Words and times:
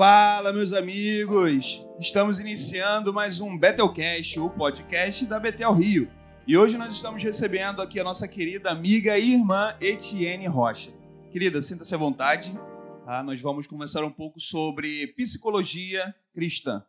Fala, 0.00 0.50
meus 0.50 0.72
amigos! 0.72 1.86
Estamos 2.00 2.40
iniciando 2.40 3.12
mais 3.12 3.38
um 3.38 3.54
Betelcast, 3.58 4.40
o 4.40 4.48
podcast 4.48 5.26
da 5.26 5.38
Betel 5.38 5.74
Rio. 5.74 6.10
E 6.46 6.56
hoje 6.56 6.78
nós 6.78 6.94
estamos 6.94 7.22
recebendo 7.22 7.82
aqui 7.82 8.00
a 8.00 8.02
nossa 8.02 8.26
querida 8.26 8.70
amiga 8.70 9.18
e 9.18 9.34
irmã 9.34 9.76
Etienne 9.78 10.46
Rocha. 10.46 10.90
Querida, 11.30 11.60
sinta-se 11.60 11.94
à 11.94 11.98
vontade. 11.98 12.58
Tá? 13.04 13.22
Nós 13.22 13.42
vamos 13.42 13.66
conversar 13.66 14.02
um 14.02 14.10
pouco 14.10 14.40
sobre 14.40 15.08
psicologia 15.08 16.14
cristã. 16.32 16.82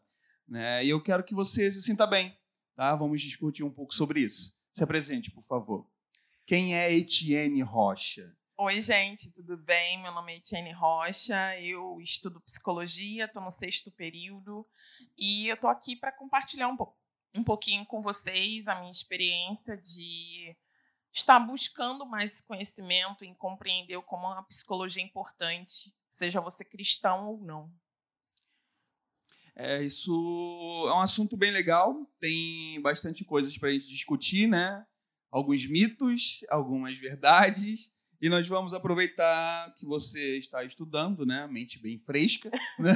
Né? 0.47 0.85
E 0.85 0.89
eu 0.89 1.03
quero 1.03 1.21
que 1.21 1.35
você 1.35 1.69
se 1.69 1.81
sinta 1.81 2.07
bem. 2.07 2.33
Tá? 2.77 2.95
Vamos 2.95 3.19
discutir 3.19 3.65
um 3.65 3.69
pouco 3.69 3.93
sobre 3.93 4.21
isso. 4.21 4.55
Se 4.71 4.85
apresente, 4.85 5.29
por 5.31 5.43
favor. 5.43 5.85
Quem 6.45 6.77
é 6.77 6.95
Etienne 6.95 7.61
Rocha? 7.61 8.33
Oi, 8.63 8.79
gente, 8.79 9.33
tudo 9.33 9.57
bem? 9.57 9.99
Meu 10.03 10.11
nome 10.11 10.33
é 10.33 10.35
Etienne 10.35 10.71
Rocha, 10.71 11.59
eu 11.59 11.99
estudo 11.99 12.39
psicologia, 12.41 13.25
estou 13.25 13.41
no 13.41 13.49
sexto 13.49 13.89
período 13.89 14.63
e 15.17 15.47
eu 15.47 15.55
estou 15.55 15.67
aqui 15.67 15.95
para 15.95 16.11
compartilhar 16.11 16.67
um, 16.67 16.77
po 16.77 16.95
um 17.33 17.43
pouquinho 17.43 17.83
com 17.87 18.03
vocês 18.03 18.67
a 18.67 18.75
minha 18.75 18.91
experiência 18.91 19.75
de 19.75 20.55
estar 21.11 21.39
buscando 21.39 22.05
mais 22.05 22.39
conhecimento 22.39 23.25
em 23.25 23.33
compreender 23.33 23.99
como 24.03 24.27
a 24.27 24.43
psicologia 24.43 25.01
é 25.01 25.07
importante, 25.07 25.91
seja 26.11 26.39
você 26.39 26.63
cristão 26.63 27.29
ou 27.29 27.41
não. 27.41 27.73
É, 29.55 29.81
isso 29.81 30.85
é 30.87 30.93
um 30.93 31.01
assunto 31.01 31.35
bem 31.35 31.49
legal, 31.49 32.05
tem 32.19 32.79
bastante 32.79 33.25
coisas 33.25 33.57
para 33.57 33.69
a 33.69 33.71
gente 33.71 33.87
discutir, 33.87 34.47
né? 34.47 34.85
Alguns 35.31 35.65
mitos, 35.65 36.41
algumas 36.47 36.95
verdades 36.99 37.91
e 38.21 38.29
nós 38.29 38.47
vamos 38.47 38.73
aproveitar 38.73 39.73
que 39.73 39.85
você 39.85 40.37
está 40.37 40.63
estudando, 40.63 41.25
né? 41.25 41.47
Mente 41.47 41.79
bem 41.79 41.97
fresca, 41.97 42.51
né? 42.77 42.93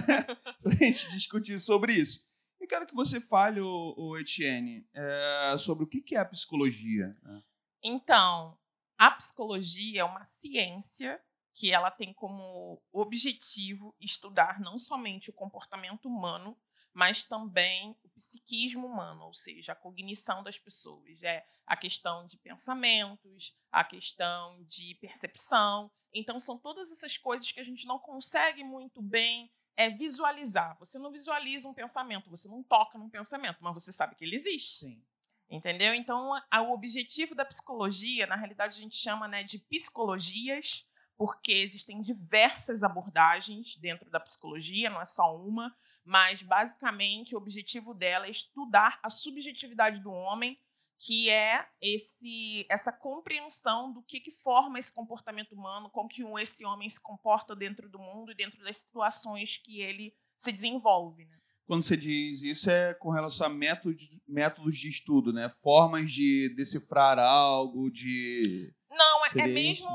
para 0.62 0.72
a 0.72 0.76
gente 0.76 1.10
discutir 1.10 1.60
sobre 1.60 1.94
isso. 1.94 2.24
E 2.62 2.68
quero 2.68 2.86
que 2.86 2.94
você 2.94 3.20
fale, 3.20 3.60
o, 3.60 3.96
o 3.98 4.18
Etienne, 4.18 4.88
é, 4.94 5.56
sobre 5.58 5.84
o 5.84 5.88
que 5.88 6.16
é 6.16 6.20
a 6.20 6.26
psicologia. 6.26 7.06
Né? 7.24 7.42
Então, 7.84 8.58
a 8.98 9.12
psicologia 9.12 10.02
é 10.02 10.04
uma 10.04 10.24
ciência 10.24 11.20
que 11.54 11.72
ela 11.72 11.90
tem 11.90 12.14
como 12.14 12.82
objetivo 12.92 13.96
estudar 14.00 14.60
não 14.60 14.78
somente 14.78 15.30
o 15.30 15.34
comportamento 15.34 16.06
humano, 16.06 16.56
mas 16.94 17.24
também 17.24 17.98
psiquismo 18.16 18.88
humano, 18.88 19.26
ou 19.26 19.34
seja, 19.34 19.74
a 19.74 19.76
cognição 19.76 20.42
das 20.42 20.58
pessoas. 20.58 21.22
É 21.22 21.46
a 21.68 21.76
questão 21.76 22.26
de 22.26 22.38
pensamentos, 22.38 23.56
a 23.72 23.84
questão 23.84 24.64
de 24.64 24.96
percepção. 24.96 25.92
Então, 26.14 26.40
são 26.40 26.58
todas 26.58 26.92
essas 26.92 27.18
coisas 27.18 27.52
que 27.52 27.60
a 27.60 27.64
gente 27.64 27.86
não 27.86 28.00
consegue 28.00 28.64
muito 28.64 29.02
bem 29.02 29.52
é, 29.78 29.90
visualizar. 29.90 30.78
Você 30.80 30.98
não 30.98 31.12
visualiza 31.12 31.68
um 31.68 31.74
pensamento, 31.74 32.30
você 32.30 32.48
não 32.48 32.64
toca 32.64 32.98
num 32.98 33.10
pensamento, 33.10 33.58
mas 33.62 33.74
você 33.74 33.92
sabe 33.92 34.16
que 34.16 34.24
ele 34.24 34.36
existe. 34.36 34.86
Sim. 34.86 35.04
Entendeu? 35.50 35.94
Então, 35.94 36.32
a, 36.50 36.62
o 36.62 36.72
objetivo 36.72 37.36
da 37.36 37.46
psicologia, 37.46 38.26
na 38.26 38.36
realidade, 38.36 38.78
a 38.78 38.82
gente 38.82 38.96
chama 38.96 39.28
né, 39.28 39.44
de 39.44 39.60
psicologias, 39.60 40.88
porque 41.18 41.52
existem 41.54 42.02
diversas 42.02 42.84
abordagens 42.84 43.76
dentro 43.78 44.10
da 44.10 44.20
psicologia, 44.20 44.90
não 44.90 45.02
é 45.02 45.06
só 45.06 45.36
uma, 45.36 45.76
mas 46.04 46.42
basicamente 46.42 47.36
o 47.36 47.38
objetivo 47.38 47.94
dela 47.94 48.28
é 48.28 48.30
estudar 48.30 49.00
a 49.02 49.10
subjetividade 49.10 50.02
do 50.02 50.12
homem, 50.12 50.60
que 50.98 51.30
é 51.30 51.66
esse 51.82 52.66
essa 52.70 52.92
compreensão 52.92 53.92
do 53.92 54.02
que, 54.04 54.20
que 54.20 54.32
forma 54.32 54.80
esse 54.80 54.94
comportamento 54.94 55.54
humano, 55.54 55.90
como 55.90 56.10
que 56.10 56.24
esse 56.40 56.66
homem 56.66 56.90
se 56.90 57.00
comporta 57.02 57.56
dentro 57.56 57.90
do 57.90 58.00
mundo 58.00 58.32
e 58.32 58.36
dentro 58.36 58.62
das 58.64 58.78
situações 58.78 59.58
que 59.58 59.82
ele 59.82 60.14
se 60.38 60.52
desenvolve. 60.52 61.26
Né? 61.26 61.38
Quando 61.66 61.84
você 61.84 61.98
diz 61.98 62.44
isso 62.44 62.70
é 62.70 62.94
com 62.94 63.10
relação 63.10 63.48
a 63.48 63.50
métodos, 63.50 64.10
métodos 64.28 64.78
de 64.78 64.90
estudo, 64.90 65.34
né? 65.34 65.50
Formas 65.50 66.12
de 66.12 66.54
decifrar 66.56 67.18
algo, 67.20 67.90
de 67.92 68.74
não, 68.96 69.26
é, 69.26 69.30
é 69.40 69.48
mesmo. 69.48 69.90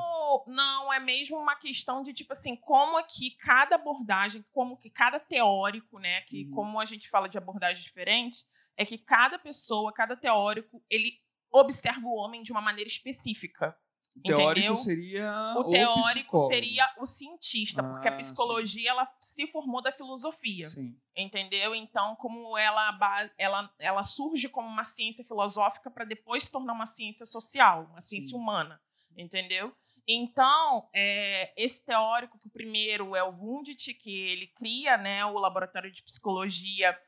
Não, 0.47 0.93
é 0.93 1.01
mesmo 1.01 1.37
uma 1.37 1.57
questão 1.57 2.03
de, 2.03 2.13
tipo 2.13 2.33
assim, 2.33 2.57
como 2.57 2.99
é 2.99 3.03
que 3.03 3.37
cada 3.37 3.77
abordagem, 3.77 4.45
como 4.53 4.77
que 4.77 4.91
cada 4.91 5.19
teórico, 5.19 5.99
né? 5.99 6.21
Que 6.23 6.45
uhum. 6.45 6.51
como 6.51 6.81
a 6.81 6.85
gente 6.85 7.09
fala 7.09 7.29
de 7.29 7.39
abordagens 7.39 7.85
diferentes, 7.85 8.47
é 8.77 8.85
que 8.85 8.99
cada 8.99 9.39
pessoa, 9.39 9.93
cada 9.93 10.17
teórico, 10.17 10.83
ele 10.91 11.13
observa 11.53 12.07
o 12.07 12.15
homem 12.15 12.43
de 12.43 12.53
uma 12.53 12.61
maneira 12.61 12.89
específica. 12.89 13.77
O 14.17 14.23
teórico 14.23 14.59
entendeu? 14.59 14.77
seria 14.77 15.55
o 15.57 15.71
teórico 15.71 16.39
seria 16.41 16.85
o 16.99 17.07
cientista, 17.07 17.81
ah, 17.81 17.85
porque 17.85 18.09
a 18.09 18.15
ah, 18.15 18.17
psicologia 18.17 18.83
sim. 18.83 18.89
ela 18.89 19.09
se 19.21 19.47
formou 19.47 19.81
da 19.81 19.93
filosofia, 19.93 20.69
sim. 20.69 20.97
entendeu? 21.17 21.77
Então, 21.77 22.17
como 22.17 22.59
ela 22.59 22.99
ela 23.39 23.73
ela 23.79 24.03
surge 24.03 24.49
como 24.49 24.67
uma 24.67 24.83
ciência 24.83 25.25
filosófica 25.25 25.91
para 25.93 26.05
depois 26.05 26.45
se 26.45 26.51
tornar 26.51 26.73
uma 26.73 26.87
ciência 26.87 27.25
social, 27.25 27.87
uma 27.89 28.01
ciência 28.01 28.31
sim. 28.31 28.37
humana 28.37 28.81
entendeu? 29.17 29.75
Então, 30.13 30.89
é, 30.93 31.53
esse 31.57 31.85
teórico, 31.85 32.37
que 32.37 32.49
o 32.49 32.51
primeiro 32.51 33.15
é 33.15 33.23
o 33.23 33.31
Wundt, 33.31 33.95
que 33.95 34.23
ele 34.23 34.49
cria 34.49 34.97
né, 34.97 35.25
o 35.25 35.39
laboratório 35.39 35.91
de 35.91 36.03
psicologia, 36.03 36.99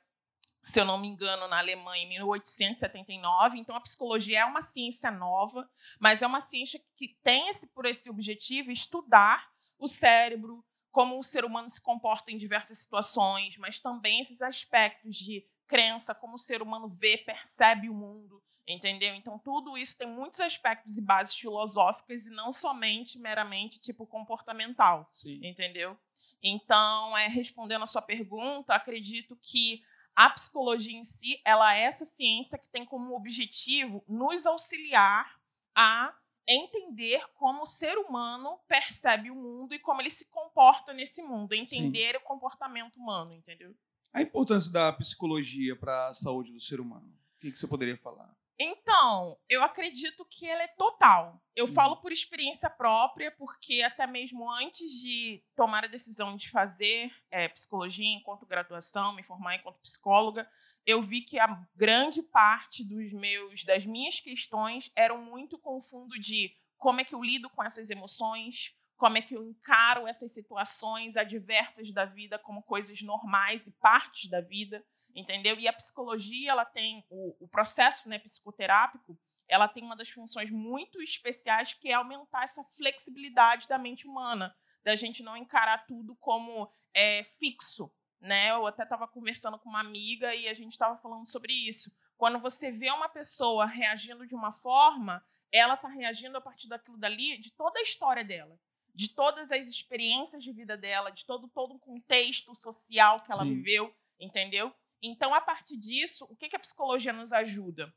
se 0.63 0.79
eu 0.79 0.85
não 0.85 0.99
me 0.99 1.09
engano, 1.09 1.49
na 1.49 1.59
Alemanha, 1.59 2.05
em 2.05 2.09
1879. 2.11 3.59
Então, 3.59 3.75
a 3.75 3.81
psicologia 3.81 4.41
é 4.41 4.45
uma 4.45 4.63
ciência 4.63 5.11
nova, 5.11 5.69
mas 5.99 6.23
é 6.23 6.27
uma 6.27 6.41
ciência 6.41 6.81
que 6.97 7.17
tem 7.25 7.49
esse, 7.49 7.67
por 7.67 7.87
esse 7.87 8.09
objetivo 8.09 8.71
estudar 8.71 9.51
o 9.77 9.89
cérebro, 9.89 10.65
como 10.93 11.19
o 11.19 11.25
ser 11.25 11.45
humano 11.45 11.69
se 11.69 11.81
comporta 11.81 12.31
em 12.31 12.37
diversas 12.37 12.79
situações, 12.79 13.57
mas 13.57 13.81
também 13.81 14.21
esses 14.21 14.41
aspectos 14.43 15.17
de 15.17 15.45
crença, 15.73 16.15
como 16.15 16.35
o 16.35 16.39
ser 16.39 16.61
humano 16.61 16.87
vê, 17.01 17.17
percebe 17.17 17.89
o 17.89 17.95
mundo. 17.95 18.43
Entendeu? 18.69 19.15
Então, 19.15 19.39
tudo 19.39 19.77
isso 19.79 19.97
tem 19.97 20.07
muitos 20.07 20.39
aspectos 20.39 20.99
e 20.99 21.01
bases 21.01 21.35
filosóficas 21.35 22.27
e 22.27 22.31
não 22.31 22.53
somente 22.53 23.19
meramente 23.19 23.81
tipo 23.81 24.07
comportamental. 24.07 25.09
Sim. 25.11 25.41
Entendeu? 25.43 25.99
Então, 26.43 27.17
é, 27.17 27.27
respondendo 27.27 27.85
a 27.85 27.87
sua 27.87 28.03
pergunta, 28.03 28.75
acredito 28.75 29.37
que 29.41 29.83
a 30.15 30.29
psicologia 30.29 30.97
em 30.97 31.05
si, 31.05 31.41
ela 31.43 31.75
é 31.75 31.85
essa 31.85 32.05
ciência 32.05 32.59
que 32.59 32.69
tem 32.69 32.85
como 32.85 33.17
objetivo 33.17 34.05
nos 34.07 34.45
auxiliar 34.45 35.41
a 35.75 36.15
entender 36.47 37.25
como 37.35 37.63
o 37.63 37.67
ser 37.67 37.97
humano 37.97 38.61
percebe 38.69 39.31
o 39.31 39.35
mundo 39.35 39.75
e 39.75 39.79
como 39.79 40.03
ele 40.03 40.11
se 40.11 40.29
comporta 40.29 40.93
nesse 40.93 41.23
mundo, 41.23 41.55
entender 41.55 42.11
Sim. 42.11 42.17
o 42.19 42.21
comportamento 42.21 42.97
humano, 42.97 43.33
entendeu? 43.33 43.75
A 44.13 44.21
importância 44.21 44.71
da 44.71 44.93
psicologia 44.93 45.75
para 45.75 46.09
a 46.09 46.15
saúde 46.15 46.53
do 46.53 46.61
ser 46.61 46.81
humano. 46.81 47.09
O 47.37 47.41
que, 47.41 47.51
que 47.51 47.59
você 47.59 47.67
poderia 47.67 47.97
falar? 47.97 48.35
Então, 48.59 49.37
eu 49.49 49.63
acredito 49.63 50.25
que 50.31 50.47
ela 50.47 50.63
é 50.63 50.69
total. 50.69 51.43
Eu 51.57 51.65
uhum. 51.65 51.73
falo 51.73 51.97
por 51.97 52.13
experiência 52.13 52.71
própria, 52.71 53.31
porque 53.33 53.83
até 53.83 54.07
mesmo 54.07 54.49
antes 54.53 55.01
de 55.01 55.43
tomar 55.57 55.85
a 55.85 55.89
decisão 55.89 56.37
de 56.37 56.51
fazer 56.51 57.11
é, 57.31 57.49
psicologia 57.49 58.07
enquanto 58.07 58.47
graduação, 58.47 59.15
me 59.15 59.23
formar 59.23 59.57
enquanto 59.57 59.81
psicóloga, 59.81 60.49
eu 60.87 61.01
vi 61.01 61.23
que 61.23 61.39
a 61.39 61.67
grande 61.75 62.23
parte 62.23 62.85
dos 62.85 63.13
meus, 63.13 63.65
das 63.65 63.87
minhas 63.87 64.21
questões 64.21 64.91
eram 64.95 65.25
muito 65.25 65.59
com 65.59 65.79
o 65.79 65.83
fundo 65.83 66.19
de 66.19 66.55
como 66.77 67.01
é 67.01 67.05
que 67.05 67.15
eu 67.15 67.23
lido 67.23 67.49
com 67.49 67.63
essas 67.63 67.91
emoções, 67.91 68.77
como 69.03 69.19
é 69.19 69.21
que 69.21 69.35
eu 69.35 69.43
encaro 69.43 70.07
essas 70.07 70.33
situações 70.33 71.17
adversas 71.17 71.91
da 71.91 72.05
vida 72.05 72.39
como 72.39 72.63
coisas 72.63 73.03
normais 73.03 73.67
e 73.67 73.73
partes 73.73 74.31
da 74.31 74.41
vida 74.41 74.81
entendeu? 75.13 75.59
E 75.59 75.67
a 75.67 75.73
psicologia, 75.73 76.53
ela 76.53 76.65
tem 76.65 77.05
o, 77.11 77.45
o 77.45 77.49
processo 77.49 78.09
né, 78.09 78.17
psicoterápico, 78.21 79.19
ela 79.49 79.67
tem 79.67 79.83
uma 79.83 79.97
das 79.97 80.09
funções 80.09 80.53
muito 80.53 81.03
especiais 81.03 81.75
que 81.75 81.89
é 81.89 81.95
aumentar 81.95 82.45
essa 82.45 82.63
flexibilidade 82.77 83.67
da 83.67 83.77
mente 83.77 84.07
humana, 84.07 84.55
da 84.85 84.95
gente 84.95 85.21
não 85.21 85.37
encarar 85.37 85.85
tudo 85.85 86.15
como 86.21 86.73
é, 86.95 87.25
fixo, 87.25 87.93
né? 88.21 88.53
Eu 88.53 88.69
até 88.69 88.85
estava 88.85 89.09
conversando 89.09 89.59
com 89.59 89.69
uma 89.69 89.81
amiga 89.81 90.33
e 90.33 90.49
a 90.49 90.55
gente 90.55 90.73
estava 90.73 90.97
falando 90.97 91.27
sobre 91.27 91.53
isso. 91.53 91.93
Quando 92.17 92.39
você 92.39 92.71
vê 92.71 92.89
uma 92.93 93.09
pessoa 93.09 93.67
reagindo 93.67 94.29
de 94.29 94.35
uma 94.37 94.53
forma, 94.53 95.21
ela 95.53 95.75
está 95.75 95.89
reagindo 95.89 96.39
a 96.39 96.41
partir 96.41 96.69
daquilo 96.69 96.97
dali, 96.97 97.37
de 97.37 97.51
toda 97.53 97.79
a 97.79 97.83
história 97.83 98.25
dela, 98.25 98.59
de 98.95 99.09
todas 99.09 99.51
as 99.51 99.67
experiências 99.67 100.43
de 100.43 100.53
vida 100.53 100.77
dela, 100.77 101.11
de 101.11 101.25
todo 101.25 101.49
todo 101.49 101.75
um 101.75 101.79
contexto 101.79 102.55
social 102.57 103.23
que 103.23 103.33
ela 103.33 103.43
Sim. 103.43 103.55
viveu, 103.55 103.95
entendeu? 104.21 104.75
Então, 105.03 105.35
a 105.35 105.41
partir 105.41 105.77
disso, 105.77 106.27
o 106.31 106.37
que, 106.37 106.49
que 106.49 106.57
a 106.57 106.61
psicologia 106.61 107.13
nos 107.13 107.33
ajuda? 107.33 107.93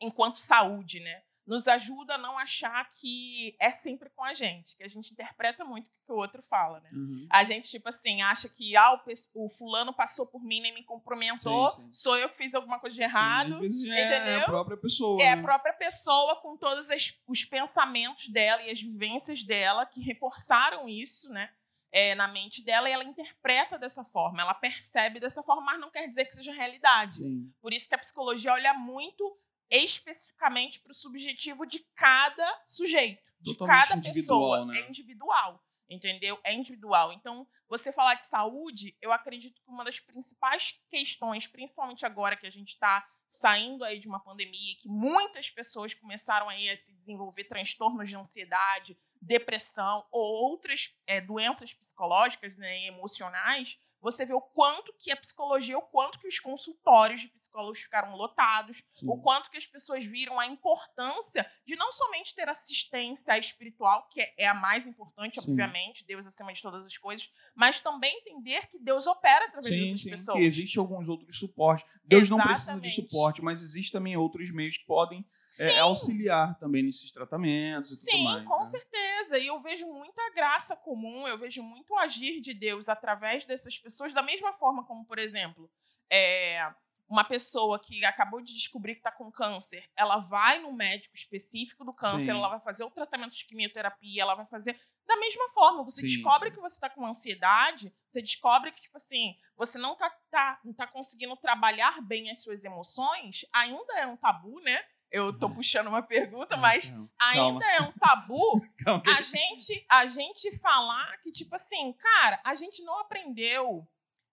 Enquanto 0.00 0.36
saúde, 0.36 1.00
né? 1.00 1.24
Nos 1.48 1.66
ajuda 1.66 2.14
a 2.14 2.18
não 2.18 2.38
achar 2.38 2.88
que 2.90 3.56
é 3.58 3.72
sempre 3.72 4.10
com 4.10 4.22
a 4.22 4.34
gente, 4.34 4.76
que 4.76 4.84
a 4.84 4.88
gente 4.88 5.12
interpreta 5.12 5.64
muito 5.64 5.88
o 5.88 5.90
que 5.90 6.12
o 6.12 6.16
outro 6.16 6.42
fala, 6.42 6.78
né? 6.80 6.90
Uhum. 6.92 7.26
A 7.30 7.42
gente, 7.42 7.70
tipo 7.70 7.88
assim, 7.88 8.20
acha 8.20 8.48
que 8.48 8.76
ah, 8.76 8.92
o, 8.94 9.46
o 9.46 9.48
fulano 9.48 9.92
passou 9.92 10.26
por 10.26 10.44
mim, 10.44 10.60
nem 10.60 10.74
me 10.74 10.84
cumprimentou, 10.84 11.70
sim, 11.70 11.82
sim. 11.84 11.90
sou 11.92 12.18
eu 12.18 12.28
que 12.28 12.36
fiz 12.36 12.54
alguma 12.54 12.78
coisa 12.78 12.94
de 12.94 13.02
errado. 13.02 13.60
Sim, 13.72 13.90
é 13.90 14.06
entendeu? 14.06 14.40
É 14.40 14.42
a 14.42 14.44
própria 14.44 14.76
pessoa. 14.76 15.22
É 15.22 15.34
né? 15.34 15.40
a 15.40 15.42
própria 15.42 15.72
pessoa 15.72 16.36
com 16.36 16.56
todos 16.56 16.90
as, 16.90 17.14
os 17.26 17.44
pensamentos 17.44 18.28
dela 18.28 18.62
e 18.62 18.70
as 18.70 18.80
vivências 18.80 19.42
dela 19.42 19.86
que 19.86 20.02
reforçaram 20.02 20.86
isso, 20.86 21.30
né? 21.30 21.48
é, 21.92 22.14
na 22.14 22.28
mente 22.28 22.62
dela 22.62 22.88
e 22.88 22.92
ela 22.92 23.04
interpreta 23.04 23.78
dessa 23.78 24.04
forma, 24.04 24.40
ela 24.40 24.54
percebe 24.54 25.20
dessa 25.20 25.42
forma, 25.42 25.62
mas 25.62 25.80
não 25.80 25.90
quer 25.90 26.08
dizer 26.08 26.26
que 26.26 26.34
seja 26.34 26.52
realidade. 26.52 27.16
Sim. 27.16 27.42
Por 27.60 27.72
isso 27.72 27.88
que 27.88 27.94
a 27.94 27.98
psicologia 27.98 28.52
olha 28.52 28.74
muito 28.74 29.36
especificamente 29.70 30.80
para 30.80 30.92
o 30.92 30.94
subjetivo 30.94 31.66
de 31.66 31.80
cada 31.94 32.62
sujeito, 32.66 33.22
de 33.40 33.56
Totalmente 33.56 33.88
cada 33.88 34.02
pessoa. 34.02 34.64
né? 34.66 34.78
É 34.78 34.88
individual, 34.88 35.62
entendeu? 35.88 36.38
É 36.44 36.52
individual. 36.52 37.12
Então, 37.12 37.46
você 37.68 37.92
falar 37.92 38.14
de 38.14 38.24
saúde, 38.24 38.96
eu 39.00 39.12
acredito 39.12 39.60
que 39.60 39.70
uma 39.70 39.84
das 39.84 40.00
principais 40.00 40.80
questões, 40.90 41.46
principalmente 41.46 42.06
agora 42.06 42.36
que 42.36 42.46
a 42.46 42.52
gente 42.52 42.68
está 42.68 43.06
saindo 43.26 43.84
aí 43.84 43.98
de 43.98 44.08
uma 44.08 44.20
pandemia, 44.20 44.76
que 44.80 44.88
muitas 44.88 45.50
pessoas 45.50 45.92
começaram 45.92 46.48
aí 46.48 46.70
a 46.70 46.76
se 46.76 46.94
desenvolver 46.94 47.44
transtornos 47.44 48.08
de 48.08 48.16
ansiedade, 48.16 48.98
depressão 49.20 50.06
ou 50.10 50.50
outras 50.50 50.96
é, 51.06 51.20
doenças 51.20 51.74
psicológicas 51.74 52.56
né, 52.56 52.80
e 52.80 52.86
emocionais, 52.86 53.78
você 54.00 54.24
vê 54.24 54.34
o 54.34 54.40
quanto 54.40 54.92
que 54.98 55.10
a 55.10 55.16
psicologia, 55.16 55.78
o 55.78 55.82
quanto 55.82 56.18
que 56.18 56.28
os 56.28 56.38
consultórios 56.38 57.20
de 57.20 57.28
psicólogos 57.28 57.80
ficaram 57.80 58.16
lotados, 58.16 58.82
Sim. 58.94 59.06
o 59.08 59.18
quanto 59.20 59.50
que 59.50 59.58
as 59.58 59.66
pessoas 59.66 60.04
viram 60.04 60.38
a 60.38 60.46
importância 60.46 61.50
de 61.66 61.76
não 61.76 61.92
somente 61.92 62.34
ter 62.34 62.48
assistência 62.48 63.36
espiritual, 63.38 64.08
que 64.08 64.20
é 64.36 64.46
a 64.46 64.54
mais 64.54 64.86
importante, 64.86 65.40
Sim. 65.40 65.50
obviamente, 65.50 66.06
Deus 66.06 66.26
acima 66.26 66.52
de 66.52 66.62
todas 66.62 66.84
as 66.86 66.96
coisas, 66.96 67.30
mas 67.54 67.80
também 67.80 68.16
entender 68.18 68.66
que 68.68 68.78
Deus 68.78 69.06
opera 69.06 69.46
através 69.46 69.74
Sim, 69.74 69.80
dessas 69.84 70.00
sim, 70.00 70.10
pessoas. 70.10 70.38
que 70.38 70.44
existe 70.44 70.78
alguns 70.78 71.08
outros 71.08 71.38
suportes. 71.38 71.90
Deus 72.04 72.28
não 72.28 72.38
precisa 72.38 72.80
de 72.80 72.88
Exatamente. 72.88 72.94
suporte, 73.08 73.42
mas 73.42 73.62
existem 73.62 73.92
também 73.92 74.16
outros 74.16 74.50
meios 74.50 74.76
que 74.78 74.86
podem 74.86 75.24
Sim, 75.46 75.64
é, 75.64 75.78
auxiliar 75.78 76.58
também 76.58 76.82
nesses 76.82 77.10
tratamentos 77.12 77.90
e 77.90 78.00
tudo 78.00 78.10
Sim, 78.10 78.24
mais. 78.24 78.44
com 78.46 78.58
né? 78.58 78.64
certeza. 78.64 79.38
E 79.38 79.46
eu 79.46 79.60
vejo 79.62 79.86
muita 79.92 80.30
graça 80.34 80.76
comum, 80.76 81.26
eu 81.26 81.38
vejo 81.38 81.62
muito 81.62 81.94
agir 81.96 82.40
de 82.40 82.54
Deus 82.54 82.88
através 82.88 83.46
dessas 83.46 83.76
pessoas, 83.78 83.87
da 84.12 84.22
mesma 84.22 84.52
forma 84.52 84.84
como, 84.84 85.04
por 85.04 85.18
exemplo, 85.18 85.70
é, 86.10 86.74
uma 87.08 87.24
pessoa 87.24 87.78
que 87.78 88.04
acabou 88.04 88.40
de 88.40 88.52
descobrir 88.52 88.94
que 88.94 89.00
está 89.00 89.10
com 89.10 89.32
câncer, 89.32 89.88
ela 89.96 90.18
vai 90.18 90.58
no 90.58 90.72
médico 90.72 91.16
específico 91.16 91.84
do 91.84 91.92
câncer, 91.92 92.32
Sim. 92.32 92.38
ela 92.38 92.48
vai 92.48 92.60
fazer 92.60 92.84
o 92.84 92.90
tratamento 92.90 93.32
de 93.32 93.44
quimioterapia, 93.46 94.22
ela 94.22 94.34
vai 94.34 94.46
fazer. 94.46 94.78
Da 95.06 95.16
mesma 95.16 95.48
forma, 95.48 95.82
você 95.82 96.02
Sim. 96.02 96.06
descobre 96.06 96.50
que 96.50 96.60
você 96.60 96.74
está 96.74 96.90
com 96.90 97.06
ansiedade, 97.06 97.94
você 98.06 98.20
descobre 98.20 98.70
que, 98.70 98.82
tipo 98.82 98.98
assim, 98.98 99.34
você 99.56 99.78
não 99.78 99.96
tá, 99.96 100.10
tá, 100.30 100.60
não 100.62 100.74
tá 100.74 100.86
conseguindo 100.86 101.34
trabalhar 101.38 102.02
bem 102.02 102.30
as 102.30 102.42
suas 102.42 102.62
emoções, 102.62 103.46
ainda 103.54 103.98
é 103.98 104.06
um 104.06 104.16
tabu, 104.16 104.60
né? 104.60 104.78
Eu 105.10 105.32
tô 105.38 105.48
puxando 105.48 105.86
uma 105.88 106.02
pergunta, 106.02 106.56
mas 106.58 106.90
Não, 106.90 107.08
ainda 107.18 107.64
é 107.72 107.80
um 107.82 107.92
tabu 107.92 108.60
calma 108.84 109.02
a 109.06 109.22
gente, 109.22 109.86
a 109.88 110.06
gente 110.06 110.58
falar 110.58 111.16
que, 111.22 111.32
tipo 111.32 111.54
assim, 111.54 111.92
cara, 111.94 112.38
a 112.44 112.54
gente 112.54 112.82
não 112.82 112.98
aprendeu, 113.00 113.88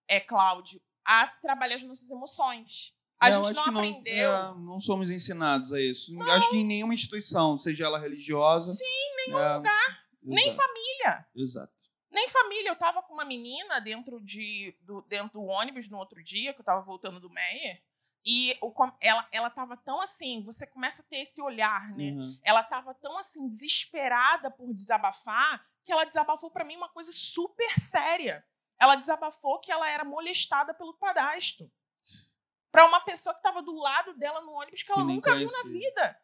é, 0.07 0.19
Cláudio, 0.19 0.81
a 1.05 1.27
trabalhar 1.27 1.75
as 1.77 1.83
nossas 1.83 2.09
emoções. 2.09 2.93
A 3.19 3.29
É, 3.29 3.31
gente 3.31 3.53
não 3.53 3.63
que 3.63 3.71
não, 3.71 3.79
aprendeu. 3.79 4.33
é, 4.35 4.53
não 4.59 4.79
somos 4.81 5.09
ensinados 5.09 5.71
a 5.71 5.79
isso. 5.81 6.11
Acho 6.23 6.49
que 6.49 6.57
em 6.57 6.65
nenhuma 6.65 6.93
instituição, 6.93 7.57
seja 7.57 7.85
ela 7.85 7.97
religiosa. 7.97 8.73
Sim, 8.75 9.15
nenhum 9.27 9.37
lugar. 9.55 10.05
Nem 10.21 10.47
exato, 10.49 10.67
família. 10.67 11.27
Exato. 11.35 11.73
Nem 12.11 12.27
família. 12.27 12.69
Eu 12.69 12.75
tava 12.75 13.01
com 13.03 13.13
uma 13.13 13.23
menina 13.25 13.79
dentro, 13.79 14.19
de, 14.21 14.75
do, 14.81 15.01
dentro 15.03 15.39
do 15.39 15.45
ônibus 15.45 15.87
no 15.87 15.97
outro 15.97 16.21
dia, 16.23 16.53
que 16.53 16.59
eu 16.59 16.65
tava 16.65 16.81
voltando 16.81 17.19
do 17.19 17.29
Meyer. 17.29 17.81
E 18.25 18.57
o 18.61 18.73
ela, 19.01 19.27
ela 19.31 19.49
tava 19.51 19.77
tão 19.77 20.01
assim, 20.01 20.43
você 20.43 20.65
começa 20.65 21.03
a 21.03 21.05
ter 21.05 21.17
esse 21.17 21.39
olhar, 21.41 21.89
né? 21.95 22.11
Uhum. 22.11 22.39
ela 22.43 22.61
estava 22.61 22.93
tão 22.95 23.17
assim 23.19 23.47
desesperada 23.47 24.49
por 24.49 24.73
desabafar 24.73 25.63
que 25.83 25.91
ela 25.91 26.03
desabafou 26.05 26.49
para 26.49 26.63
mim 26.65 26.75
uma 26.75 26.89
coisa 26.89 27.11
super 27.11 27.79
séria. 27.79 28.43
Ela 28.81 28.95
desabafou 28.95 29.59
que 29.59 29.71
ela 29.71 29.87
era 29.89 30.03
molestada 30.03 30.73
pelo 30.73 30.95
padastro. 30.95 31.71
Para 32.71 32.87
uma 32.87 32.99
pessoa 33.01 33.33
que 33.33 33.39
estava 33.39 33.61
do 33.61 33.73
lado 33.75 34.17
dela 34.17 34.41
no 34.41 34.51
ônibus 34.53 34.81
que 34.83 34.91
ela 34.91 35.01
Que 35.05 35.07
nunca 35.13 35.35
viu 35.35 35.45
na 35.45 35.61
conhecia. 35.61 35.71
vida. 35.71 36.19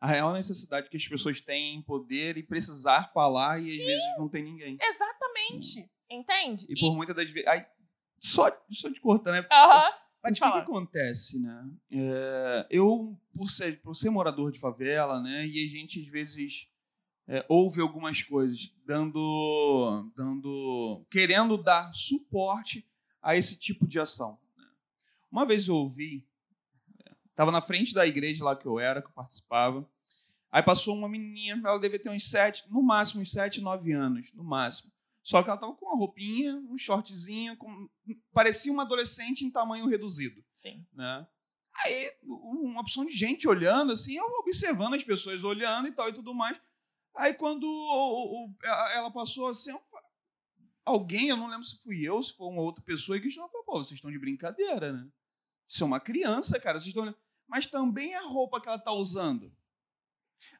A 0.00 0.06
real 0.06 0.32
necessidade 0.32 0.88
que 0.88 0.96
as 0.96 1.06
pessoas 1.06 1.40
têm 1.40 1.76
em 1.76 1.82
poder 1.82 2.36
e 2.36 2.42
precisar 2.42 3.12
falar 3.12 3.50
e 3.50 3.52
às 3.52 3.60
Sim. 3.60 3.84
vezes 3.84 4.04
não 4.18 4.28
tem 4.28 4.42
ninguém. 4.42 4.76
Exatamente. 4.82 5.88
Entende? 6.10 6.66
E 6.68 6.80
por 6.80 6.96
muitas 6.96 7.14
das 7.14 7.30
vezes. 7.30 7.48
Só, 8.18 8.50
só 8.70 8.88
de 8.88 9.00
cortar, 9.00 9.32
né? 9.32 9.46
Aham. 9.52 9.92
O 10.22 10.28
Pode 10.28 10.40
que, 10.40 10.52
que 10.52 10.58
acontece, 10.58 11.40
né? 11.40 11.68
É, 11.90 12.66
eu, 12.70 13.18
por 13.34 13.50
ser, 13.50 13.80
por 13.82 13.96
ser 13.96 14.08
morador 14.08 14.52
de 14.52 14.60
favela, 14.60 15.20
né? 15.20 15.44
E 15.44 15.64
a 15.64 15.68
gente 15.68 16.00
às 16.00 16.06
vezes 16.06 16.68
é, 17.26 17.44
ouve 17.48 17.80
algumas 17.80 18.22
coisas 18.22 18.72
dando, 18.86 20.12
dando, 20.14 21.04
querendo 21.10 21.60
dar 21.60 21.92
suporte 21.92 22.88
a 23.20 23.36
esse 23.36 23.58
tipo 23.58 23.84
de 23.84 23.98
ação. 23.98 24.38
né? 24.56 24.64
Uma 25.28 25.44
vez 25.44 25.66
eu 25.66 25.74
ouvi, 25.74 26.24
estava 27.30 27.50
na 27.50 27.60
frente 27.60 27.92
da 27.92 28.06
igreja 28.06 28.44
lá 28.44 28.54
que 28.54 28.66
eu 28.66 28.78
era, 28.78 29.02
que 29.02 29.08
eu 29.08 29.14
participava. 29.14 29.88
Aí 30.52 30.62
passou 30.62 30.94
uma 30.96 31.08
menininha, 31.08 31.60
ela 31.64 31.78
devia 31.78 31.98
ter 31.98 32.10
uns 32.10 32.30
sete, 32.30 32.62
no 32.70 32.80
máximo 32.80 33.22
uns 33.22 33.32
sete, 33.32 33.60
nove 33.60 33.92
anos, 33.92 34.32
no 34.34 34.44
máximo. 34.44 34.92
Só 35.22 35.42
que 35.42 35.48
ela 35.48 35.58
tava 35.58 35.74
com 35.74 35.86
uma 35.86 35.96
roupinha, 35.96 36.56
um 36.68 36.76
shortzinho, 36.76 37.56
com- 37.56 37.88
parecia 38.32 38.72
uma 38.72 38.82
adolescente 38.82 39.44
em 39.44 39.50
tamanho 39.50 39.86
reduzido, 39.86 40.44
Sim. 40.52 40.84
né? 40.92 41.26
Aí, 41.84 42.10
uma 42.24 42.80
opção 42.80 43.06
de 43.06 43.12
gente 43.12 43.46
olhando, 43.48 43.92
assim, 43.92 44.16
eu 44.16 44.24
observando 44.40 44.94
as 44.94 45.04
pessoas 45.04 45.42
olhando 45.44 45.88
e 45.88 45.92
tal 45.92 46.08
e 46.08 46.12
tudo 46.12 46.34
mais. 46.34 46.60
Aí, 47.16 47.34
quando 47.34 47.64
o- 47.64 48.46
o- 48.46 48.54
ela 48.94 49.10
passou 49.10 49.48
assim, 49.48 49.72
alguém, 50.84 51.28
eu 51.28 51.36
não 51.36 51.46
lembro 51.48 51.64
se 51.64 51.78
fui 51.82 52.02
eu, 52.06 52.22
se 52.22 52.34
foi 52.34 52.48
uma 52.48 52.62
outra 52.62 52.82
pessoa, 52.84 53.16
que 53.18 53.24
questionou, 53.24 53.48
pô, 53.64 53.76
vocês 53.82 53.92
estão 53.98 54.10
de 54.10 54.18
brincadeira, 54.18 54.92
né? 54.92 55.08
Isso 55.68 55.82
é 55.82 55.86
uma 55.86 56.00
criança, 56.00 56.60
cara, 56.60 56.78
vocês 56.80 56.94
estão... 56.94 57.14
Mas 57.46 57.66
também 57.66 58.14
a 58.14 58.22
roupa 58.22 58.60
que 58.60 58.68
ela 58.68 58.78
tá 58.78 58.92
usando. 58.92 59.54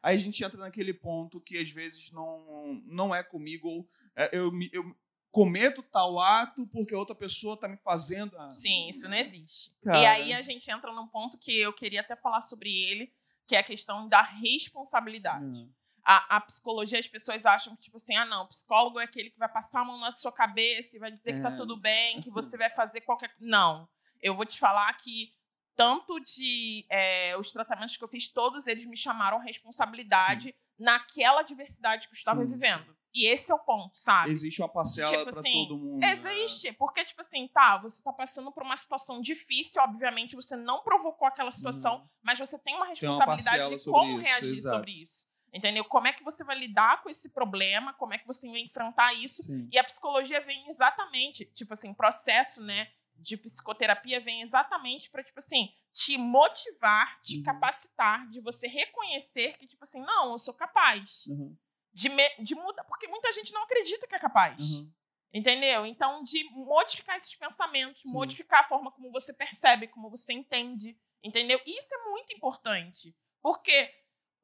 Aí 0.03 0.17
a 0.17 0.19
gente 0.21 0.43
entra 0.45 0.59
naquele 0.59 0.93
ponto 0.95 1.41
que 1.41 1.59
às 1.59 1.71
vezes 1.71 2.11
não, 2.11 2.81
não 2.87 3.15
é 3.15 3.23
comigo, 3.23 3.69
ou 3.69 3.89
é, 4.17 4.31
eu, 4.37 4.51
eu 4.73 4.97
cometo 5.31 5.83
tal 5.83 6.19
ato 6.21 6.67
porque 6.67 6.95
outra 6.95 7.15
pessoa 7.15 7.57
tá 7.59 7.67
me 7.69 7.77
fazendo. 7.79 8.39
a- 8.39 8.51
Sim, 8.51 8.89
isso 8.91 9.09
não 9.09 9.17
existe. 9.17 9.73
Cara. 9.83 9.99
E 9.99 10.07
aí 10.07 10.33
a 10.35 10.43
gente 10.43 10.71
entra 10.71 10.93
num 10.93 11.07
ponto 11.09 11.39
que 11.39 11.59
eu 11.59 11.73
queria 11.73 12.01
até 12.01 12.15
falar 12.17 12.41
sobre 12.43 12.71
ele, 12.71 13.13
que 13.47 13.57
é 13.57 13.59
a 13.61 13.63
questão 13.65 14.09
da 14.09 14.23
responsabilidade. 14.23 15.63
É. 15.79 15.83
A, 16.05 16.37
a 16.37 16.41
psicologia, 16.41 16.99
as 16.99 17.07
pessoas 17.07 17.47
acham 17.47 17.77
que, 17.77 17.83
tipo 17.83 17.97
assim, 17.97 18.17
ah, 18.17 18.25
não, 18.27 18.43
o 18.43 18.49
psicólogo 18.49 18.99
é 18.99 19.05
aquele 19.05 19.31
que 19.31 19.39
vai 19.39 19.49
passar 19.49 19.83
a 19.83 19.85
mão 19.85 19.99
na 19.99 20.13
sua 20.15 20.33
cabeça 20.33 20.97
e 20.97 20.99
vai 20.99 21.13
dizer 21.13 21.35
que 21.35 21.41
tá 21.41 21.53
É. 21.53 21.57
tudo 21.57 21.77
bem, 21.77 22.21
que 22.21 22.29
você 22.31 22.59
vai 22.59 22.69
fazer 22.71 23.03
qualquer. 23.03 23.33
Não. 23.39 23.89
Eu 24.21 24.35
vou 24.35 24.45
te 24.45 24.59
falar 24.59 24.93
que 24.95 25.33
tanto 25.75 26.19
de 26.21 26.85
é, 26.89 27.37
os 27.37 27.51
tratamentos 27.53 27.97
que 27.97 28.05
eu 28.05 28.09
fiz, 28.09 28.29
todos 28.29 28.67
eles 28.67 28.85
me 28.85 28.97
chamaram 28.97 29.39
responsabilidade 29.39 30.55
naquela 30.79 31.43
diversidade 31.43 32.09
que 32.09 32.15
eu 32.15 32.19
estava 32.19 32.43
Sim. 32.43 32.49
vivendo. 32.53 32.97
E 33.15 33.27
esse 33.27 33.53
é 33.53 33.55
o 33.55 33.59
ponto, 33.59 33.91
sabe? 33.99 34.31
Existe 34.33 34.63
uma 34.63 34.71
parcela 34.73 35.11
Tipo 35.19 35.31
pra 35.31 35.41
assim, 35.41 35.67
todo 35.69 35.79
mundo. 35.79 36.01
né? 36.01 36.13
Existe, 36.13 36.73
porque, 36.73 37.05
tipo 37.05 37.21
assim, 37.21 37.47
tá, 37.49 37.77
você 37.77 38.03
tá 38.03 38.11
passando 38.13 38.51
por 38.51 38.63
uma 38.63 38.77
situação 38.77 39.21
difícil, 39.21 39.83
obviamente, 39.83 40.35
você 40.35 40.57
não 40.57 40.83
provocou 40.83 41.29
aquela 41.29 41.51
situação, 41.53 41.97
Uhum. 41.99 42.09
mas 42.23 42.39
você 42.39 42.59
tem 42.59 42.75
uma 42.75 42.87
Tem 42.87 43.09
uma 43.09 43.17
responsabilidade 43.19 43.77
de 43.77 43.85
como 43.85 44.13
isso, 44.15 44.21
reagir 44.23 44.59
exato. 44.59 44.77
sobre 44.77 44.93
isso. 45.03 45.27
Entendeu? 45.53 45.85
Como 45.85 46.07
é 46.07 46.13
que 46.15 46.25
você 46.25 46.43
vai 46.43 46.57
lidar 46.59 47.03
com 47.03 47.11
esse 47.11 47.29
problema, 47.29 47.93
como 47.93 48.15
é 48.15 48.19
que 48.19 48.27
você 48.27 48.49
vai 48.49 48.61
enfrentar 48.61 49.13
isso. 49.13 49.43
Sim. 49.43 49.69
E 49.71 49.79
a 49.79 49.85
psicologia 49.85 50.41
vem 50.41 50.67
exatamente, 50.71 51.45
tipo 51.45 51.75
assim, 51.75 51.93
processo, 51.93 52.63
né, 52.63 52.89
de 53.23 53.37
psicoterapia 53.37 54.21
vem 54.21 54.43
exatamente 54.43 55.09
para 55.11 55.23
tipo 55.23 55.39
assim, 55.39 55.73
te 55.93 56.19
motivar, 56.19 57.21
te 57.23 57.39
Uhum. 57.39 57.43
capacitar, 57.45 58.29
de 58.31 58.41
você 58.41 58.67
reconhecer 58.67 59.57
que, 59.57 59.67
tipo 59.67 59.85
assim, 59.85 60.01
não, 60.01 60.33
eu 60.33 60.39
sou 60.39 60.55
capaz 60.55 61.27
Uhum, 61.27 61.57
de, 61.93 62.09
me- 62.09 62.35
de 62.41 62.55
mudar, 62.55 62.85
porque 62.85 63.07
muita 63.09 63.33
gente 63.33 63.53
não 63.53 63.63
acredita 63.63 64.07
que 64.07 64.15
é 64.15 64.19
capaz. 64.19 64.61
uhum. 64.61 64.93
Entendeu? 65.35 65.87
Então, 65.87 66.23
de 66.23 66.45
modificar 66.51 67.17
esses 67.17 67.35
pensamentos, 67.35 68.03
Sim. 68.03 68.13
modificar 68.13 68.61
a 68.61 68.69
forma 68.69 68.91
como 68.93 69.11
você 69.11 69.33
percebe, 69.33 69.87
como 69.89 70.11
você 70.11 70.33
entende. 70.33 70.99
Entendeu? 71.25 71.59
Isso 71.67 71.89
é 71.95 72.11
muito 72.11 72.35
importante. 72.35 73.17
Porque 73.41 73.95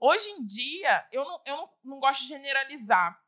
hoje 0.00 0.28
em 0.30 0.46
dia, 0.46 1.06
eu 1.12 1.24
não, 1.24 1.42
eu 1.44 1.56
não, 1.56 1.70
não 1.84 2.00
gosto 2.00 2.22
de 2.22 2.28
generalizar, 2.28 3.22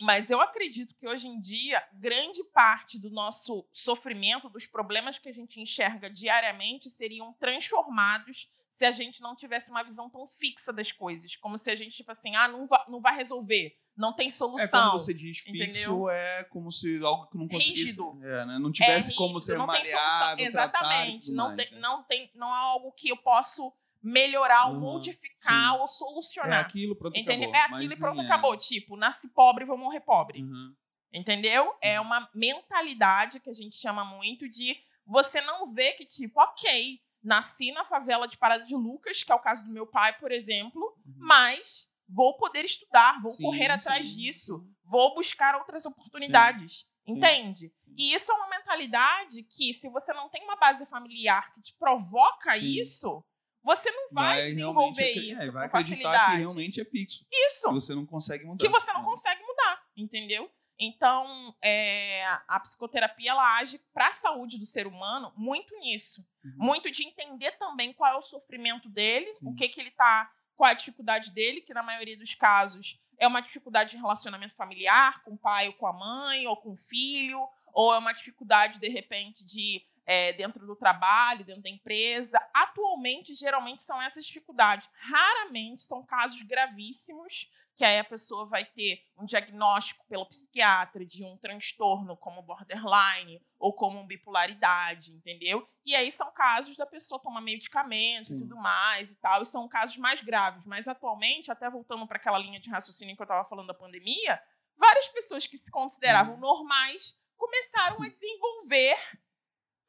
mas 0.00 0.30
eu 0.30 0.40
acredito 0.40 0.94
que 0.94 1.08
hoje 1.08 1.28
em 1.28 1.38
dia, 1.40 1.82
grande 1.92 2.42
parte 2.52 2.98
do 2.98 3.10
nosso 3.10 3.66
sofrimento, 3.72 4.48
dos 4.48 4.66
problemas 4.66 5.18
que 5.18 5.28
a 5.28 5.32
gente 5.32 5.60
enxerga 5.60 6.08
diariamente, 6.08 6.88
seriam 6.90 7.32
transformados 7.34 8.48
se 8.70 8.84
a 8.84 8.90
gente 8.90 9.20
não 9.20 9.36
tivesse 9.36 9.70
uma 9.70 9.82
visão 9.82 10.08
tão 10.08 10.26
fixa 10.26 10.72
das 10.72 10.90
coisas. 10.90 11.36
Como 11.36 11.58
se 11.58 11.70
a 11.70 11.76
gente, 11.76 11.96
tipo 11.96 12.12
assim, 12.12 12.34
ah, 12.36 12.48
não, 12.48 12.66
va 12.66 12.86
não 12.88 13.00
vai 13.00 13.14
resolver, 13.14 13.76
não 13.96 14.12
tem 14.14 14.28
É 14.28 14.30
solução. 14.30 14.68
quando 14.70 14.92
você 14.92 15.12
diz 15.12 15.38
fixo, 15.38 15.50
entendeu? 15.50 16.08
é 16.08 16.44
como 16.44 16.70
se 16.72 16.98
algo 17.02 17.28
que 17.28 17.36
não 17.36 17.46
conseguisse... 17.46 17.84
Rígido. 17.84 18.18
É, 18.22 18.46
né? 18.46 18.58
Não 18.58 18.70
É 18.70 18.72
tivesse 18.72 19.14
como 19.14 19.34
rígido, 19.34 19.44
ser 19.44 19.58
não 19.58 19.66
maleável, 19.66 20.46
Exatamente. 20.46 21.30
Não 21.32 21.48
mais, 21.48 21.64
tem, 21.64 21.74
né? 21.74 21.80
não 21.80 22.02
tem, 22.04 22.30
não 22.34 22.48
é 22.48 22.58
algo 22.58 22.92
que 22.92 23.10
eu 23.10 23.16
posso 23.18 23.70
melhorar 24.02 24.66
ou 24.66 24.74
Uhum, 24.74 24.80
modificar 24.80 25.76
ou 25.76 25.84
É 25.84 25.88
solucionar. 25.88 26.60
aquilo, 26.60 26.96
pronto, 26.96 27.18
Entendeu? 27.18 27.50
acabou. 27.50 27.60
É 27.60 27.64
aquilo 27.78 27.92
e 27.92 27.96
pronto, 27.96 28.20
é. 28.20 28.24
acabou. 28.24 28.56
Tipo, 28.56 28.96
nasci 28.96 29.28
pobre, 29.28 29.64
vou 29.64 29.76
morrer 29.76 30.00
pobre. 30.00 30.42
Uhum. 30.42 30.74
Entendeu? 31.12 31.74
É 31.82 32.00
uma 32.00 32.28
mentalidade 32.34 33.40
que 33.40 33.50
a 33.50 33.54
gente 33.54 33.76
chama 33.76 34.04
muito 34.04 34.48
de 34.48 34.76
você 35.04 35.40
não 35.40 35.72
vê 35.72 35.92
que, 35.92 36.04
tipo, 36.04 36.40
ok, 36.40 37.00
nasci 37.22 37.72
na 37.72 37.84
favela 37.84 38.28
de 38.28 38.38
Parada 38.38 38.64
de 38.64 38.74
Lucas, 38.74 39.22
que 39.24 39.32
é 39.32 39.34
o 39.34 39.40
caso 39.40 39.64
do 39.64 39.72
meu 39.72 39.86
pai, 39.86 40.12
por 40.18 40.30
exemplo, 40.30 40.80
uhum. 41.04 41.14
mas 41.18 41.88
vou 42.08 42.36
poder 42.36 42.64
estudar, 42.64 43.20
vou 43.20 43.32
sim, 43.32 43.42
correr 43.42 43.66
sim, 43.66 43.70
atrás 43.70 44.14
disso, 44.14 44.64
vou 44.84 45.14
buscar 45.14 45.54
outras 45.56 45.84
oportunidades. 45.84 46.78
Sim. 46.78 46.86
Entende? 47.06 47.72
E 47.96 48.14
isso 48.14 48.30
é 48.30 48.34
uma 48.34 48.48
mentalidade 48.50 49.42
que, 49.42 49.74
se 49.74 49.88
você 49.88 50.12
não 50.12 50.28
tem 50.28 50.44
uma 50.44 50.56
base 50.56 50.86
familiar 50.86 51.52
que 51.52 51.60
te 51.60 51.74
provoca 51.76 52.56
isso, 52.56 53.24
você 53.62 53.90
não 53.90 54.08
vai, 54.12 54.38
vai 54.38 54.48
desenvolver 54.48 55.12
isso 55.12 55.42
é, 55.42 55.50
vai 55.50 55.68
com 55.68 55.76
facilidade. 55.76 56.32
que 56.32 56.38
realmente 56.38 56.80
é 56.80 56.84
fixo. 56.84 57.26
Isso. 57.30 57.68
Que 57.68 57.74
você 57.74 57.94
não 57.94 58.06
consegue 58.06 58.44
mudar. 58.44 58.64
Que 58.64 58.70
você 58.70 58.92
não 58.92 59.04
consegue 59.04 59.42
mudar, 59.42 59.82
entendeu? 59.96 60.50
Então, 60.82 61.54
é, 61.62 62.24
a 62.48 62.58
psicoterapia 62.58 63.32
ela 63.32 63.58
age 63.58 63.78
para 63.92 64.08
a 64.08 64.12
saúde 64.12 64.56
do 64.58 64.64
ser 64.64 64.86
humano 64.86 65.30
muito 65.36 65.76
nisso. 65.76 66.26
Uhum. 66.42 66.54
Muito 66.56 66.90
de 66.90 67.06
entender 67.06 67.52
também 67.52 67.92
qual 67.92 68.14
é 68.14 68.16
o 68.16 68.22
sofrimento 68.22 68.88
dele, 68.88 69.34
Sim. 69.34 69.48
o 69.48 69.54
que, 69.54 69.68
que 69.68 69.78
ele 69.78 69.90
está, 69.90 70.32
qual 70.56 70.68
é 70.68 70.72
a 70.72 70.76
dificuldade 70.76 71.32
dele, 71.32 71.60
que 71.60 71.74
na 71.74 71.82
maioria 71.82 72.16
dos 72.16 72.34
casos 72.34 72.98
é 73.18 73.26
uma 73.26 73.42
dificuldade 73.42 73.90
de 73.90 73.98
relacionamento 73.98 74.54
familiar, 74.54 75.22
com 75.22 75.32
o 75.32 75.38
pai 75.38 75.68
ou 75.68 75.74
com 75.74 75.86
a 75.86 75.92
mãe, 75.92 76.46
ou 76.46 76.56
com 76.56 76.72
o 76.72 76.76
filho, 76.76 77.46
ou 77.74 77.94
é 77.94 77.98
uma 77.98 78.12
dificuldade, 78.12 78.78
de 78.78 78.88
repente, 78.88 79.44
de 79.44 79.84
é, 80.10 80.32
dentro 80.32 80.66
do 80.66 80.74
trabalho, 80.74 81.44
dentro 81.44 81.62
da 81.62 81.70
empresa. 81.70 82.36
Atualmente, 82.52 83.32
geralmente, 83.32 83.80
são 83.80 84.02
essas 84.02 84.26
dificuldades. 84.26 84.90
Raramente 84.92 85.84
são 85.84 86.04
casos 86.04 86.42
gravíssimos 86.42 87.48
que 87.76 87.84
aí 87.84 87.96
a 87.96 88.04
pessoa 88.04 88.44
vai 88.44 88.64
ter 88.64 89.06
um 89.16 89.24
diagnóstico 89.24 90.04
pelo 90.08 90.26
psiquiatra 90.26 91.06
de 91.06 91.22
um 91.24 91.36
transtorno 91.38 92.16
como 92.16 92.42
borderline 92.42 93.40
ou 93.56 93.72
como 93.72 94.04
bipolaridade, 94.04 95.12
entendeu? 95.12 95.66
E 95.86 95.94
aí 95.94 96.10
são 96.10 96.32
casos 96.32 96.76
da 96.76 96.84
pessoa 96.84 97.22
tomar 97.22 97.40
medicamento 97.40 98.26
Sim. 98.26 98.36
e 98.36 98.38
tudo 98.40 98.56
mais 98.56 99.12
e 99.12 99.16
tal, 99.16 99.42
e 99.42 99.46
são 99.46 99.68
casos 99.68 99.96
mais 99.96 100.20
graves. 100.20 100.66
Mas 100.66 100.88
atualmente, 100.88 101.52
até 101.52 101.70
voltando 101.70 102.04
para 102.08 102.16
aquela 102.16 102.38
linha 102.38 102.58
de 102.58 102.68
raciocínio 102.68 103.14
que 103.14 103.22
eu 103.22 103.24
estava 103.24 103.48
falando 103.48 103.68
da 103.68 103.74
pandemia, 103.74 104.42
várias 104.76 105.06
pessoas 105.06 105.46
que 105.46 105.56
se 105.56 105.70
consideravam 105.70 106.34
hum. 106.34 106.40
normais 106.40 107.16
começaram 107.36 108.02
a 108.02 108.08
desenvolver 108.08 108.98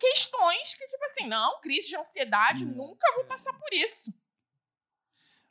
questões 0.02 0.74
que, 0.74 0.88
tipo 0.88 1.06
assim, 1.06 1.28
não, 1.28 1.62
crise 1.62 1.90
de 1.90 1.96
ansiedade, 1.96 2.66
hum. 2.66 2.74
nunca 2.76 3.14
vou 3.16 3.26
passar 3.26 3.54
por 3.54 3.74
isso 3.74 4.12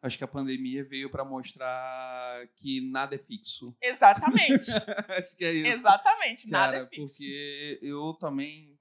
acho 0.03 0.17
que 0.17 0.25
a 0.25 0.29
pandemia 0.29 0.85
veio 0.85 1.11
para 1.11 1.25
mostrar 1.25 2.47
que 2.57 2.81
nada 2.91 3.15
é 3.15 3.19
fixo. 3.19 3.75
Exatamente. 3.81 4.71
acho 5.09 5.37
que 5.37 5.45
é 5.45 5.53
isso. 5.53 5.73
Exatamente, 5.73 6.49
nada 6.49 6.79
é 6.79 6.87
fixo. 6.87 7.19
Porque 7.19 7.79
eu 7.83 8.15
também. 8.15 8.79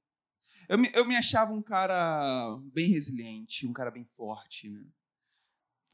Eu 0.67 0.77
me, 0.77 0.91
eu 0.93 1.05
me 1.05 1.15
achava 1.15 1.51
um 1.51 1.61
cara 1.61 2.57
bem 2.73 2.89
resiliente, 2.89 3.67
um 3.67 3.73
cara 3.73 3.91
bem 3.91 4.05
forte, 4.15 4.69
né? 4.69 4.85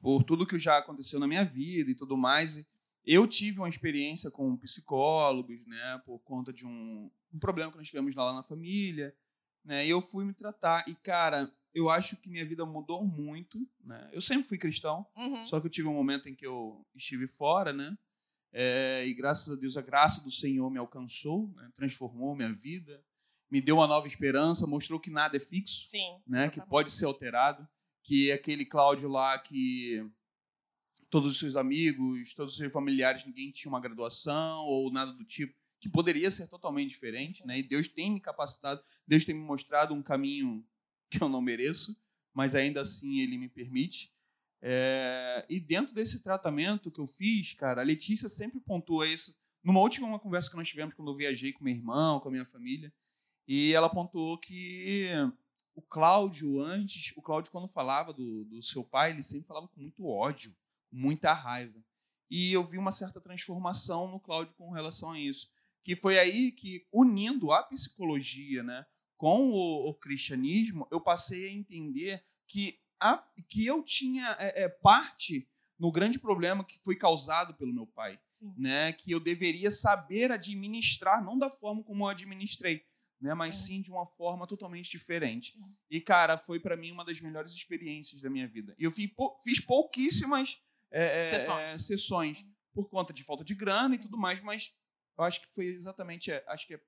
Por 0.01 0.23
tudo 0.23 0.45
que 0.45 0.59
já 0.59 0.77
aconteceu 0.77 1.19
na 1.19 1.27
minha 1.27 1.45
vida 1.45 1.89
e 1.89 1.95
tudo 1.95 2.17
mais. 2.17 2.63
Eu 3.05 3.27
tive 3.27 3.59
uma 3.59 3.69
experiência 3.69 4.29
com 4.29 4.57
psicólogos, 4.57 5.65
né? 5.65 6.01
Por 6.05 6.19
conta 6.19 6.51
de 6.51 6.65
um, 6.65 7.09
um 7.33 7.39
problema 7.39 7.71
que 7.71 7.77
nós 7.77 7.87
tivemos 7.87 8.13
lá 8.15 8.33
na 8.33 8.43
família, 8.43 9.15
né? 9.65 9.85
E 9.85 9.89
eu 9.89 10.01
fui 10.01 10.23
me 10.23 10.33
tratar. 10.33 10.87
E, 10.87 10.95
cara, 10.95 11.51
eu 11.73 11.89
acho 11.89 12.15
que 12.15 12.29
minha 12.29 12.45
vida 12.45 12.65
mudou 12.65 13.05
muito, 13.05 13.67
né? 13.83 14.09
Eu 14.13 14.21
sempre 14.21 14.47
fui 14.47 14.57
cristão, 14.57 15.05
uhum. 15.17 15.45
só 15.45 15.59
que 15.59 15.67
eu 15.67 15.71
tive 15.71 15.87
um 15.87 15.93
momento 15.93 16.29
em 16.29 16.35
que 16.35 16.45
eu 16.45 16.85
estive 16.95 17.27
fora, 17.27 17.73
né? 17.73 17.97
É, 18.53 19.05
e 19.05 19.13
graças 19.13 19.51
a 19.51 19.59
Deus, 19.59 19.75
a 19.75 19.81
graça 19.81 20.23
do 20.23 20.31
Senhor 20.31 20.69
me 20.71 20.77
alcançou, 20.79 21.51
né? 21.57 21.69
transformou 21.75 22.33
minha 22.33 22.53
vida, 22.53 23.03
me 23.51 23.59
deu 23.59 23.75
uma 23.75 23.87
nova 23.87 24.07
esperança, 24.07 24.65
mostrou 24.65 24.97
que 24.97 25.09
nada 25.09 25.35
é 25.35 25.39
fixo, 25.41 25.83
Sim, 25.83 26.21
né? 26.25 26.47
Que 26.49 26.61
pode 26.61 26.91
ser 26.91 27.05
alterado, 27.05 27.67
que 28.01 28.31
aquele 28.31 28.65
Cláudio 28.65 29.09
lá 29.09 29.37
que 29.37 30.09
todos 31.09 31.31
os 31.31 31.39
seus 31.39 31.57
amigos, 31.57 32.33
todos 32.33 32.53
os 32.53 32.57
seus 32.57 32.71
familiares, 32.71 33.25
ninguém 33.25 33.51
tinha 33.51 33.69
uma 33.69 33.81
graduação 33.81 34.59
ou 34.65 34.89
nada 34.91 35.11
do 35.11 35.25
tipo, 35.25 35.53
que 35.85 35.89
poderia 35.89 36.31
ser 36.31 36.47
totalmente 36.47 36.89
diferente, 36.89 37.45
né? 37.45 37.59
E 37.59 37.63
Deus 37.63 37.87
tem 37.87 38.11
me 38.11 38.19
capacitado, 38.19 38.83
Deus 39.07 39.23
tem 39.23 39.35
me 39.35 39.41
mostrado 39.41 39.93
um 39.93 40.01
caminho 40.01 40.65
que 41.11 41.21
eu 41.21 41.29
não 41.29 41.41
mereço, 41.41 41.95
mas 42.33 42.55
ainda 42.55 42.81
assim 42.81 43.19
ele 43.19 43.37
me 43.37 43.47
permite. 43.47 44.11
É, 44.63 45.45
e 45.47 45.59
dentro 45.59 45.93
desse 45.93 46.23
tratamento 46.23 46.89
que 46.89 46.99
eu 46.99 47.05
fiz, 47.05 47.53
cara, 47.53 47.81
a 47.81 47.85
Letícia 47.85 48.27
sempre 48.27 48.59
pontua 48.59 49.07
isso. 49.07 49.37
Numa 49.63 49.79
última 49.79 50.17
conversa 50.17 50.49
que 50.49 50.57
nós 50.57 50.67
tivemos 50.67 50.95
quando 50.95 51.11
eu 51.11 51.15
viajei 51.15 51.53
com 51.53 51.63
meu 51.63 51.75
irmão, 51.75 52.19
com 52.19 52.29
a 52.29 52.31
minha 52.31 52.45
família, 52.45 52.91
e 53.47 53.71
ela 53.71 53.87
pontuou 53.87 54.39
que 54.39 55.07
o 55.75 55.83
Cláudio, 55.83 56.61
antes, 56.61 57.13
o 57.15 57.21
Cláudio, 57.21 57.51
quando 57.51 57.67
falava 57.67 58.11
do, 58.11 58.43
do 58.45 58.63
seu 58.63 58.83
pai, 58.83 59.11
ele 59.11 59.21
sempre 59.21 59.45
falava 59.47 59.67
com 59.67 59.79
muito 59.79 60.03
ódio, 60.07 60.55
muita 60.91 61.31
raiva. 61.31 61.79
E 62.27 62.51
eu 62.53 62.67
vi 62.67 62.79
uma 62.79 62.91
certa 62.91 63.21
transformação 63.21 64.09
no 64.09 64.19
Cláudio 64.19 64.55
com 64.55 64.71
relação 64.71 65.11
a 65.11 65.19
isso. 65.19 65.53
Que 65.85 65.95
foi 65.95 66.19
aí 66.19 66.51
que, 66.51 66.85
unindo 66.91 67.51
a 67.51 67.63
psicologia, 67.63 68.63
né, 68.63 68.85
com 69.17 69.49
o, 69.49 69.89
o 69.89 69.93
cristianismo, 69.93 70.87
eu 70.91 70.99
passei 70.99 71.47
a 71.47 71.51
entender 71.51 72.21
que, 72.47 72.79
a, 72.99 73.23
que 73.47 73.65
eu 73.65 73.83
tinha 73.83 74.35
é, 74.39 74.63
é, 74.63 74.69
parte 74.69 75.47
no 75.79 75.91
grande 75.91 76.17
problema 76.17 76.63
que 76.63 76.79
foi 76.83 76.95
causado 76.95 77.53
pelo 77.53 77.73
meu 77.73 77.85
pai, 77.85 78.19
Sim. 78.29 78.53
né? 78.57 78.93
Que 78.93 79.11
eu 79.11 79.19
deveria 79.19 79.69
saber 79.69 80.31
administrar, 80.31 81.23
não 81.23 81.37
da 81.37 81.49
forma 81.49 81.83
como 81.83 82.05
eu 82.05 82.09
administrei, 82.09 82.83
né? 83.21 83.33
Mas 83.33 83.57
sim 83.57 83.81
de 83.81 83.91
uma 83.91 84.05
forma 84.05 84.47
totalmente 84.47 84.89
diferente. 84.89 85.51
Sim. 85.53 85.75
E 85.89 85.99
cara, 86.01 86.37
foi 86.37 86.59
para 86.59 86.77
mim 86.77 86.91
uma 86.91 87.05
das 87.05 87.19
melhores 87.19 87.51
experiências 87.51 88.21
da 88.21 88.29
minha 88.29 88.47
vida. 88.47 88.73
E 88.79 88.85
eu 88.85 88.91
fiz, 88.91 89.09
fiz 89.43 89.59
pouquíssimas 89.59 90.57
é, 90.91 91.29
é 91.29 91.71
é, 91.71 91.79
sessões 91.79 92.45
por 92.73 92.89
conta 92.89 93.13
de 93.13 93.23
falta 93.23 93.43
de 93.43 93.53
grana 93.53 93.95
e 93.95 93.99
tudo 93.99 94.17
mais, 94.17 94.41
mas 94.41 94.71
eu 95.17 95.23
acho 95.23 95.41
que 95.41 95.47
foi 95.53 95.65
exatamente, 95.67 96.31
é, 96.31 96.43
acho 96.47 96.67
que 96.67 96.75
é 96.75 96.81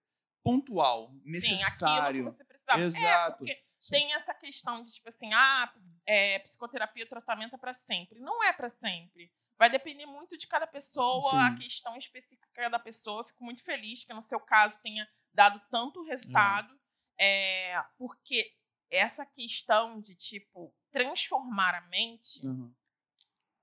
pontual, 0.43 1.13
necessário. 1.23 2.23
Sim, 2.23 2.29
que 2.29 2.35
você 2.35 2.45
precisava. 2.45 2.81
É, 2.81 2.85
Exato. 2.85 3.45
É, 3.49 3.63
tem 3.89 4.13
essa 4.13 4.33
questão 4.33 4.81
de, 4.81 4.93
tipo 4.93 5.09
assim, 5.09 5.33
ah, 5.33 5.73
é, 6.05 6.39
psicoterapia, 6.39 7.05
o 7.05 7.09
tratamento 7.09 7.55
é 7.55 7.57
para 7.57 7.73
sempre. 7.73 8.19
Não 8.19 8.43
é 8.43 8.53
para 8.53 8.69
sempre. 8.69 9.31
Vai 9.57 9.69
depender 9.69 10.05
muito 10.05 10.37
de 10.37 10.47
cada 10.47 10.67
pessoa, 10.67 11.31
Sim. 11.31 11.37
a 11.37 11.55
questão 11.55 11.97
específica 11.97 12.69
da 12.69 12.79
pessoa. 12.79 13.21
Eu 13.21 13.25
fico 13.25 13.43
muito 13.43 13.63
feliz 13.63 14.03
que 14.03 14.13
no 14.13 14.21
seu 14.21 14.39
caso 14.39 14.79
tenha 14.81 15.07
dado 15.33 15.61
tanto 15.69 16.03
resultado, 16.03 16.73
é. 17.19 17.71
É, 17.71 17.83
porque 17.97 18.53
essa 18.91 19.25
questão 19.25 19.99
de, 19.99 20.15
tipo, 20.15 20.73
transformar 20.91 21.75
a 21.75 21.81
mente 21.89 22.45
uhum. 22.45 22.73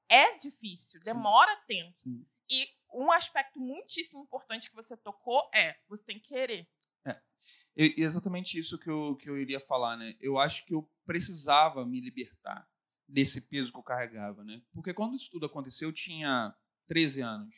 é 0.09 0.37
difícil, 0.39 1.01
demora 1.01 1.57
tempo. 1.67 1.97
Sim. 2.03 2.27
E 2.51 2.69
um 2.95 3.11
aspecto 3.13 3.59
muitíssimo 3.59 4.23
importante 4.23 4.71
que 4.71 4.77
você 4.77 4.97
tocou 4.97 5.49
é 5.55 5.77
você 5.89 6.05
tem 6.05 6.19
que 6.19 6.29
querer. 6.29 6.69
É. 7.07 7.21
exatamente 7.77 8.59
isso 8.59 8.79
que 8.79 8.89
eu, 8.89 9.17
que 9.17 9.29
eu 9.29 9.37
iria 9.37 9.61
falar, 9.61 9.97
né? 9.97 10.17
Eu 10.21 10.39
acho 10.39 10.65
que 10.65 10.75
eu 10.75 10.89
precisava 11.05 11.85
me 11.85 12.01
libertar 12.01 12.69
desse 13.09 13.43
peso 13.43 13.73
que 13.73 13.79
eu 13.79 13.83
carregava, 13.83 14.45
né? 14.45 14.63
Porque 14.73 14.95
quando 14.95 15.17
isso 15.17 15.31
tudo 15.31 15.47
aconteceu, 15.47 15.89
eu 15.89 15.93
tinha 15.93 16.55
13 16.87 17.21
anos, 17.21 17.55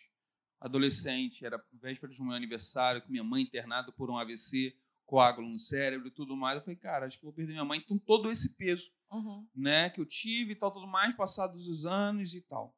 adolescente, 0.61 1.45
era 1.45 1.63
véspera 1.73 2.13
de 2.13 2.21
um 2.21 2.27
meu 2.27 2.35
aniversário, 2.35 3.03
com 3.03 3.11
minha 3.11 3.25
mãe 3.25 3.43
internada 3.43 3.93
por 3.93 4.11
um 4.11 4.17
AVC, 4.17 4.77
coágulo 5.05 5.49
no 5.49 5.59
cérebro 5.59 6.09
e 6.09 6.11
tudo 6.11 6.37
mais. 6.37 6.57
Eu 6.57 6.63
falei, 6.63 6.77
cara, 6.77 7.07
acho 7.07 7.19
que 7.19 7.25
vou 7.25 7.33
perder 7.33 7.53
minha 7.53 7.65
mãe. 7.65 7.79
Então, 7.79 7.99
todo 7.99 8.31
esse 8.31 8.57
peso, 8.57 8.91
uhum. 9.13 9.47
né, 9.55 9.91
que 9.91 10.01
eu 10.01 10.07
tive 10.07 10.53
e 10.53 10.57
tal, 10.57 10.73
tudo 10.73 10.87
mais, 10.87 11.15
passados 11.15 11.69
os 11.69 11.87
anos 11.87 12.35
e 12.35 12.41
tal. 12.43 12.75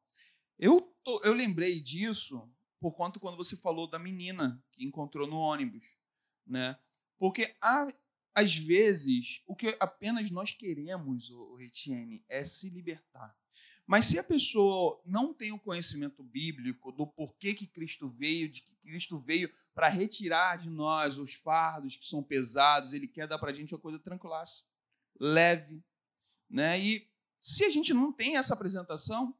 Eu, 0.57 0.93
tô, 1.03 1.21
eu 1.23 1.33
lembrei 1.33 1.79
disso 1.79 2.49
por 2.79 2.93
conta 2.93 3.19
quando 3.19 3.37
você 3.37 3.57
falou 3.57 3.87
da 3.87 3.99
menina 3.99 4.63
que 4.71 4.85
encontrou 4.85 5.27
no 5.27 5.37
ônibus, 5.37 5.97
né? 6.45 6.79
Porque 7.17 7.55
há, 7.61 7.87
às 8.33 8.55
vezes 8.55 9.41
o 9.45 9.55
que 9.55 9.75
apenas 9.79 10.31
nós 10.31 10.51
queremos, 10.51 11.29
o 11.29 11.55
Retiene, 11.55 12.23
é 12.29 12.43
se 12.43 12.69
libertar. 12.69 13.37
Mas 13.85 14.05
se 14.05 14.19
a 14.19 14.23
pessoa 14.23 15.01
não 15.03 15.33
tem 15.33 15.51
o 15.51 15.59
conhecimento 15.59 16.23
bíblico 16.23 16.91
do 16.91 17.07
porquê 17.07 17.55
que 17.55 17.65
Cristo 17.65 18.07
veio, 18.07 18.47
de 18.47 18.61
que 18.61 18.75
Cristo 18.75 19.19
veio 19.19 19.51
para 19.73 19.87
retirar 19.87 20.57
de 20.57 20.69
nós 20.69 21.17
os 21.17 21.33
fardos 21.33 21.95
que 21.95 22.05
são 22.05 22.21
pesados, 22.21 22.93
ele 22.93 23.07
quer 23.07 23.27
dar 23.27 23.39
para 23.39 23.49
a 23.49 23.53
gente 23.53 23.73
uma 23.73 23.81
coisa 23.81 23.97
tranquila, 23.97 24.43
leve, 25.19 25.83
né? 26.47 26.79
E 26.79 27.09
se 27.41 27.65
a 27.65 27.69
gente 27.69 27.93
não 27.93 28.13
tem 28.13 28.37
essa 28.37 28.53
apresentação, 28.53 29.35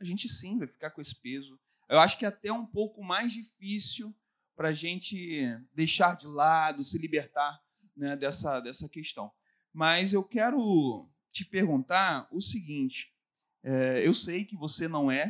a 0.00 0.04
gente 0.04 0.28
sim 0.28 0.58
vai 0.58 0.66
ficar 0.66 0.90
com 0.90 1.00
esse 1.00 1.14
peso. 1.14 1.58
Eu 1.88 2.00
acho 2.00 2.18
que 2.18 2.24
é 2.24 2.28
até 2.28 2.52
um 2.52 2.66
pouco 2.66 3.02
mais 3.02 3.32
difícil 3.32 4.14
para 4.56 4.68
a 4.68 4.74
gente 4.74 5.42
deixar 5.74 6.16
de 6.16 6.26
lado, 6.26 6.82
se 6.82 6.98
libertar 6.98 7.60
né, 7.96 8.16
dessa, 8.16 8.60
dessa 8.60 8.88
questão. 8.88 9.30
Mas 9.72 10.12
eu 10.12 10.24
quero 10.24 11.08
te 11.30 11.44
perguntar 11.44 12.28
o 12.32 12.40
seguinte: 12.40 13.14
é, 13.62 14.06
eu 14.06 14.14
sei 14.14 14.44
que 14.44 14.56
você 14.56 14.88
não 14.88 15.10
é, 15.10 15.26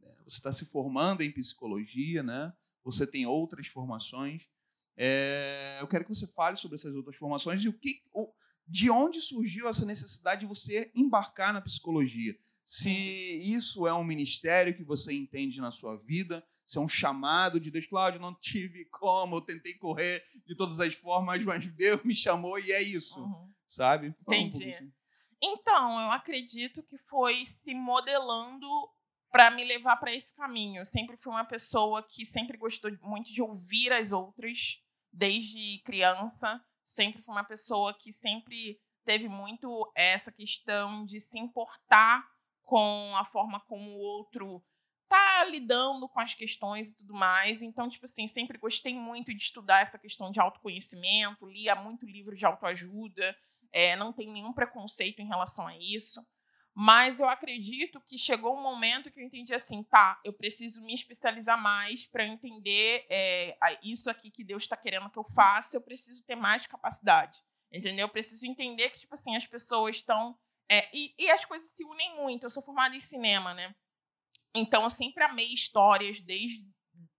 né, 0.00 0.14
você 0.24 0.36
está 0.36 0.52
se 0.52 0.64
formando 0.66 1.22
em 1.22 1.32
psicologia, 1.32 2.22
né? 2.22 2.52
você 2.84 3.06
tem 3.06 3.26
outras 3.26 3.66
formações. 3.66 4.48
É, 4.96 5.78
eu 5.80 5.86
quero 5.86 6.04
que 6.04 6.14
você 6.14 6.26
fale 6.26 6.56
sobre 6.56 6.76
essas 6.76 6.94
outras 6.94 7.16
formações 7.16 7.62
e 7.64 7.68
o 7.68 7.72
que, 7.72 8.02
o, 8.12 8.29
de 8.70 8.88
onde 8.88 9.20
surgiu 9.20 9.68
essa 9.68 9.84
necessidade 9.84 10.42
de 10.42 10.46
você 10.46 10.90
embarcar 10.94 11.52
na 11.52 11.60
psicologia. 11.60 12.36
Se 12.64 12.90
isso 12.90 13.86
é 13.86 13.92
um 13.92 14.04
ministério 14.04 14.76
que 14.76 14.84
você 14.84 15.12
entende 15.12 15.60
na 15.60 15.72
sua 15.72 15.96
vida, 15.96 16.46
se 16.64 16.78
é 16.78 16.80
um 16.80 16.88
chamado 16.88 17.58
de 17.58 17.68
Deus. 17.68 17.86
Cláudio, 17.86 18.20
não 18.20 18.32
tive 18.32 18.84
como, 18.86 19.36
eu 19.36 19.40
tentei 19.40 19.74
correr 19.74 20.24
de 20.46 20.54
todas 20.54 20.80
as 20.80 20.94
formas, 20.94 21.44
mas 21.44 21.66
Deus 21.66 22.04
me 22.04 22.14
chamou 22.14 22.58
e 22.60 22.70
é 22.70 22.80
isso, 22.80 23.18
uhum. 23.18 23.52
sabe? 23.66 24.14
Fala 24.24 24.38
Entendi. 24.38 24.76
Um 24.84 24.92
então, 25.42 26.00
eu 26.00 26.12
acredito 26.12 26.82
que 26.82 26.98
foi 26.98 27.44
se 27.46 27.74
modelando 27.74 28.68
para 29.32 29.50
me 29.50 29.64
levar 29.64 29.96
para 29.96 30.12
esse 30.12 30.34
caminho. 30.34 30.82
Eu 30.82 30.86
sempre 30.86 31.16
fui 31.16 31.32
uma 31.32 31.44
pessoa 31.44 32.02
que 32.02 32.26
sempre 32.26 32.58
gostou 32.58 32.90
muito 33.02 33.32
de 33.32 33.40
ouvir 33.40 33.92
as 33.92 34.12
outras, 34.12 34.82
desde 35.12 35.78
criança. 35.78 36.62
Sempre 36.90 37.22
fui 37.22 37.34
uma 37.34 37.44
pessoa 37.44 37.94
que 37.94 38.12
sempre 38.12 38.80
teve 39.04 39.28
muito 39.28 39.90
essa 39.94 40.30
questão 40.30 41.04
de 41.04 41.20
se 41.20 41.38
importar 41.38 42.24
com 42.62 43.16
a 43.16 43.24
forma 43.24 43.58
como 43.60 43.90
o 43.90 43.98
outro 43.98 44.62
tá 45.08 45.44
lidando 45.44 46.08
com 46.08 46.20
as 46.20 46.34
questões 46.34 46.90
e 46.90 46.96
tudo 46.96 47.14
mais. 47.14 47.62
Então, 47.62 47.88
tipo 47.88 48.04
assim, 48.04 48.28
sempre 48.28 48.58
gostei 48.58 48.94
muito 48.94 49.34
de 49.34 49.42
estudar 49.42 49.80
essa 49.80 49.98
questão 49.98 50.30
de 50.30 50.40
autoconhecimento, 50.40 51.46
lia 51.46 51.74
muito 51.74 52.06
livro 52.06 52.36
de 52.36 52.46
autoajuda, 52.46 53.36
é, 53.72 53.96
não 53.96 54.12
tenho 54.12 54.32
nenhum 54.32 54.52
preconceito 54.52 55.20
em 55.20 55.26
relação 55.26 55.66
a 55.66 55.76
isso. 55.76 56.24
Mas 56.82 57.20
eu 57.20 57.28
acredito 57.28 58.00
que 58.00 58.16
chegou 58.16 58.56
um 58.56 58.62
momento 58.62 59.10
que 59.10 59.20
eu 59.20 59.22
entendi 59.22 59.52
assim, 59.52 59.82
tá, 59.82 60.18
eu 60.24 60.32
preciso 60.32 60.80
me 60.80 60.94
especializar 60.94 61.60
mais 61.60 62.06
para 62.06 62.24
entender 62.24 63.04
é, 63.10 63.54
isso 63.84 64.08
aqui 64.08 64.30
que 64.30 64.42
Deus 64.42 64.62
está 64.62 64.78
querendo 64.78 65.10
que 65.10 65.18
eu 65.18 65.22
faça, 65.22 65.76
eu 65.76 65.82
preciso 65.82 66.24
ter 66.24 66.36
mais 66.36 66.66
capacidade, 66.66 67.38
entendeu? 67.70 68.06
Eu 68.06 68.08
preciso 68.08 68.46
entender 68.46 68.88
que, 68.88 69.00
tipo 69.00 69.12
assim, 69.12 69.36
as 69.36 69.46
pessoas 69.46 69.96
estão... 69.96 70.38
É, 70.70 70.88
e, 70.96 71.14
e 71.18 71.30
as 71.30 71.44
coisas 71.44 71.68
se 71.68 71.84
unem 71.84 72.16
muito. 72.16 72.44
Eu 72.44 72.50
sou 72.50 72.62
formada 72.62 72.96
em 72.96 73.00
cinema, 73.00 73.52
né? 73.52 73.74
Então, 74.54 74.82
eu 74.82 74.90
sempre 74.90 75.22
amei 75.22 75.52
histórias, 75.52 76.22
desde 76.22 76.66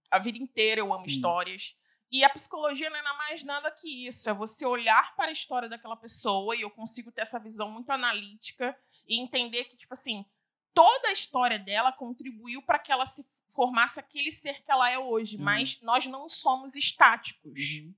a 0.10 0.18
vida 0.18 0.40
inteira 0.40 0.82
eu 0.82 0.92
amo 0.92 1.08
Sim. 1.08 1.18
histórias. 1.18 1.76
E 2.12 2.26
a 2.26 2.30
psicologia 2.30 2.90
não 2.90 2.98
é 2.98 3.18
mais 3.18 3.44
nada 3.44 3.72
que 3.72 4.06
isso. 4.08 4.30
É 4.30 4.34
você 4.34 4.66
olhar 4.66 5.16
para 5.16 5.30
a 5.30 5.32
história 5.32 5.70
daquela 5.70 5.96
pessoa 5.96 6.56
e 6.56 6.62
eu 6.62 6.70
consigo 6.70 7.12
ter 7.12 7.22
essa 7.22 7.40
visão 7.40 7.72
muito 7.72 7.90
analítica 7.90 8.78
e 9.08 9.22
entender 9.22 9.64
que, 9.66 9.78
tipo 9.78 9.94
assim, 9.94 10.26
toda 10.74 11.08
a 11.08 11.14
história 11.14 11.58
dela 11.58 11.92
contribuiu 11.92 12.62
para 12.64 12.80
que 12.80 12.92
ela 12.92 13.06
se 13.06 13.26
formasse 13.54 14.00
aquele 14.00 14.32
ser 14.32 14.62
que 14.64 14.72
ela 14.72 14.90
é 14.90 15.00
hoje. 15.00 15.38
Uhum. 15.38 15.44
Mas 15.44 15.80
nós 15.82 16.06
não 16.06 16.28
somos 16.28 16.76
estáticos. 16.76 17.60
Uhum. 17.82 17.96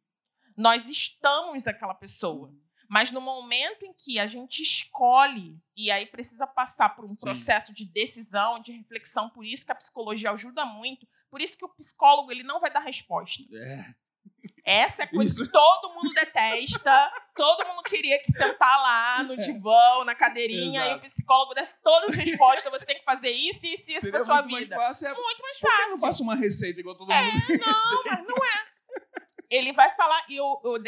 Nós 0.55 0.87
estamos 0.87 1.65
aquela 1.65 1.95
pessoa. 1.95 2.49
Uhum. 2.49 2.63
Mas 2.87 3.09
no 3.09 3.21
momento 3.21 3.83
em 3.83 3.93
que 3.93 4.19
a 4.19 4.27
gente 4.27 4.61
escolhe, 4.61 5.59
e 5.75 5.89
aí 5.89 6.05
precisa 6.05 6.45
passar 6.45 6.89
por 6.89 7.05
um 7.05 7.15
processo 7.15 7.67
Sim. 7.67 7.73
de 7.73 7.85
decisão, 7.85 8.61
de 8.61 8.71
reflexão, 8.73 9.31
por 9.31 9.43
isso 9.43 9.65
que 9.65 9.71
a 9.71 9.75
psicologia 9.75 10.29
ajuda 10.29 10.63
muito, 10.65 11.07
por 11.27 11.41
isso 11.41 11.57
que 11.57 11.65
o 11.65 11.69
psicólogo 11.69 12.31
ele 12.31 12.43
não 12.43 12.59
vai 12.59 12.69
dar 12.69 12.81
resposta. 12.81 13.41
É. 13.51 13.95
Essa 14.65 15.03
é 15.03 15.07
coisa 15.07 15.29
isso. 15.29 15.45
que 15.45 15.51
todo 15.51 15.93
mundo 15.93 16.13
detesta. 16.13 17.11
todo 17.35 17.67
mundo 17.67 17.83
queria 17.83 18.19
que 18.19 18.31
sentar 18.31 18.81
lá 18.81 19.23
no 19.23 19.33
é. 19.33 19.37
divã, 19.37 20.03
na 20.05 20.15
cadeirinha, 20.15 20.81
Exato. 20.81 20.95
e 20.95 20.97
o 20.97 21.01
psicólogo 21.01 21.53
desse 21.53 21.81
todas 21.81 22.09
as 22.09 22.15
respostas. 22.15 22.71
Você 22.71 22.85
tem 22.85 22.97
que 22.97 23.03
fazer 23.03 23.31
isso, 23.31 23.59
isso, 23.63 23.83
isso 23.87 24.01
Seria 24.01 24.23
pra 24.23 24.25
sua 24.25 24.41
vida. 24.41 24.75
Mais 24.75 24.87
fácil, 24.87 25.07
é... 25.07 25.13
Muito 25.13 25.41
mais 25.41 25.59
fácil. 25.59 25.77
Por 25.77 25.85
que 25.85 25.91
não 25.91 25.99
passa 25.99 26.23
uma 26.23 26.35
receita 26.35 26.79
igual 26.79 26.95
todo 26.95 27.11
é, 27.11 27.21
mundo? 27.21 27.43
Não, 27.49 28.03
mas 28.05 28.27
não 28.27 28.37
é 28.37 28.72
ele 29.53 29.71
vai 29.73 29.89
falar, 29.91 30.25
e 30.29 30.35
eu, 30.35 30.61
eu 30.63 30.81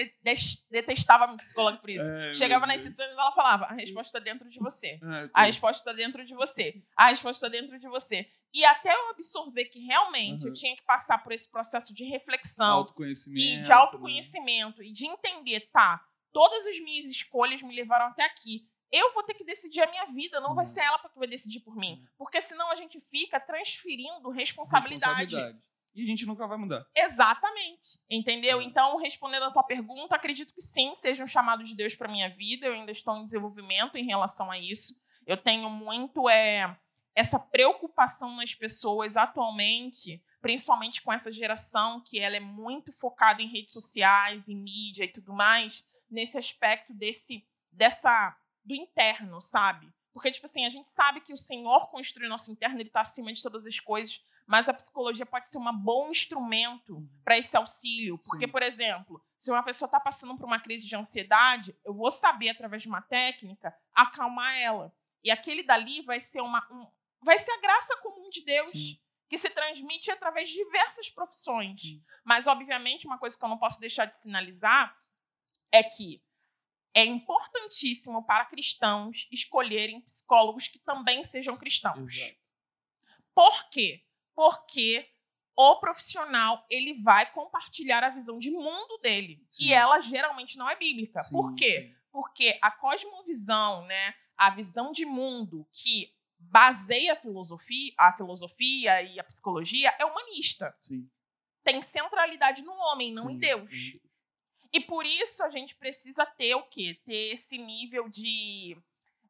detestava 0.72 1.28
minha 1.28 1.38
psicóloga 1.38 1.78
por 1.78 1.90
isso. 1.90 2.10
É, 2.10 2.34
Chegava 2.34 2.66
nas 2.66 2.82
sessões 2.82 3.10
e 3.10 3.12
ela 3.12 3.32
falava: 3.32 3.66
a 3.66 3.74
resposta 3.74 4.18
está 4.18 4.20
dentro 4.20 4.50
de 4.50 4.60
você. 4.60 5.00
É, 5.04 5.30
a 5.34 5.44
resposta 5.44 5.82
está 5.82 5.94
dentro 5.94 6.26
de 6.26 6.34
você. 6.34 6.82
A 6.98 7.08
resposta 7.08 7.46
está 7.46 7.60
dentro 7.60 7.80
de 7.80 7.88
você. 7.88 8.28
E 8.54 8.66
até 8.66 8.94
eu 8.94 9.10
absorver 9.10 9.66
que 9.66 9.80
realmente 9.80 10.44
uhum. 10.44 10.48
eu 10.48 10.54
tinha 10.54 10.76
que 10.76 10.84
passar 10.84 11.20
por 11.20 11.32
esse 11.32 11.50
processo 11.50 11.94
de 11.94 12.06
reflexão 12.06 12.78
autoconhecimento, 12.78 13.46
e 13.46 13.62
de 13.62 13.72
autoconhecimento 13.72 14.82
né? 14.82 14.88
e 14.88 14.92
de 14.92 15.06
entender, 15.06 15.60
tá, 15.72 16.02
todas 16.32 16.66
as 16.66 16.80
minhas 16.80 17.08
escolhas 17.08 17.62
me 17.62 17.76
levaram 17.76 18.06
até 18.06 18.24
aqui. 18.24 18.66
Eu 18.92 19.14
vou 19.14 19.24
ter 19.24 19.34
que 19.34 19.44
decidir 19.44 19.82
a 19.82 19.90
minha 19.92 20.06
vida, 20.06 20.40
não 20.40 20.50
uhum. 20.50 20.56
vai 20.56 20.66
ser 20.66 20.82
ela 20.82 20.98
que 20.98 21.20
vai 21.20 21.28
decidir 21.28 21.60
por 21.60 21.76
mim. 21.76 22.00
Uhum. 22.00 22.08
Porque 22.18 22.42
senão 22.42 22.72
a 22.72 22.76
gente 22.76 23.00
fica 23.12 23.40
transferindo 23.40 24.30
responsabilidade. 24.30 25.36
responsabilidade 25.36 25.66
e 25.96 26.04
a 26.04 26.06
gente 26.06 26.26
nunca 26.26 26.46
vai 26.46 26.58
mudar. 26.58 26.86
Exatamente. 26.96 28.00
Entendeu? 28.10 28.62
Então, 28.62 28.98
respondendo 28.98 29.44
a 29.44 29.52
tua 29.52 29.64
pergunta, 29.64 30.16
acredito 30.16 30.54
que 30.54 30.62
sim, 30.62 30.94
seja 30.94 31.24
um 31.24 31.28
chamado 31.28 31.64
de 31.64 31.74
Deus 31.74 31.96
para 31.96 32.12
minha 32.12 32.30
vida. 32.30 32.68
Eu 32.68 32.74
ainda 32.74 32.92
estou 32.92 33.16
em 33.18 33.26
desenvolvimento 33.26 33.96
em 33.96 34.06
relação 34.06 34.52
a 34.52 34.60
isso. 34.60 35.00
Eu 35.26 35.38
tenho 35.38 35.70
muito 35.70 36.30
é, 36.30 36.78
essa 37.16 37.40
preocupação 37.40 38.36
nas 38.36 38.54
pessoas 38.54 39.16
atualmente, 39.16 40.22
principalmente 40.42 41.02
com 41.02 41.14
essa 41.14 41.32
geração 41.32 42.04
que 42.04 42.20
ela 42.20 42.36
é 42.36 42.42
muito 42.42 42.92
focada 42.92 43.42
em 43.42 43.48
redes 43.48 43.72
sociais, 43.72 44.50
em 44.50 44.56
mídia 44.56 45.06
e 45.06 45.12
tudo 45.12 45.34
mais, 45.34 45.84
nesse 46.10 46.38
aspecto 46.38 46.94
desse 46.94 47.48
dessa 47.72 48.36
do 48.64 48.74
interno, 48.74 49.42
sabe? 49.42 49.94
Porque 50.14 50.32
tipo 50.32 50.46
assim, 50.46 50.66
a 50.66 50.70
gente 50.70 50.90
sabe 50.90 51.22
que 51.22 51.34
o 51.34 51.38
Senhor 51.38 51.90
construiu 51.90 52.30
nosso 52.30 52.52
interno, 52.52 52.80
ele 52.80 52.90
está 52.90 53.02
acima 53.02 53.32
de 53.32 53.42
todas 53.42 53.68
as 53.68 53.80
coisas, 53.80 54.22
mas 54.46 54.70
a 54.70 54.74
psicologia 54.74 55.26
pode 55.26 55.48
ser 55.48 55.58
um 55.58 55.74
bom 55.74 56.10
instrumento 56.12 57.08
para 57.24 57.38
esse 57.38 57.56
auxílio. 57.58 58.20
Porque, 58.20 58.46
Sim. 58.46 58.52
por 58.52 58.62
exemplo, 58.62 59.26
se 59.38 59.50
uma 59.50 59.64
pessoa 59.64 59.88
está 59.88 60.00
passando 60.00 60.38
por 60.38 60.46
uma 60.46 60.60
crise 60.60 60.86
de 60.86 60.96
ansiedade, 60.96 61.76
eu 61.84 61.94
vou 61.94 62.12
saber, 62.12 62.50
através 62.50 62.84
de 62.84 62.88
uma 62.88 63.02
técnica, 63.02 63.76
acalmar 63.94 64.56
ela. 64.60 64.96
E 65.24 65.32
aquele 65.32 65.64
dali 65.64 66.02
vai 66.04 66.20
ser 66.20 66.42
uma. 66.42 66.66
Um, 66.72 66.88
vai 67.22 67.38
ser 67.38 67.52
a 67.52 67.62
graça 67.62 67.98
comum 67.98 68.30
de 68.30 68.44
Deus. 68.44 68.72
Sim. 68.72 69.00
Que 69.28 69.40
se 69.40 69.50
transmite 69.50 70.12
através 70.12 70.48
de 70.50 70.64
diversas 70.64 71.10
profissões. 71.10 71.82
Sim. 71.82 72.04
Mas, 72.24 72.46
obviamente, 72.46 73.08
uma 73.08 73.18
coisa 73.18 73.36
que 73.36 73.44
eu 73.44 73.50
não 73.50 73.58
posso 73.58 73.80
deixar 73.80 74.06
de 74.06 74.16
sinalizar 74.20 74.96
é 75.72 75.82
que 75.82 76.24
é 76.94 77.04
importantíssimo 77.04 78.24
para 78.24 78.46
cristãos 78.46 79.28
escolherem 79.32 80.02
psicólogos 80.02 80.68
que 80.68 80.78
também 80.80 81.24
sejam 81.24 81.58
cristãos. 81.58 82.16
Exato. 82.16 82.40
Por 83.34 83.70
quê? 83.70 84.06
Porque 84.36 85.10
o 85.58 85.78
profissional 85.78 86.66
ele 86.70 87.02
vai 87.02 87.26
compartilhar 87.32 88.04
a 88.04 88.10
visão 88.10 88.38
de 88.38 88.52
mundo 88.52 88.98
dele 89.02 89.42
sim. 89.50 89.68
e 89.68 89.74
ela 89.74 90.00
geralmente 90.02 90.58
não 90.58 90.70
é 90.70 90.76
bíblica. 90.76 91.22
Sim, 91.22 91.32
Por 91.32 91.56
quê? 91.56 91.82
Sim. 91.82 91.96
Porque 92.12 92.60
a 92.62 92.72
cosmovisão, 92.72 93.86
né, 93.86 94.14
a 94.38 94.50
visão 94.50 94.92
de 94.92 95.06
mundo 95.06 95.68
que 95.72 96.14
baseia 96.38 97.14
a 97.14 97.16
filosofia, 97.16 97.94
a 97.98 98.12
filosofia 98.12 99.02
e 99.02 99.20
a 99.20 99.24
psicologia 99.24 99.94
é 100.00 100.06
humanista. 100.06 100.76
Tem 101.64 101.82
centralidade 101.82 102.64
no 102.64 102.74
homem, 102.74 103.12
não 103.12 103.30
em 103.30 103.38
Deus. 103.38 103.98
E 104.74 104.82
por 104.82 105.06
isso 105.06 105.42
a 105.42 105.50
gente 105.50 105.76
precisa 105.76 106.26
ter 106.26 106.54
o 106.56 106.64
quê? 106.64 107.00
Ter 107.06 107.34
esse 107.34 107.58
nível 107.58 108.10
de 108.10 108.78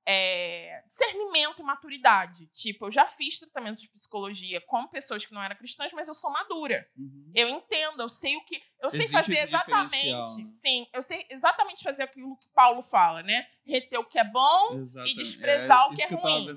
é, 0.06 0.84
discernimento 0.88 1.60
e 1.60 1.64
maturidade. 1.64 2.46
Tipo, 2.48 2.86
eu 2.86 2.92
já 2.92 3.06
fiz 3.06 3.40
tratamento 3.40 3.80
de 3.80 3.90
psicologia 3.90 4.62
com 4.62 4.88
pessoas 4.88 5.26
que 5.26 5.34
não 5.34 5.42
eram 5.42 5.56
cristãs, 5.56 5.92
mas 5.94 6.08
eu 6.08 6.14
sou 6.14 6.32
madura. 6.32 6.88
Uhum. 6.96 7.32
Eu 7.36 7.50
entendo, 7.50 8.02
eu 8.02 8.10
sei 8.10 8.36
o 8.38 8.46
que. 8.46 8.62
Eu 8.80 8.90
Existe 8.90 9.08
sei 9.08 9.18
fazer 9.18 9.40
exatamente. 9.40 10.44
Né? 10.44 10.54
Sim, 10.54 10.88
eu 10.94 11.02
sei 11.02 11.26
exatamente 11.32 11.84
fazer 11.84 12.04
aquilo 12.04 12.38
que 12.38 12.48
Paulo 12.50 12.82
fala, 12.84 13.24
né? 13.24 13.48
Reter 13.66 14.00
o 14.00 14.06
que 14.06 14.20
é 14.20 14.24
bom 14.24 14.80
exatamente. 14.80 15.14
e 15.14 15.18
desprezar 15.18 15.86
é, 15.86 15.88
o 15.88 15.96
que 15.96 16.04
é 16.04 16.08
ruim. 16.08 16.48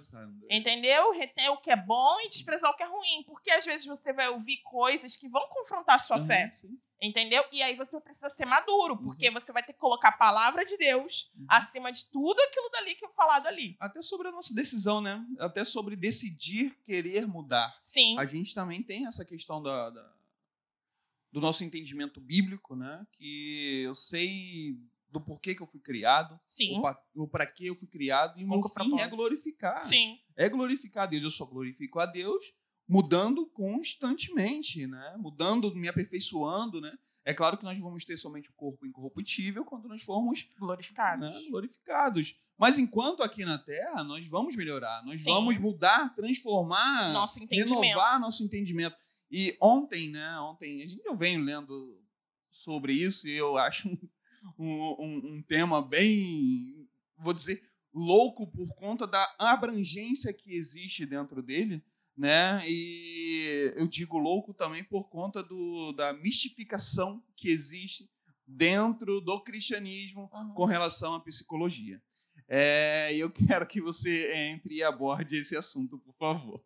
Entendeu? 0.50 1.12
Reter 1.12 1.50
o 1.50 1.56
que 1.56 1.70
é 1.70 1.76
bom 1.76 2.20
e 2.20 2.28
desprezar 2.28 2.70
o 2.70 2.76
que 2.76 2.82
é 2.82 2.86
ruim. 2.86 3.24
Porque 3.26 3.50
às 3.50 3.64
vezes 3.64 3.86
você 3.86 4.12
vai 4.12 4.28
ouvir 4.28 4.58
coisas 4.58 5.16
que 5.16 5.28
vão 5.28 5.48
confrontar 5.48 5.96
a 5.96 5.98
sua 5.98 6.18
uhum, 6.18 6.26
fé. 6.26 6.52
Sim. 6.60 6.78
Entendeu? 7.00 7.44
E 7.52 7.62
aí 7.62 7.76
você 7.76 7.98
precisa 8.00 8.28
ser 8.28 8.44
maduro, 8.44 8.96
porque 8.96 9.28
uhum. 9.28 9.34
você 9.34 9.52
vai 9.52 9.62
ter 9.62 9.72
que 9.72 9.78
colocar 9.78 10.08
a 10.08 10.16
palavra 10.16 10.64
de 10.64 10.76
Deus 10.76 11.30
uhum. 11.36 11.46
acima 11.48 11.92
de 11.92 12.04
tudo 12.10 12.40
aquilo 12.42 12.68
dali 12.70 12.94
que 12.94 13.06
é 13.06 13.08
falado 13.10 13.46
ali. 13.46 13.76
Até 13.78 14.02
sobre 14.02 14.28
a 14.28 14.32
nossa 14.32 14.52
decisão, 14.52 15.00
né? 15.00 15.24
Até 15.38 15.62
sobre 15.62 15.94
decidir 15.94 16.76
querer 16.84 17.26
mudar. 17.26 17.78
Sim. 17.80 18.18
A 18.18 18.26
gente 18.26 18.52
também 18.52 18.82
tem 18.82 19.06
essa 19.06 19.24
questão 19.24 19.62
da, 19.62 19.90
da 19.90 20.18
do 21.30 21.40
nosso 21.40 21.62
entendimento 21.62 22.20
bíblico, 22.20 22.74
né? 22.74 23.06
Que 23.12 23.82
eu 23.82 23.94
sei 23.94 24.76
do 25.10 25.20
porquê 25.20 25.54
que 25.54 25.62
eu 25.62 25.66
fui 25.66 25.80
criado, 25.80 26.38
Sim. 26.46 26.80
ou 27.14 27.28
para 27.28 27.46
que 27.46 27.66
eu 27.66 27.74
fui 27.74 27.88
criado, 27.88 28.38
e 28.38 28.44
o 28.44 28.48
meu 28.48 28.62
fim 28.62 28.98
é 28.98 29.08
glorificar. 29.08 29.80
Sim. 29.80 30.18
É 30.36 30.48
glorificar 30.48 31.04
a 31.04 31.06
Deus. 31.06 31.24
Eu 31.24 31.30
só 31.30 31.46
glorifico 31.46 31.98
a 31.98 32.06
Deus 32.06 32.44
mudando 32.88 33.46
constantemente, 33.46 34.86
né? 34.86 35.16
Mudando, 35.18 35.74
me 35.74 35.88
aperfeiçoando, 35.88 36.80
né? 36.80 36.96
É 37.24 37.34
claro 37.34 37.58
que 37.58 37.64
nós 37.64 37.78
vamos 37.78 38.06
ter 38.06 38.16
somente 38.16 38.48
o 38.48 38.54
corpo 38.54 38.86
incorruptível 38.86 39.62
quando 39.62 39.86
nós 39.86 40.02
formos 40.02 40.48
glorificados. 40.58 41.28
Né? 41.28 41.50
glorificados. 41.50 42.34
Mas 42.56 42.78
enquanto 42.78 43.22
aqui 43.22 43.44
na 43.44 43.58
Terra, 43.58 44.02
nós 44.02 44.26
vamos 44.26 44.56
melhorar, 44.56 45.04
nós 45.04 45.20
Sim. 45.20 45.30
vamos 45.30 45.58
mudar, 45.58 46.14
transformar, 46.14 47.12
nosso 47.12 47.38
renovar 47.50 48.18
nosso 48.18 48.42
entendimento. 48.42 48.96
E 49.30 49.54
ontem, 49.60 50.08
né? 50.08 50.40
Ontem 50.40 50.82
a 50.82 50.86
gente 50.86 51.04
eu 51.04 51.14
venho 51.14 51.44
lendo 51.44 52.02
sobre 52.50 52.94
isso 52.94 53.28
e 53.28 53.32
eu 53.32 53.58
acho 53.58 53.88
um, 54.58 54.96
um, 54.98 55.34
um 55.34 55.42
tema 55.42 55.82
bem, 55.82 56.88
vou 57.18 57.32
dizer, 57.32 57.62
louco 57.92 58.46
por 58.46 58.74
conta 58.74 59.06
da 59.06 59.34
abrangência 59.38 60.32
que 60.32 60.54
existe 60.54 61.04
dentro 61.04 61.42
dele, 61.42 61.82
né? 62.16 62.60
E 62.66 63.72
eu 63.76 63.86
digo 63.86 64.18
louco 64.18 64.52
também 64.52 64.84
por 64.84 65.08
conta 65.08 65.42
do, 65.42 65.92
da 65.92 66.12
mistificação 66.12 67.22
que 67.36 67.48
existe 67.48 68.08
dentro 68.46 69.20
do 69.20 69.40
cristianismo 69.42 70.30
uhum. 70.32 70.54
com 70.54 70.64
relação 70.64 71.14
à 71.14 71.20
psicologia. 71.20 72.02
É, 72.50 73.14
eu 73.14 73.30
quero 73.30 73.66
que 73.66 73.78
você 73.78 74.32
entre 74.32 74.76
e 74.76 74.82
aborde 74.82 75.36
esse 75.36 75.54
assunto, 75.54 75.98
por 75.98 76.14
favor. 76.14 76.64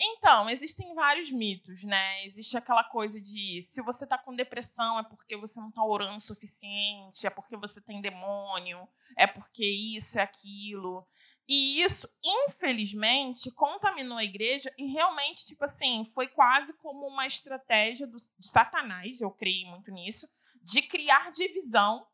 Então, 0.00 0.48
existem 0.48 0.94
vários 0.94 1.30
mitos, 1.30 1.84
né? 1.84 2.24
Existe 2.24 2.56
aquela 2.56 2.82
coisa 2.84 3.20
de 3.20 3.62
se 3.62 3.82
você 3.82 4.04
está 4.04 4.16
com 4.16 4.34
depressão 4.34 4.98
é 4.98 5.02
porque 5.02 5.36
você 5.36 5.60
não 5.60 5.68
está 5.68 5.84
orando 5.84 6.16
o 6.16 6.20
suficiente, 6.20 7.26
é 7.26 7.30
porque 7.30 7.56
você 7.58 7.80
tem 7.80 8.00
demônio, 8.00 8.88
é 9.18 9.26
porque 9.26 9.64
isso 9.64 10.18
é 10.18 10.22
aquilo. 10.22 11.06
E 11.46 11.82
isso, 11.82 12.08
infelizmente, 12.24 13.50
contaminou 13.50 14.18
a 14.18 14.24
igreja 14.24 14.72
e 14.78 14.86
realmente, 14.86 15.46
tipo 15.46 15.64
assim, 15.64 16.10
foi 16.14 16.28
quase 16.28 16.74
como 16.78 17.06
uma 17.06 17.26
estratégia 17.26 18.06
do, 18.06 18.16
de 18.16 18.48
Satanás, 18.48 19.20
eu 19.20 19.30
creio 19.30 19.66
muito 19.68 19.90
nisso, 19.90 20.28
de 20.62 20.82
criar 20.82 21.32
divisão 21.32 22.06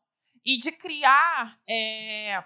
e 0.45 0.57
de 0.57 0.71
criar 0.71 1.59
é, 1.67 2.45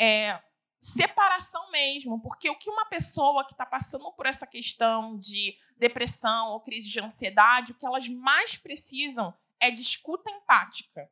é, 0.00 0.42
separação 0.80 1.70
mesmo, 1.70 2.20
porque 2.22 2.48
o 2.48 2.56
que 2.56 2.70
uma 2.70 2.86
pessoa 2.86 3.44
que 3.44 3.52
está 3.52 3.66
passando 3.66 4.10
por 4.12 4.26
essa 4.26 4.46
questão 4.46 5.18
de 5.18 5.56
depressão 5.76 6.48
ou 6.48 6.60
crise 6.60 6.88
de 6.88 7.00
ansiedade, 7.00 7.72
o 7.72 7.74
que 7.74 7.86
elas 7.86 8.08
mais 8.08 8.56
precisam 8.56 9.34
é 9.60 9.70
de 9.70 9.82
escuta 9.82 10.30
empática. 10.30 11.10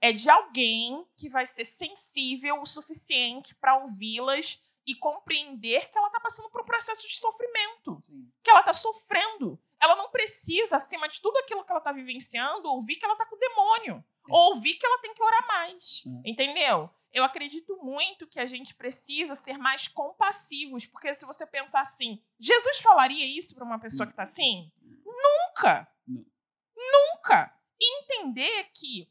É 0.00 0.12
de 0.12 0.28
alguém 0.28 1.06
que 1.16 1.28
vai 1.28 1.46
ser 1.46 1.64
sensível 1.64 2.60
o 2.60 2.66
suficiente 2.66 3.54
para 3.54 3.78
ouvi-las 3.78 4.60
e 4.86 4.94
compreender 4.94 5.90
que 5.90 5.98
ela 5.98 6.06
está 6.06 6.20
passando 6.20 6.50
por 6.50 6.62
um 6.62 6.64
processo 6.64 7.06
de 7.06 7.16
sofrimento, 7.16 8.00
Sim. 8.04 8.30
que 8.42 8.50
ela 8.50 8.60
está 8.60 8.72
sofrendo. 8.72 9.60
Ela 9.80 9.96
não 9.96 10.10
precisa, 10.10 10.76
acima 10.76 11.08
de 11.08 11.20
tudo 11.20 11.38
aquilo 11.38 11.64
que 11.64 11.70
ela 11.70 11.78
está 11.78 11.92
vivenciando, 11.92 12.68
ouvir 12.68 12.96
que 12.96 13.04
ela 13.04 13.14
está 13.14 13.26
com 13.26 13.36
o 13.36 13.38
demônio, 13.38 13.96
é. 13.96 14.32
ou 14.32 14.54
ouvir 14.54 14.74
que 14.74 14.86
ela 14.86 15.00
tem 15.00 15.14
que 15.14 15.22
orar 15.22 15.46
mais, 15.46 16.02
é. 16.06 16.30
entendeu? 16.30 16.90
eu 17.12 17.24
acredito 17.24 17.76
muito 17.82 18.26
que 18.26 18.38
a 18.38 18.46
gente 18.46 18.74
precisa 18.74 19.34
ser 19.34 19.58
mais 19.58 19.88
compassivos, 19.88 20.86
porque 20.86 21.14
se 21.14 21.24
você 21.24 21.46
pensar 21.46 21.80
assim, 21.80 22.22
Jesus 22.38 22.78
falaria 22.78 23.26
isso 23.26 23.54
para 23.54 23.64
uma 23.64 23.80
pessoa 23.80 24.06
que 24.06 24.12
está 24.12 24.24
assim? 24.24 24.70
Nunca! 25.04 25.88
Nunca! 26.76 27.54
E 27.80 28.02
entender 28.02 28.70
que 28.74 29.10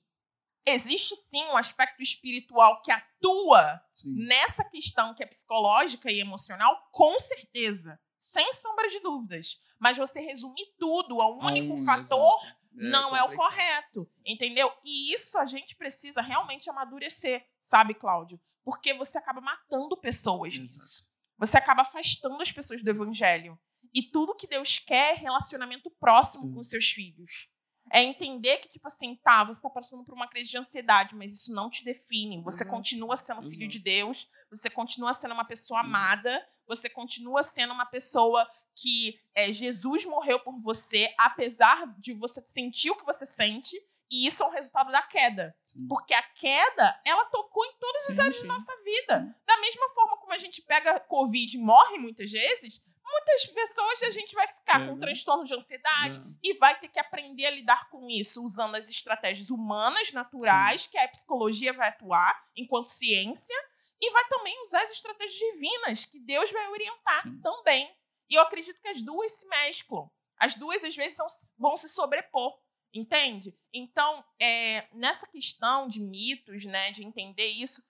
existe 0.66 1.16
sim 1.16 1.44
um 1.46 1.58
aspecto 1.58 2.02
espiritual 2.02 2.82
que 2.82 2.92
atua 2.92 3.82
sim. 3.96 4.14
nessa 4.14 4.64
questão 4.64 5.16
que 5.16 5.24
é 5.24 5.28
psicológica 5.28 6.12
e 6.12 6.20
emocional, 6.20 6.90
com 6.92 7.20
certeza, 7.20 8.00
sem 8.18 8.52
sombra 8.54 8.90
de 8.90 9.00
dúvidas. 9.00 9.62
Mas 9.80 9.98
você 9.98 10.20
resumir 10.20 10.66
tudo 10.78 11.22
a 11.22 11.32
um 11.32 11.46
único 11.46 11.74
um, 11.74 11.86
fator. 11.86 12.46
É, 12.46 12.58
não 12.80 13.16
é 13.16 13.24
o 13.24 13.36
correto, 13.36 14.08
entendeu? 14.24 14.72
E 14.86 15.12
isso 15.14 15.38
a 15.40 15.48
gente 15.48 15.76
precisa 15.76 16.22
realmente 16.22 16.70
amadurecer, 16.70 17.44
sabe, 17.60 17.96
Cláudio? 17.96 18.40
Porque 18.64 18.94
você 18.94 19.18
acaba 19.18 19.42
matando 19.42 19.98
pessoas 19.98 20.54
Exato. 20.54 20.70
nisso. 20.70 21.08
Você 21.40 21.58
acaba 21.58 21.82
afastando 21.82 22.42
as 22.42 22.52
pessoas 22.52 22.84
do 22.84 22.90
evangelho. 22.90 23.58
E 23.94 24.04
tudo 24.04 24.36
que 24.36 24.46
Deus 24.46 24.78
quer 24.78 25.14
é 25.14 25.18
relacionamento 25.18 25.90
próximo 26.00 26.54
com 26.54 26.60
os 26.60 26.70
seus 26.70 26.90
filhos. 26.90 27.50
É 27.92 28.04
entender 28.04 28.58
que, 28.58 28.70
tipo 28.70 28.88
assim, 28.88 29.16
tá, 29.16 29.44
você 29.44 29.60
está 29.60 29.70
passando 29.70 30.04
por 30.04 30.14
uma 30.14 30.28
crise 30.28 30.50
de 30.50 30.58
ansiedade, 30.58 31.16
mas 31.16 31.34
isso 31.34 31.54
não 31.54 31.70
te 31.70 31.84
define. 31.84 32.42
Você 32.44 32.64
uhum. 32.64 32.70
continua 32.70 33.16
sendo 33.18 33.50
filho 33.50 33.64
uhum. 33.64 33.68
de 33.68 33.80
Deus, 33.80 34.30
você 34.50 34.70
continua 34.70 35.14
sendo 35.14 35.34
uma 35.34 35.46
pessoa 35.46 35.82
uhum. 35.82 35.88
amada, 35.88 36.48
você 36.68 36.90
continua 36.90 37.44
sendo 37.44 37.74
uma 37.74 37.86
pessoa 37.86 38.48
que 38.76 39.20
é, 39.34 39.52
Jesus 39.52 40.06
morreu 40.06 40.40
por 40.40 40.60
você, 40.60 41.14
apesar 41.18 41.88
de 41.98 42.14
você 42.14 42.42
sentir 42.42 42.92
o 42.92 42.96
que 42.96 43.06
você 43.06 43.26
sente, 43.26 43.76
e 44.12 44.28
isso 44.28 44.44
é 44.44 44.46
um 44.46 44.52
resultado 44.52 44.92
da 44.92 45.02
queda. 45.02 45.56
Sim. 45.66 45.88
Porque 45.88 46.14
a 46.14 46.22
queda, 46.22 47.02
ela 47.06 47.26
tocou 47.26 47.66
em 47.66 47.74
todas 47.80 48.10
as 48.10 48.20
áreas 48.20 48.36
sim. 48.38 48.42
da 48.44 48.54
nossa 48.54 48.74
vida. 48.84 49.36
Da 49.46 49.58
mesma 49.60 49.90
forma 49.90 50.18
como 50.18 50.34
a 50.34 50.38
gente 50.38 50.62
pega 50.62 51.00
Covid 51.02 51.56
e 51.56 51.60
morre 51.60 51.98
muitas 51.98 52.32
vezes, 52.32 52.82
muitas 53.12 53.46
pessoas 53.46 54.04
a 54.04 54.12
gente 54.12 54.34
vai 54.36 54.48
ficar 54.48 54.82
é, 54.82 54.88
com 54.88 54.94
né? 54.94 55.00
transtorno 55.00 55.44
de 55.44 55.54
ansiedade 55.54 56.20
é. 56.20 56.24
e 56.44 56.54
vai 56.56 56.78
ter 56.80 56.90
que 56.90 57.00
aprender 57.00 57.46
a 57.46 57.52
lidar 57.52 57.90
com 57.90 58.10
isso 58.10 58.44
usando 58.44 58.76
as 58.76 58.90
estratégias 58.90 59.50
humanas, 59.50 60.12
naturais, 60.12 60.84
sim. 60.84 60.90
que 60.90 60.98
a 60.98 61.08
psicologia 61.08 61.74
vai 61.74 61.90
atuar 61.90 62.46
enquanto 62.56 62.88
ciência, 62.88 63.56
e 64.02 64.12
vai 64.12 64.28
também 64.28 64.62
usar 64.62 64.84
as 64.84 64.92
estratégias 64.92 65.40
divinas 65.40 66.06
que 66.06 66.20
Deus 66.20 66.52
vai 66.52 66.68
orientar 66.70 67.24
também. 67.42 67.90
E 68.30 68.36
eu 68.36 68.42
acredito 68.42 68.80
que 68.80 68.90
as 68.90 69.02
duas 69.02 69.32
se 69.32 69.48
mesclam. 69.48 70.10
As 70.40 70.56
duas, 70.56 70.84
às 70.84 70.96
vezes, 70.96 71.16
são, 71.16 71.26
vão 71.58 71.76
se 71.76 71.90
sobrepor. 71.90 72.60
Entende? 72.94 73.58
Então, 73.74 74.24
é, 74.40 74.88
nessa 74.94 75.28
questão 75.28 75.88
de 75.88 76.00
mitos, 76.00 76.64
né, 76.66 76.92
de 76.92 77.04
entender 77.04 77.48
isso, 77.48 77.84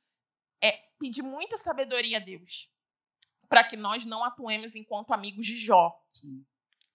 é 0.62 0.72
pedir 0.98 1.22
muita 1.22 1.58
sabedoria 1.58 2.18
a 2.18 2.22
Deus 2.22 2.70
para 3.50 3.64
que 3.64 3.78
nós 3.78 4.06
não 4.06 4.24
atuemos 4.24 4.76
enquanto 4.76 5.14
amigos 5.14 5.46
de 5.46 5.58
Jó. 5.58 5.94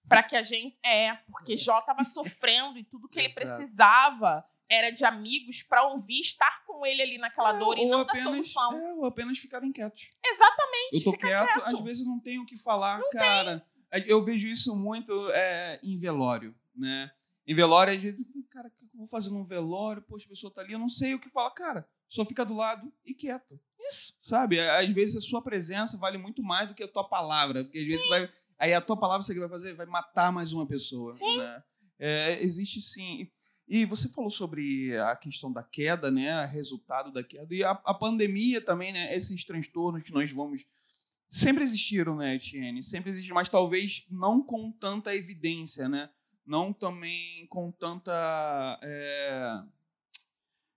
Para 0.07 0.23
que 0.23 0.35
a 0.35 0.43
gente. 0.43 0.77
É, 0.83 1.13
porque 1.31 1.53
é. 1.53 1.57
Jó 1.57 1.79
estava 1.79 2.03
sofrendo 2.05 2.77
e 2.77 2.83
tudo 2.83 3.07
que 3.07 3.19
ele 3.19 3.29
precisava 3.29 4.45
era 4.69 4.91
de 4.91 5.05
amigos 5.05 5.61
para 5.61 5.83
ouvir, 5.83 6.19
estar 6.19 6.63
com 6.65 6.85
ele 6.85 7.01
ali 7.01 7.17
naquela 7.17 7.55
é, 7.55 7.59
dor 7.59 7.77
e 7.77 7.85
não 7.85 8.01
apenas, 8.01 8.23
dar 8.23 8.29
solução. 8.29 8.73
É, 8.73 8.93
ou 8.93 9.05
apenas 9.05 9.37
ficarem 9.37 9.71
quietos. 9.71 10.09
Exatamente. 10.25 10.95
Eu 10.95 11.03
tô 11.03 11.17
quieto, 11.17 11.45
quieto, 11.45 11.75
às 11.75 11.81
vezes 11.81 12.05
não 12.05 12.19
tenho 12.19 12.43
o 12.43 12.45
que 12.45 12.57
falar, 12.57 12.99
não 12.99 13.09
cara. 13.11 13.65
Tem. 13.91 14.03
Eu 14.07 14.23
vejo 14.23 14.47
isso 14.47 14.75
muito 14.75 15.29
é, 15.31 15.79
em 15.83 15.99
velório, 15.99 16.55
né? 16.75 17.11
Em 17.45 17.53
velório, 17.53 17.93
a 17.93 17.97
gente, 17.97 18.23
cara, 18.49 18.69
o 18.69 18.71
que 18.71 18.85
eu 18.85 18.99
vou 18.99 19.07
fazer 19.07 19.29
num 19.29 19.43
velório? 19.43 20.01
Poxa, 20.01 20.25
a 20.25 20.29
pessoa 20.29 20.51
tá 20.51 20.61
ali, 20.61 20.73
eu 20.73 20.79
não 20.79 20.89
sei 20.89 21.13
o 21.13 21.19
que 21.19 21.29
falar. 21.29 21.51
Cara, 21.51 21.87
só 22.13 22.23
fica 22.23 22.45
do 22.45 22.53
lado 22.53 22.93
e 23.03 23.13
quieto. 23.13 23.59
Isso. 23.79 24.13
Sabe? 24.21 24.59
Às 24.59 24.89
vezes 24.91 25.15
a 25.15 25.21
sua 25.21 25.41
presença 25.41 25.97
vale 25.97 26.17
muito 26.17 26.43
mais 26.43 26.69
do 26.69 26.75
que 26.75 26.83
a 26.83 26.87
tua 26.87 27.03
palavra. 27.03 27.63
Porque 27.63 27.79
às 27.79 27.85
vezes 27.87 28.07
vai. 28.07 28.29
Aí 28.59 28.71
a 28.71 28.79
tua 28.79 28.95
palavra, 28.95 29.23
você 29.23 29.37
vai 29.37 29.49
fazer, 29.49 29.73
vai 29.73 29.87
matar 29.87 30.31
mais 30.31 30.53
uma 30.53 30.67
pessoa. 30.67 31.11
Sim. 31.11 31.39
Né? 31.39 31.63
É, 31.97 32.43
existe 32.43 32.81
sim. 32.81 33.27
E 33.67 33.83
você 33.85 34.09
falou 34.09 34.29
sobre 34.29 34.95
a 34.99 35.15
questão 35.15 35.51
da 35.51 35.63
queda, 35.63 36.11
né, 36.11 36.45
resultado 36.45 37.11
da 37.11 37.23
queda, 37.23 37.47
e 37.55 37.63
a, 37.63 37.71
a, 37.71 37.93
pandemia 37.93 38.59
também, 38.59 38.91
né, 38.91 39.15
esses 39.15 39.43
transtornos 39.45 40.03
que 40.03 40.11
nós 40.11 40.29
vamos. 40.31 40.65
Sempre 41.31 41.63
existiram, 41.63 42.17
né, 42.17 42.35
Etienne? 42.35 42.83
Sempre 42.83 43.09
existiram, 43.11 43.35
mas 43.35 43.49
talvez 43.49 44.05
não 44.11 44.43
com 44.43 44.71
tanta 44.71 45.15
evidência, 45.15 45.89
né? 45.89 46.09
Não 46.45 46.71
também 46.71 47.47
com 47.47 47.71
tanta. 47.71 48.79
É... 48.83 49.63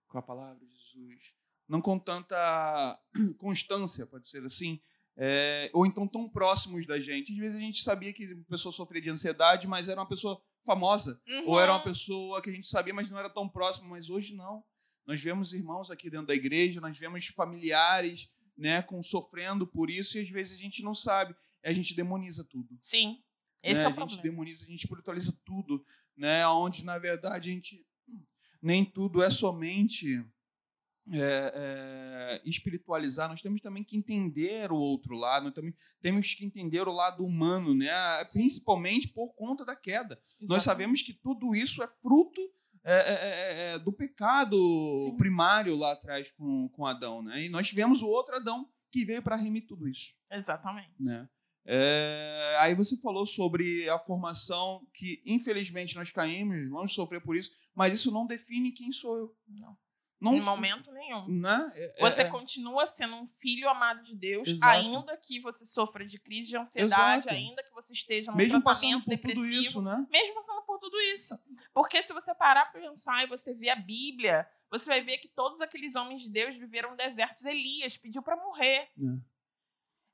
Qual 0.08 0.22
a 0.22 0.26
palavra, 0.26 0.64
Jesus? 0.96 1.34
Não 1.68 1.80
com 1.80 1.98
tanta 1.98 2.98
constância, 3.38 4.06
pode 4.06 4.28
ser 4.28 4.44
assim. 4.44 4.80
É... 5.16 5.70
Ou 5.72 5.86
então 5.86 6.06
tão 6.06 6.28
próximos 6.28 6.86
da 6.86 7.00
gente. 7.00 7.32
Às 7.32 7.38
vezes 7.38 7.56
a 7.58 7.62
gente 7.62 7.82
sabia 7.82 8.12
que 8.12 8.24
a 8.24 8.50
pessoa 8.50 8.72
sofria 8.72 9.02
de 9.02 9.10
ansiedade, 9.10 9.66
mas 9.66 9.88
era 9.88 10.00
uma 10.00 10.08
pessoa 10.08 10.40
famosa. 10.64 11.20
Uhum. 11.26 11.44
Ou 11.48 11.60
era 11.60 11.72
uma 11.72 11.82
pessoa 11.82 12.42
que 12.42 12.50
a 12.50 12.52
gente 12.52 12.66
sabia, 12.66 12.94
mas 12.94 13.10
não 13.10 13.18
era 13.18 13.30
tão 13.30 13.48
próxima. 13.48 13.88
Mas 13.88 14.10
hoje 14.10 14.34
não. 14.34 14.64
Nós 15.06 15.22
vemos 15.22 15.52
irmãos 15.52 15.90
aqui 15.90 16.10
dentro 16.10 16.26
da 16.26 16.34
igreja, 16.34 16.80
nós 16.80 16.98
vemos 16.98 17.26
familiares 17.26 18.28
né, 18.56 18.82
com, 18.82 19.00
sofrendo 19.02 19.66
por 19.66 19.88
isso, 19.88 20.18
e 20.18 20.22
às 20.22 20.28
vezes 20.28 20.58
a 20.58 20.60
gente 20.60 20.82
não 20.82 20.94
sabe. 20.94 21.34
A 21.64 21.72
gente 21.72 21.94
demoniza 21.94 22.44
tudo. 22.44 22.76
Sim. 22.80 23.18
Esse 23.62 23.80
né? 23.80 23.82
é 23.82 23.86
o 23.86 23.90
a 23.90 23.92
problema. 23.92 24.10
gente 24.10 24.22
demoniza, 24.22 24.64
a 24.64 24.68
gente 24.68 24.84
espiritualiza 24.84 25.38
tudo, 25.44 25.84
né? 26.16 26.46
Onde, 26.48 26.84
na 26.84 26.98
verdade, 26.98 27.50
a 27.50 27.52
gente 27.52 27.84
nem 28.62 28.84
tudo 28.84 29.22
é 29.22 29.30
somente 29.30 30.24
é, 31.12 31.52
é, 31.54 32.42
espiritualizar, 32.44 33.28
nós 33.28 33.40
temos 33.40 33.60
também 33.60 33.84
que 33.84 33.96
entender 33.96 34.72
o 34.72 34.76
outro 34.76 35.14
lado, 35.14 35.44
nós 35.44 35.54
também 35.54 35.74
temos 36.00 36.34
que 36.34 36.44
entender 36.44 36.86
o 36.88 36.92
lado 36.92 37.24
humano, 37.24 37.74
né? 37.74 37.92
principalmente 38.32 39.08
por 39.08 39.32
conta 39.34 39.64
da 39.64 39.76
queda. 39.76 40.18
Exatamente. 40.20 40.48
Nós 40.48 40.62
sabemos 40.62 41.02
que 41.02 41.12
tudo 41.12 41.54
isso 41.54 41.82
é 41.82 41.88
fruto 42.02 42.40
é, 42.82 42.94
é, 42.94 43.74
é, 43.74 43.78
do 43.78 43.92
pecado 43.92 44.56
Sim. 44.96 45.16
primário 45.16 45.76
lá 45.76 45.92
atrás 45.92 46.30
com, 46.32 46.68
com 46.70 46.86
Adão. 46.86 47.22
Né? 47.22 47.44
E 47.44 47.48
nós 47.48 47.68
tivemos 47.68 48.02
o 48.02 48.08
outro 48.08 48.34
Adão 48.34 48.68
que 48.90 49.04
veio 49.04 49.22
para 49.22 49.36
remir 49.36 49.66
tudo 49.66 49.88
isso. 49.88 50.12
Exatamente. 50.30 50.94
Né? 50.98 51.28
Aí 52.60 52.74
você 52.74 52.96
falou 52.98 53.26
sobre 53.26 53.88
a 53.88 53.98
formação 53.98 54.86
que, 54.94 55.20
infelizmente, 55.26 55.96
nós 55.96 56.10
caímos, 56.10 56.68
vamos 56.68 56.94
sofrer 56.94 57.20
por 57.20 57.36
isso, 57.36 57.50
mas 57.74 57.92
isso 57.92 58.12
não 58.12 58.24
define 58.24 58.70
quem 58.70 58.92
sou 58.92 59.16
eu. 59.16 59.36
Não. 59.48 59.76
Não, 60.20 60.34
em 60.34 60.40
momento 60.40 60.90
nenhum. 60.92 61.28
Né? 61.28 61.72
É, 61.74 61.94
você 62.00 62.22
é, 62.22 62.24
continua 62.24 62.86
sendo 62.86 63.16
um 63.16 63.26
filho 63.26 63.68
amado 63.68 64.02
de 64.02 64.14
Deus, 64.14 64.48
Exato. 64.48 64.64
ainda 64.64 65.16
que 65.16 65.40
você 65.40 65.66
sofra 65.66 66.06
de 66.06 66.18
crise 66.18 66.48
de 66.48 66.56
ansiedade, 66.56 67.28
Exato. 67.28 67.34
ainda 67.34 67.62
que 67.62 67.72
você 67.72 67.92
esteja 67.92 68.30
num 68.30 68.36
mesmo 68.36 68.62
tratamento 68.62 69.04
por 69.04 69.10
depressivo. 69.10 69.46
tudo 69.46 69.60
isso, 69.60 69.82
né? 69.82 70.06
Mesmo 70.10 70.34
passando 70.34 70.62
por 70.62 70.78
tudo 70.78 70.98
isso. 70.98 71.38
Porque 71.74 72.02
se 72.02 72.12
você 72.12 72.34
parar 72.34 72.72
para 72.72 72.80
pensar 72.80 73.24
e 73.24 73.26
você 73.26 73.54
ver 73.54 73.70
a 73.70 73.76
Bíblia, 73.76 74.48
você 74.70 74.88
vai 74.88 75.00
ver 75.00 75.18
que 75.18 75.28
todos 75.28 75.60
aqueles 75.60 75.94
homens 75.94 76.22
de 76.22 76.30
Deus 76.30 76.56
viveram 76.56 76.96
desertos. 76.96 77.44
Elias 77.44 77.96
pediu 77.96 78.22
para 78.22 78.36
morrer. 78.36 78.88
É. 78.98 79.35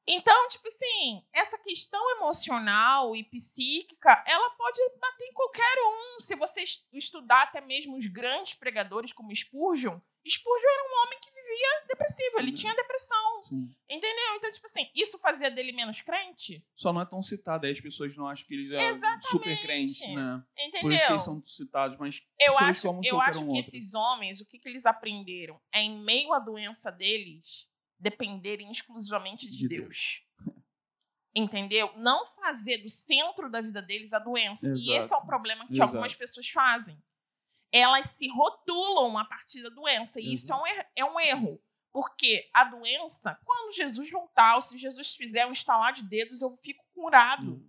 Então, 0.06 0.48
tipo 0.48 0.66
assim, 0.66 1.24
essa 1.32 1.56
questão 1.58 2.10
emocional 2.16 3.14
e 3.14 3.22
psíquica, 3.22 4.22
ela 4.26 4.50
pode 4.50 4.78
bater 5.00 5.24
em 5.26 5.32
qualquer 5.32 5.74
um. 5.78 6.20
Se 6.20 6.34
você 6.34 6.62
es- 6.62 6.84
estudar 6.92 7.42
até 7.42 7.60
mesmo 7.60 7.96
os 7.96 8.06
grandes 8.06 8.54
pregadores 8.54 9.12
como 9.12 9.34
Spurgeon, 9.34 10.00
Spurgeon 10.26 10.68
era 10.70 10.84
um 10.84 11.02
homem 11.06 11.18
que 11.20 11.30
vivia 11.32 11.84
depressivo, 11.88 12.38
ele 12.38 12.48
Uhum. 12.50 12.54
tinha 12.54 12.74
depressão, 12.76 13.42
Sim. 13.42 13.74
entendeu? 13.90 14.34
Então, 14.36 14.52
tipo 14.52 14.66
assim, 14.66 14.88
isso 14.94 15.18
fazia 15.18 15.50
dele 15.50 15.72
menos 15.72 16.00
crente? 16.00 16.64
Só 16.76 16.92
não 16.92 17.00
é 17.00 17.04
tão 17.06 17.20
citado, 17.20 17.66
aí 17.66 17.72
as 17.72 17.80
pessoas 17.80 18.16
não 18.16 18.26
acham 18.28 18.46
que 18.46 18.54
eles 18.54 18.68
são 18.70 18.78
Exatamente. 18.80 19.26
super 19.28 19.60
crentes, 19.62 20.00
né? 20.14 20.42
Entendeu? 20.58 20.80
Por 20.80 20.92
isso 20.92 21.06
que 21.06 21.12
eles 21.12 21.24
são 21.24 21.42
citados, 21.46 21.98
mas 21.98 22.22
Eu 22.40 22.56
acho, 22.58 22.86
eu 23.04 23.20
acho 23.20 23.38
que 23.40 23.44
outro. 23.46 23.58
esses 23.58 23.94
homens, 23.94 24.40
o 24.40 24.46
que, 24.46 24.58
que 24.60 24.68
eles 24.68 24.86
aprenderam? 24.86 25.60
É 25.74 25.80
em 25.80 26.00
meio 26.04 26.32
à 26.32 26.38
doença 26.38 26.90
deles, 26.92 27.68
dependerem 28.02 28.70
exclusivamente 28.70 29.48
de, 29.48 29.56
De 29.58 29.68
Deus. 29.68 30.22
Entendeu? 31.34 31.90
Não 31.96 32.26
fazer 32.26 32.78
do 32.78 32.90
centro 32.90 33.48
da 33.50 33.60
vida 33.60 33.80
deles 33.80 34.12
a 34.12 34.18
doença. 34.18 34.66
E 34.68 34.70
Exato. 34.90 35.04
esse 35.04 35.14
é 35.14 35.16
o 35.16 35.24
problema 35.24 35.64
que 35.66 35.72
Exato. 35.74 35.88
algumas 35.88 36.14
pessoas 36.14 36.48
fazem. 36.50 37.02
Elas 37.72 38.06
se 38.10 38.28
rotulam 38.28 39.16
a 39.16 39.24
partir 39.24 39.62
da 39.62 39.70
doença. 39.70 40.20
E 40.20 40.34
isso 40.34 40.52
é 40.52 40.56
um, 40.56 40.66
er- 40.66 40.90
é 40.96 41.04
um 41.04 41.18
erro. 41.18 41.62
Porque 41.90 42.50
a 42.52 42.64
doença, 42.64 43.38
quando 43.44 43.74
Jesus 43.74 44.10
voltar, 44.10 44.56
ou 44.56 44.62
se 44.62 44.76
Jesus 44.76 45.14
fizer 45.14 45.46
um 45.46 45.52
estalar 45.52 45.92
de 45.92 46.02
dedos, 46.02 46.42
eu 46.42 46.54
fico 46.62 46.84
curado. 46.92 47.52
Hum. 47.54 47.68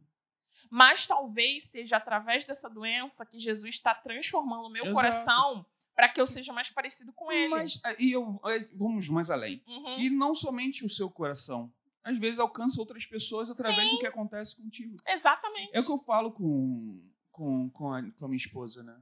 Mas 0.69 1.05
talvez 1.07 1.65
seja 1.65 1.97
através 1.97 2.45
dessa 2.45 2.69
doença 2.69 3.25
que 3.25 3.39
Jesus 3.39 3.75
está 3.75 3.93
transformando 3.93 4.65
o 4.65 4.71
meu 4.71 4.85
Exato. 4.85 4.95
coração 4.95 5.65
para 5.95 6.09
que 6.09 6.19
eu 6.19 6.27
seja 6.27 6.51
mais 6.53 6.69
parecido 6.69 7.13
com 7.13 7.31
ele. 7.31 7.49
Mas 7.49 7.79
e 7.99 8.11
eu, 8.11 8.39
é, 8.45 8.59
vamos 8.73 9.07
mais 9.09 9.29
além. 9.29 9.63
Uhum. 9.67 9.99
E 9.99 10.09
não 10.09 10.33
somente 10.33 10.85
o 10.85 10.89
seu 10.89 11.09
coração. 11.09 11.71
Às 12.03 12.17
vezes 12.19 12.39
alcança 12.39 12.79
outras 12.79 13.05
pessoas 13.05 13.49
através 13.49 13.89
do 13.89 13.99
que 13.99 14.07
acontece 14.07 14.55
contigo. 14.57 14.97
Exatamente. 15.07 15.69
É 15.71 15.79
o 15.79 15.85
que 15.85 15.91
eu 15.91 15.97
falo 15.97 16.31
com, 16.31 17.01
com, 17.31 17.69
com, 17.69 17.93
a, 17.93 18.03
com 18.11 18.25
a 18.25 18.27
minha 18.27 18.37
esposa, 18.37 18.83
né? 18.83 18.99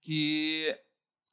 Que 0.00 0.74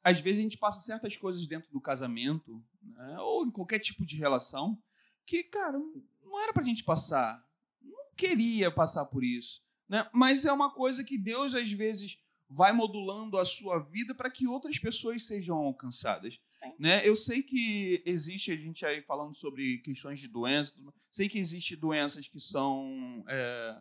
às 0.04 0.20
vezes 0.20 0.40
a 0.40 0.42
gente 0.42 0.58
passa 0.58 0.80
certas 0.80 1.16
coisas 1.16 1.46
dentro 1.46 1.70
do 1.72 1.80
casamento, 1.80 2.62
né? 2.82 3.18
ou 3.18 3.46
em 3.46 3.50
qualquer 3.50 3.78
tipo 3.78 4.04
de 4.04 4.16
relação, 4.16 4.80
que, 5.24 5.42
cara, 5.42 5.78
não 6.22 6.40
era 6.40 6.52
pra 6.52 6.62
gente 6.62 6.84
passar. 6.84 7.44
Não 7.82 8.14
queria 8.16 8.70
passar 8.70 9.06
por 9.06 9.24
isso. 9.24 9.62
Né? 9.88 10.08
Mas 10.12 10.44
é 10.44 10.52
uma 10.52 10.70
coisa 10.70 11.02
que 11.02 11.18
Deus, 11.18 11.54
às 11.54 11.72
vezes, 11.72 12.18
vai 12.48 12.72
modulando 12.72 13.38
a 13.38 13.44
sua 13.44 13.78
vida 13.78 14.14
para 14.14 14.30
que 14.30 14.46
outras 14.46 14.78
pessoas 14.78 15.26
sejam 15.26 15.56
alcançadas. 15.56 16.38
Sim. 16.50 16.72
Né? 16.78 17.06
Eu 17.06 17.16
sei 17.16 17.42
que 17.42 18.02
existe, 18.06 18.52
a 18.52 18.56
gente 18.56 18.86
aí 18.86 19.02
falando 19.02 19.34
sobre 19.34 19.78
questões 19.78 20.20
de 20.20 20.28
doenças, 20.28 20.74
sei 21.10 21.28
que 21.28 21.38
existe 21.38 21.74
doenças 21.74 22.28
que 22.28 22.38
são 22.38 23.24
é, 23.28 23.80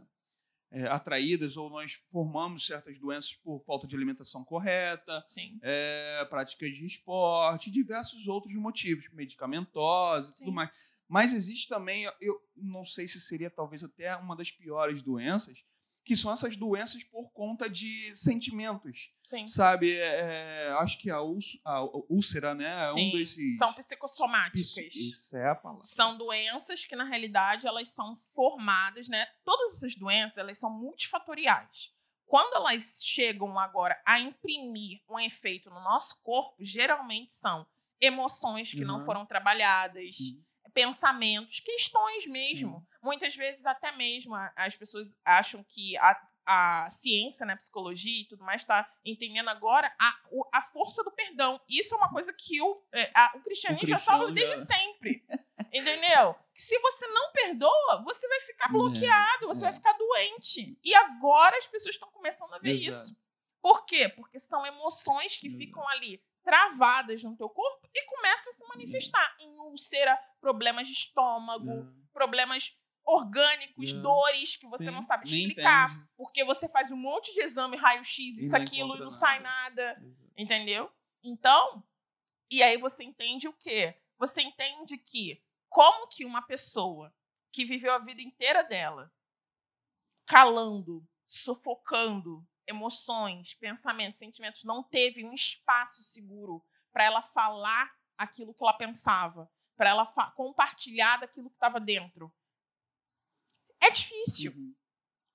é, 0.72 0.88
atraídas 0.88 1.58
ou 1.58 1.70
nós 1.70 1.94
formamos 2.12 2.66
certas 2.66 2.98
doenças 2.98 3.34
por 3.36 3.64
falta 3.66 3.86
de 3.86 3.96
alimentação 3.96 4.44
correta, 4.44 5.24
Sim. 5.28 5.60
é, 5.62 6.26
prática 6.26 6.70
de 6.70 6.86
esporte, 6.86 7.70
diversos 7.70 8.28
outros 8.28 8.56
motivos, 8.56 9.08
medicamentosos 9.14 10.36
e 10.36 10.40
tudo 10.40 10.52
mais. 10.52 10.72
Mas 11.08 11.34
existe 11.34 11.68
também, 11.68 12.10
eu 12.20 12.42
não 12.56 12.84
sei 12.84 13.08
se 13.08 13.22
seria 13.22 13.50
talvez 13.50 13.84
até 13.84 14.16
uma 14.16 14.36
das 14.36 14.50
piores 14.50 15.04
doenças, 15.04 15.64
que 16.06 16.16
são 16.16 16.32
essas 16.32 16.56
doenças 16.56 17.04
por 17.04 17.32
conta 17.32 17.68
de 17.68 18.14
sentimentos, 18.16 19.12
Sim. 19.24 19.48
sabe? 19.48 19.96
É, 19.98 20.70
acho 20.80 21.00
que 21.00 21.10
a, 21.10 21.20
úlcera, 21.20 21.62
a 21.66 21.84
úlcera, 22.10 22.54
né? 22.54 22.84
É 22.84 22.88
Sim. 22.88 23.10
um 23.10 23.12
desses. 23.18 23.58
São 23.58 23.74
psicossomáticas. 23.74 24.78
Isso 24.78 25.36
é 25.36 25.50
a 25.50 25.56
palavra. 25.56 25.84
São 25.84 26.16
doenças 26.16 26.86
que, 26.86 26.96
na 26.96 27.04
realidade, 27.06 27.66
elas 27.66 27.88
são 27.90 28.22
formadas, 28.36 29.10
né? 29.10 29.26
Todas 29.44 29.74
essas 29.78 29.96
doenças, 29.96 30.38
elas 30.38 30.60
são 30.60 30.70
multifatoriais. 30.70 31.92
Quando 32.28 32.56
elas 32.56 33.00
chegam 33.04 33.58
agora 33.60 34.00
a 34.06 34.20
imprimir 34.20 35.00
um 35.10 35.20
efeito 35.20 35.70
no 35.70 35.80
nosso 35.82 36.22
corpo, 36.22 36.56
geralmente 36.60 37.34
são 37.34 37.66
emoções 38.00 38.72
que 38.72 38.86
não 38.86 39.00
Uhum. 39.00 39.06
foram 39.06 39.26
trabalhadas, 39.26 40.18
Uhum. 40.20 40.44
Pensamentos, 40.76 41.60
questões 41.62 42.28
mesmo. 42.28 42.86
Muitas 43.02 43.36
vezes, 43.36 43.66
até 43.66 43.92
mesmo, 43.94 44.36
as 44.56 44.76
pessoas 44.76 45.16
acham 45.24 45.64
que 45.64 45.98
a, 45.98 46.22
a 46.46 46.90
ciência, 46.92 47.46
né, 47.46 47.54
a 47.54 47.58
psicologia 47.58 48.22
e 48.22 48.26
tudo 48.26 48.44
mais, 48.44 48.62
está 48.62 48.88
entendendo 49.06 49.50
agora 49.50 49.92
a, 50.00 50.20
a 50.54 50.62
força 50.62 51.04
do 51.04 51.12
perdão. 51.12 51.60
Isso 51.70 51.96
é 51.96 51.98
uma 51.98 52.10
coisa 52.12 52.34
que 52.34 52.62
o, 52.62 52.84
é, 52.92 53.10
a- 53.16 53.32
o 53.36 53.42
cristianismo 53.42 53.88
já 53.88 53.96
cristão 53.96 54.28
desde 54.34 54.58
já- 54.58 54.66
sempre. 54.66 55.26
Entendeu? 55.74 56.36
Que 56.54 56.62
se 56.62 56.78
você 56.80 57.08
não 57.08 57.32
perdoa, 57.32 58.04
você 58.04 58.28
vai 58.28 58.40
ficar 58.42 58.68
bloqueado, 58.70 59.48
você 59.48 59.62
é. 59.62 59.70
vai 59.70 59.74
ficar 59.74 59.94
doente. 59.94 60.78
E 60.84 60.94
agora 60.96 61.58
as 61.58 61.68
pessoas 61.68 61.96
estão 61.96 62.10
começando 62.12 62.54
a 62.54 62.60
ver 62.60 62.72
Exato. 62.72 62.90
isso. 62.90 63.18
Por 63.62 63.86
quê? 63.86 64.10
Porque 64.10 64.40
são 64.40 64.66
emoções 64.66 65.38
que 65.38 65.48
Exato. 65.48 65.60
ficam 65.64 65.88
ali 65.90 66.22
travadas 66.44 67.24
no 67.24 67.36
teu 67.36 67.50
corpo 67.50 67.90
e 67.94 68.06
começam 68.06 68.52
a 68.52 68.56
se 68.56 68.64
manifestar 68.68 69.36
em 69.42 69.50
úlcera, 69.62 70.18
problemas 70.46 70.86
de 70.88 70.94
estômago, 70.94 71.92
problemas 72.14 72.78
orgânicos, 73.04 73.90
É. 73.90 73.94
dores 73.94 74.56
que 74.56 74.68
você 74.68 74.86
Sim, 74.86 74.92
não 74.92 75.02
sabe 75.02 75.26
explicar. 75.28 76.08
Porque 76.16 76.44
você 76.44 76.70
faz 76.70 76.92
um 76.92 76.96
monte 76.96 77.34
de 77.34 77.42
exame, 77.42 77.76
raio-x, 77.78 78.38
isso, 78.38 78.56
aquilo, 78.56 78.90
e 78.96 79.00
não 79.00 79.06
nada. 79.06 79.10
sai 79.10 79.40
nada. 79.40 80.04
Entendeu? 80.38 80.92
Então, 81.24 81.84
e 82.52 82.62
aí 82.62 82.78
você 82.78 83.04
entende 83.04 83.48
o 83.48 83.54
quê? 83.54 84.00
Você 84.20 84.44
entende 84.44 85.00
que 85.00 85.42
como 85.68 86.08
que 86.08 86.24
uma 86.26 86.44
pessoa 86.44 87.12
que 87.52 87.66
viveu 87.66 87.92
a 87.94 87.98
vida 88.00 88.22
inteira 88.22 88.64
dela 88.64 89.12
calando, 90.28 91.04
sufocando 91.26 92.46
emoções, 92.68 93.56
pensamentos, 93.56 94.20
sentimentos, 94.20 94.64
não 94.64 94.84
teve 94.84 95.26
um 95.26 95.34
espaço 95.34 96.04
seguro 96.04 96.64
para 96.92 97.04
ela 97.04 97.22
falar 97.22 97.92
aquilo 98.18 98.54
que 98.54 98.64
ela 98.64 98.74
pensava, 98.74 99.52
para 99.76 99.90
ela 99.90 100.06
compartilhar 100.36 101.18
daquilo 101.18 101.50
que 101.50 101.56
estava 101.56 101.80
dentro. 101.80 102.34
É 103.82 103.92
difícil. 103.92 104.52
Uhum. 104.52 104.76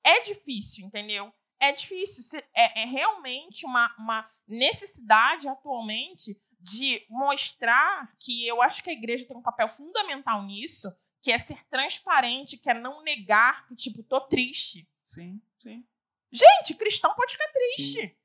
É 0.04 0.22
difícil, 0.22 0.86
entendeu? 0.86 1.32
É 1.60 1.72
difícil. 1.72 2.40
É, 2.54 2.82
é 2.82 2.84
realmente 2.86 3.66
uma, 3.66 3.94
uma 3.96 4.30
necessidade 4.46 5.46
atualmente 5.46 6.40
de 6.58 7.04
mostrar 7.08 8.14
que 8.18 8.46
eu 8.46 8.60
acho 8.60 8.82
que 8.82 8.90
a 8.90 8.94
igreja 8.94 9.26
tem 9.26 9.36
um 9.36 9.42
papel 9.42 9.68
fundamental 9.68 10.42
nisso, 10.42 10.92
que 11.22 11.30
é 11.30 11.38
ser 11.38 11.62
transparente, 11.68 12.58
que 12.58 12.70
é 12.70 12.74
não 12.74 13.02
negar 13.02 13.66
que, 13.68 13.76
tipo, 13.76 14.02
tô 14.02 14.20
triste. 14.20 14.88
Sim, 15.08 15.40
sim, 15.58 15.84
Gente, 16.32 16.74
cristão 16.74 17.14
pode 17.14 17.32
ficar 17.32 17.50
triste. 17.52 18.16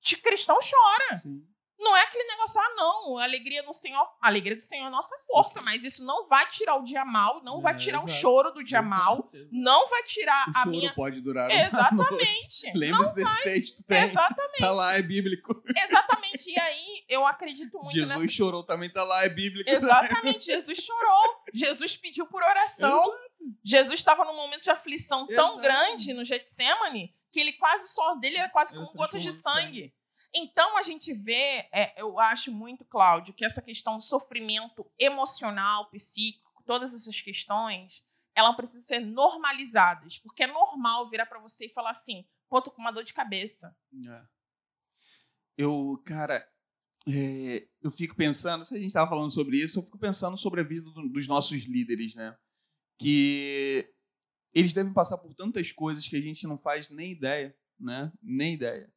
De 0.00 0.16
cristão 0.18 0.58
chora. 0.58 1.20
sim. 1.20 1.46
Não 1.78 1.96
é 1.96 2.02
aquele 2.02 2.24
negócio, 2.24 2.60
ah, 2.60 2.74
não, 2.76 3.18
a 3.18 3.24
alegria 3.24 3.62
no 3.62 3.72
Senhor. 3.72 4.02
A 4.20 4.28
alegria 4.28 4.54
do 4.56 4.62
Senhor 4.62 4.86
é 4.86 4.90
nossa 4.90 5.14
força, 5.26 5.60
mas 5.60 5.82
isso 5.82 6.04
não 6.04 6.28
vai 6.28 6.46
tirar 6.48 6.76
o 6.76 6.84
dia 6.84 7.04
mal, 7.04 7.42
não 7.42 7.60
vai 7.60 7.74
É, 7.74 7.76
tirar 7.76 8.00
o 8.00 8.04
exato. 8.04 8.20
choro 8.20 8.50
do 8.52 8.62
dia 8.62 8.80
mal, 8.80 9.30
não 9.50 9.88
vai 9.88 10.02
tirar 10.04 10.46
O 10.48 10.50
a 10.50 10.54
choro 10.54 10.70
minha. 10.70 10.92
pode 10.94 11.20
durar. 11.20 11.48
Exatamente. 11.52 12.72
Lembre-se 12.74 13.14
desse 13.14 13.42
texto, 13.42 13.82
tem. 13.84 14.02
Exatamente. 14.04 14.58
Tá 14.60 14.70
lá, 14.72 14.94
é 14.94 15.02
bíblico. 15.02 15.62
Exatamente. 15.76 16.50
E 16.50 16.58
aí, 16.58 17.04
eu 17.08 17.26
acredito 17.26 17.76
muito 17.78 17.92
Jesus 17.92 18.22
nessa. 18.22 18.32
chorou 18.32 18.62
também, 18.62 18.90
tá 18.90 19.02
lá, 19.02 19.24
é 19.24 19.28
bíblico. 19.28 19.68
Exatamente. 19.68 20.44
Jesus 20.44 20.78
chorou. 20.78 21.42
Jesus 21.52 21.96
pediu 21.96 22.26
por 22.26 22.42
oração. 22.42 23.12
Jesus 23.62 24.00
estava 24.00 24.24
num 24.24 24.34
momento 24.36 24.62
de 24.62 24.70
aflição 24.70 25.26
tão 25.26 25.48
Exato. 25.58 25.60
grande 25.60 26.12
no 26.14 26.24
Getsemane 26.24 27.14
que 27.30 27.40
ele 27.40 27.52
quase, 27.54 27.84
o 27.84 27.88
suor 27.88 28.18
dele 28.20 28.36
era 28.38 28.48
quase 28.48 28.72
como 28.74 28.92
gotas 28.94 29.22
de 29.22 29.32
sangue. 29.32 29.92
Então 30.36 30.76
a 30.76 30.82
gente 30.82 31.12
vê, 31.12 31.68
é, 31.72 31.94
eu 32.00 32.18
acho 32.18 32.50
muito, 32.52 32.84
Cláudio, 32.84 33.32
que 33.34 33.44
essa 33.44 33.62
questão 33.62 33.96
do 33.98 34.02
sofrimento 34.02 34.84
emocional, 34.98 35.88
psíquico, 35.90 36.62
todas 36.66 36.92
essas 36.92 37.20
questões, 37.20 38.04
elas 38.34 38.56
precisam 38.56 38.82
ser 38.82 39.00
normalizadas. 39.00 40.18
Porque 40.18 40.42
é 40.42 40.46
normal 40.48 41.08
virar 41.08 41.26
pra 41.26 41.38
você 41.38 41.66
e 41.66 41.72
falar 41.72 41.90
assim, 41.90 42.26
pô, 42.48 42.60
tô 42.60 42.70
com 42.70 42.80
uma 42.82 42.90
dor 42.90 43.04
de 43.04 43.14
cabeça. 43.14 43.76
É. 44.08 44.22
Eu, 45.56 46.02
cara, 46.04 46.44
é, 47.06 47.68
eu 47.80 47.90
fico 47.92 48.16
pensando, 48.16 48.64
se 48.64 48.74
a 48.76 48.80
gente 48.80 48.92
tava 48.92 49.08
falando 49.10 49.30
sobre 49.30 49.58
isso, 49.62 49.78
eu 49.78 49.84
fico 49.84 49.98
pensando 49.98 50.36
sobre 50.36 50.60
a 50.60 50.64
vida 50.64 50.90
do- 50.90 51.08
dos 51.08 51.28
nossos 51.28 51.62
líderes, 51.64 52.14
né? 52.16 52.36
Que 52.98 53.88
eles 54.52 54.74
devem 54.74 54.92
passar 54.92 55.18
por 55.18 55.32
tantas 55.34 55.70
coisas 55.70 56.08
que 56.08 56.16
a 56.16 56.20
gente 56.20 56.46
não 56.46 56.58
faz 56.58 56.88
nem 56.88 57.12
ideia, 57.12 57.56
né? 57.78 58.12
Nem 58.20 58.54
ideia. 58.54 58.92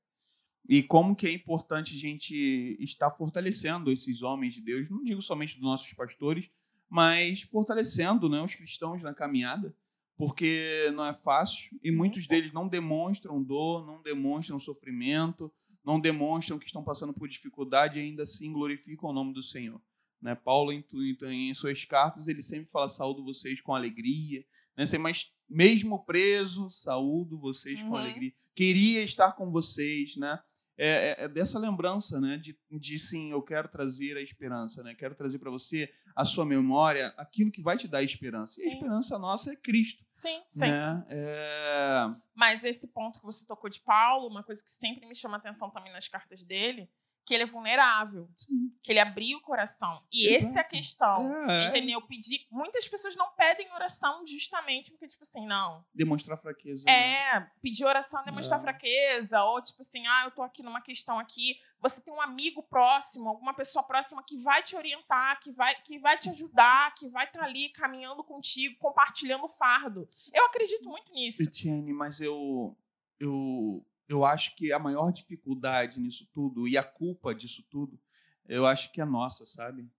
E 0.68 0.84
como 0.84 1.16
que 1.16 1.28
é 1.28 1.32
importante 1.32 1.96
a 1.96 2.00
gente 2.00 2.76
estar 2.80 3.10
fortalecendo 3.12 3.92
esses 3.92 4.22
homens 4.22 4.54
de 4.54 4.62
Deus, 4.62 4.90
não 4.90 5.04
digo 5.04 5.22
somente 5.22 5.56
dos 5.56 5.64
nossos 5.64 5.94
pastores, 5.94 6.50
mas 6.90 7.42
fortalecendo 7.42 8.28
né, 8.28 8.42
os 8.42 8.54
cristãos 8.54 9.02
na 9.02 9.14
caminhada, 9.14 9.74
porque 10.18 10.92
não 10.94 11.06
é 11.06 11.14
fácil 11.14 11.78
e 11.84 11.92
muitos 11.92 12.28
deles 12.28 12.52
não 12.52 12.68
demonstram 12.68 13.42
dor, 13.42 13.86
não 13.86 14.02
demonstram 14.02 14.60
sofrimento, 14.60 15.52
não 15.86 16.00
demonstram 16.00 16.60
que 16.60 16.66
estão 16.66 16.84
passando 16.84 17.14
por 17.14 17.30
dificuldade 17.30 17.98
e 17.98 18.02
ainda 18.02 18.24
assim 18.24 18.52
glorificam 18.52 19.10
o 19.10 19.14
nome 19.14 19.34
do 19.34 19.42
Senhor. 19.42 19.82
Né? 20.22 20.36
Paulo, 20.36 20.74
em, 20.74 20.84
em, 21.22 21.54
suas 21.54 21.86
cartas, 21.86 22.28
ele 22.28 22.42
sempre 22.42 22.70
fala: 22.72 22.90
saúdo 22.90 23.24
vocês 23.24 23.62
com 23.62 23.74
alegria. 23.74 24.44
Né? 24.76 24.86
Mas 25.00 25.32
mesmo 25.48 26.04
preso, 26.04 26.70
saúdo 26.70 27.40
vocês 27.40 27.82
uhum. 27.82 27.90
com 27.90 27.96
alegria. 27.96 28.34
Queria 28.56 29.04
estar 29.04 29.32
com 29.34 29.50
vocês, 29.52 30.18
né? 30.18 30.40
É, 30.78 30.88
é, 30.88 31.24
é, 31.24 31.28
dessa 31.28 31.58
lembrança, 31.58 32.22
né? 32.22 32.38
De, 32.38 32.58
de 32.70 33.00
sim, 33.00 33.32
eu 33.32 33.42
quero 33.42 33.68
trazer 33.68 34.16
a 34.16 34.22
esperança, 34.22 34.84
né? 34.84 34.94
Quero 34.94 35.16
trazer 35.16 35.40
para 35.40 35.50
você 35.50 35.92
a 36.16 36.24
sua 36.24 36.46
memória 36.46 37.08
aquilo 37.18 37.52
que 37.52 37.62
vai 37.62 37.78
te 37.78 37.88
dar 37.88 38.04
esperança. 38.04 38.54
Sim. 38.56 38.62
E 38.62 38.70
a 38.70 38.74
esperança 38.74 39.18
nossa 39.18 39.52
é 39.52 39.56
Cristo. 39.56 40.06
Sim, 40.12 40.42
sim. 40.48 40.62
Né? 40.62 41.06
É... 41.10 42.10
Mas 42.36 42.64
esse 42.64 42.88
ponto 42.88 43.20
que 43.20 43.26
você 43.26 43.46
tocou 43.46 43.70
de 43.70 43.82
Paulo, 43.82 44.30
uma 44.30 44.44
coisa 44.44 44.64
que 44.64 44.70
sempre 44.70 45.08
me 45.08 45.16
chama 45.16 45.38
atenção 45.38 45.72
também 45.72 45.92
nas 45.92 46.08
cartas 46.08 46.44
dele, 46.44 46.88
que 47.28 47.34
ele 47.34 47.44
é 47.44 47.46
vulnerável, 47.46 48.30
Sim. 48.38 48.72
que 48.82 48.90
ele 48.90 49.02
abriu 49.02 49.38
o 49.38 49.42
coração. 49.42 50.02
E 50.10 50.30
Exato. 50.30 50.46
essa 50.46 50.60
é 50.60 50.62
a 50.62 50.64
questão. 50.64 51.50
É. 51.50 51.66
Entendeu? 51.66 52.02
Pedir. 52.04 52.48
Muitas 52.50 52.88
pessoas 52.88 53.18
não 53.18 53.30
pedem 53.36 53.70
oração 53.74 54.26
justamente 54.26 54.92
porque, 54.92 55.10
tipo 55.10 55.22
assim, 55.22 55.46
não. 55.46 55.86
Demonstrar 55.94 56.38
fraqueza. 56.38 56.86
É, 56.88 57.38
né? 57.42 57.52
pedir 57.62 57.84
oração 57.84 58.24
demonstrar 58.24 58.60
é. 58.60 58.64
fraqueza. 58.64 59.44
Ou, 59.44 59.62
tipo 59.62 59.82
assim, 59.82 60.08
ah, 60.08 60.22
eu 60.24 60.32
tô 60.32 60.42
aqui 60.42 60.64
numa 60.64 60.80
questão 60.80 61.20
aqui. 61.20 61.60
Você 61.82 62.00
tem 62.00 62.14
um 62.14 62.22
amigo 62.22 62.64
próximo, 62.64 63.28
alguma 63.28 63.54
pessoa 63.54 63.84
próxima 63.84 64.24
que 64.26 64.38
vai 64.38 64.64
te 64.64 64.78
orientar, 64.78 65.38
que 65.42 65.52
vai, 65.52 65.76
que 65.82 66.00
vai 66.00 66.18
te 66.18 66.30
ajudar, 66.30 66.94
que 66.94 67.10
vai 67.10 67.26
estar 67.26 67.40
tá 67.40 67.46
ali 67.46 67.68
caminhando 67.74 68.24
contigo, 68.24 68.80
compartilhando 68.80 69.44
o 69.44 69.50
fardo. 69.50 70.08
Eu 70.34 70.46
acredito 70.46 70.88
muito 70.88 71.12
nisso. 71.12 71.44
Etienne, 71.44 71.92
mas 71.92 72.22
eu. 72.22 72.74
Eu 73.20 73.86
eu 74.08 74.26
acho 74.26 74.56
que 74.56 74.72
a 74.72 74.80
maior 74.80 75.12
dificuldade 75.12 76.00
nisso 76.00 76.28
tudo 76.34 76.68
e 76.68 76.78
a 76.78 76.84
culpa 76.84 77.34
disso 77.36 77.64
tudo, 77.70 78.00
eu 78.48 78.66
acho 78.66 78.92
que 78.92 79.02
é 79.02 79.06
nossa, 79.06 79.46
sabe? 79.46 79.90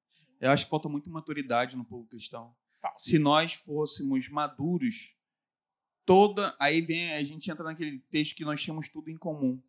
Eu 0.40 0.50
acho 0.50 0.64
que 0.64 0.70
falta 0.70 0.88
muita 0.88 1.10
maturidade 1.10 1.76
no 1.76 1.84
povo 1.84 2.06
cristão. 2.06 2.54
Se 2.96 3.18
nós 3.18 3.52
fôssemos 3.52 4.28
maduros, 4.28 5.14
toda. 6.08 6.56
Aí 6.58 6.80
vem, 6.80 7.12
a 7.12 7.22
gente 7.22 7.50
entra 7.50 7.62
naquele 7.62 7.98
texto 8.10 8.34
que 8.34 8.44
nós 8.44 8.62
tínhamos 8.62 8.88
tudo 8.88 9.10
em 9.10 9.16
comum. 9.18 9.60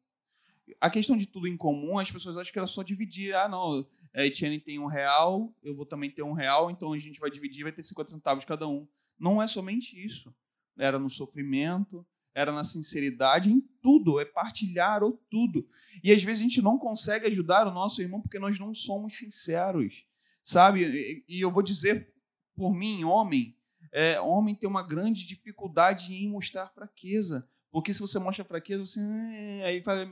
A 0.80 0.90
questão 0.90 1.18
de 1.18 1.26
tudo 1.26 1.48
em 1.48 1.58
comum, 1.58 2.00
as 2.00 2.10
pessoas 2.10 2.38
acham 2.38 2.54
que 2.54 2.58
era 2.60 2.68
só 2.68 2.82
dividir. 2.82 3.36
Ah, 3.36 3.50
não, 3.50 3.86
a 4.14 4.26
Etienne 4.26 4.60
tem 4.60 4.80
um 4.80 4.86
real, 4.86 5.54
eu 5.62 5.76
vou 5.76 5.86
também 5.86 6.10
ter 6.10 6.24
um 6.24 6.32
real, 6.32 6.72
então 6.72 6.94
a 6.94 6.98
gente 6.98 7.20
vai 7.20 7.30
dividir, 7.30 7.64
vai 7.64 7.74
ter 7.74 7.84
50 7.84 8.12
centavos 8.12 8.46
cada 8.46 8.66
um. 8.68 8.88
Não 9.20 9.42
é 9.42 9.48
somente 9.48 10.02
isso. 10.02 10.34
Era 10.78 10.98
no 10.98 11.10
sofrimento, 11.10 12.08
era 12.34 12.52
na 12.52 12.64
sinceridade, 12.64 13.50
em 13.50 13.60
tudo, 13.82 14.20
é 14.20 14.26
partilhar 14.26 15.04
ou 15.04 15.14
tudo. 15.30 15.68
E 16.04 16.12
às 16.12 16.24
vezes 16.24 16.42
a 16.42 16.44
gente 16.44 16.62
não 16.62 16.78
consegue 16.78 17.28
ajudar 17.28 17.68
o 17.68 17.74
nosso 17.74 18.02
irmão 18.02 18.22
porque 18.22 18.40
nós 18.40 18.58
não 18.60 18.74
somos 18.74 19.18
sinceros, 19.18 20.06
sabe? 20.44 21.24
E 21.28 21.42
eu 21.42 21.52
vou 21.52 21.64
dizer 21.64 22.14
por 22.56 22.74
mim, 22.74 23.04
homem, 23.04 23.58
é, 23.92 24.20
homem 24.20 24.54
tem 24.54 24.70
uma 24.70 24.86
grande 24.86 25.26
dificuldade 25.26 26.14
em 26.14 26.30
mostrar 26.30 26.68
fraqueza. 26.70 27.48
Porque 27.72 27.94
se 27.94 28.02
você 28.02 28.18
mostra 28.20 28.44
fraqueza, 28.44 28.86
você. 28.86 29.00
É, 29.00 29.66
aí 29.66 29.82
faz, 29.82 30.08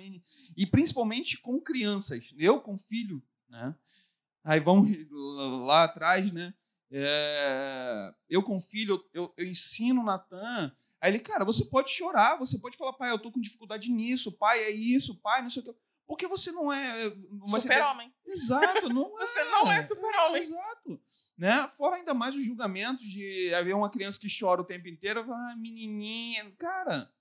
e 0.56 0.66
principalmente 0.66 1.40
com 1.42 1.60
crianças. 1.60 2.32
Eu 2.38 2.62
com 2.62 2.78
filho, 2.78 3.22
né? 3.50 3.76
Aí 4.44 4.60
vão 4.60 4.86
lá 5.66 5.84
atrás, 5.84 6.32
né? 6.32 6.54
É, 6.90 8.14
eu 8.30 8.42
com 8.42 8.62
filho, 8.62 9.04
eu, 9.14 9.34
eu 9.36 9.46
ensino 9.46 10.04
Natan 10.04 10.72
Aí 11.00 11.12
ele, 11.12 11.20
cara, 11.20 11.46
você 11.46 11.66
pode 11.66 11.92
chorar, 11.92 12.38
você 12.38 12.58
pode 12.60 12.78
falar, 12.78 12.94
pai, 12.94 13.12
eu 13.12 13.20
tô 13.20 13.32
com 13.32 13.40
dificuldade 13.40 13.92
nisso, 13.92 14.32
pai, 14.32 14.64
é 14.64 14.72
isso, 14.72 15.16
pai, 15.22 15.42
não 15.42 15.50
sei 15.50 15.62
o 15.62 15.66
que. 15.66 15.76
Porque 16.08 16.26
você 16.26 16.52
não 16.52 16.72
é. 16.72 17.12
Super-homem. 17.60 18.14
Exato, 18.26 18.90
não 18.90 19.14
é. 19.22 19.26
você 19.26 19.44
não 19.44 19.72
é 19.72 19.84
super-homem. 19.84 20.36
É, 20.36 20.40
exato. 20.40 21.02
Né? 21.38 21.68
Fora 21.78 21.98
ainda 21.98 22.14
mais 22.14 22.34
os 22.34 22.44
julgamentos 22.44 23.06
de 23.06 23.54
haver 23.54 23.76
uma 23.76 23.92
criança 23.92 24.20
que 24.20 24.28
chora 24.28 24.62
o 24.62 24.66
tempo 24.66 24.88
inteiro, 24.88 25.20
ah, 25.32 25.56
menininha. 25.58 26.50
Cara, 26.58 27.12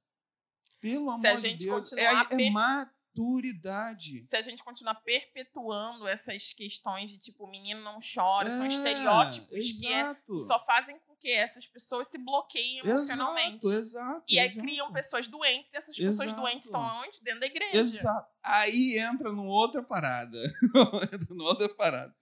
pelo 0.81 1.13
Se 1.13 1.27
amor 1.27 1.41
de 1.41 1.55
Deus. 1.57 1.93
É, 1.95 2.05
é 2.05 2.25
per... 2.25 2.53
maturidade. 2.53 4.25
Se 4.25 4.37
a 4.37 4.43
gente 4.43 4.63
continuar 4.63 4.95
perpetuando 4.95 6.07
essas 6.07 6.53
questões 6.53 7.11
de 7.11 7.19
tipo, 7.19 7.47
menino 7.49 7.81
não 7.83 7.99
chora, 7.99 8.47
é, 8.47 8.51
são 8.51 8.67
estereótipos 8.67 9.59
exato. 9.59 10.25
que 10.25 10.33
é, 10.33 10.47
só 10.47 10.65
fazem 10.65 10.97
que 11.21 11.31
essas 11.31 11.67
pessoas 11.67 12.09
se 12.09 12.19
bloqueiem 12.19 12.79
emocionalmente. 12.79 13.67
Exato, 13.67 13.79
exato. 13.79 14.25
E 14.29 14.39
aí 14.39 14.47
exato. 14.47 14.61
criam 14.61 14.93
pessoas 14.93 15.29
doentes, 15.29 15.75
e 15.75 15.79
essas 15.79 15.97
pessoas 15.97 16.33
doentes 16.33 16.67
estão 16.67 16.81
onde? 16.81 17.21
Dentro 17.23 17.41
da 17.41 17.47
igreja. 17.47 17.79
Exato. 17.79 18.29
Aí 18.43 18.99
entra 18.99 19.31
numa 19.31 19.51
outra 19.51 19.83
parada. 19.83 20.39
entra 21.13 21.35
numa 21.35 21.49
outra 21.49 21.69
parada. 21.69 22.15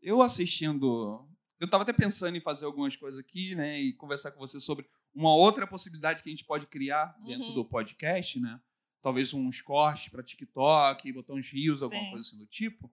Eu 0.00 0.22
assistindo. 0.22 1.28
Eu 1.58 1.64
estava 1.64 1.82
até 1.82 1.92
pensando 1.92 2.36
em 2.36 2.40
fazer 2.40 2.66
algumas 2.66 2.94
coisas 2.96 3.18
aqui, 3.18 3.54
né? 3.54 3.80
E 3.80 3.92
conversar 3.94 4.30
com 4.30 4.38
você 4.38 4.60
sobre 4.60 4.86
uma 5.14 5.34
outra 5.34 5.66
possibilidade 5.66 6.22
que 6.22 6.28
a 6.28 6.32
gente 6.32 6.44
pode 6.44 6.66
criar 6.66 7.16
dentro 7.24 7.48
uhum. 7.48 7.54
do 7.54 7.64
podcast, 7.64 8.38
né? 8.38 8.60
Talvez 9.00 9.32
uns 9.32 9.60
cortes 9.60 10.08
para 10.08 10.22
TikTok, 10.22 11.12
botar 11.12 11.32
uns 11.32 11.48
rios, 11.48 11.82
alguma 11.82 12.02
Sim. 12.02 12.10
coisa 12.10 12.28
assim 12.28 12.38
do 12.38 12.46
tipo. 12.46 12.92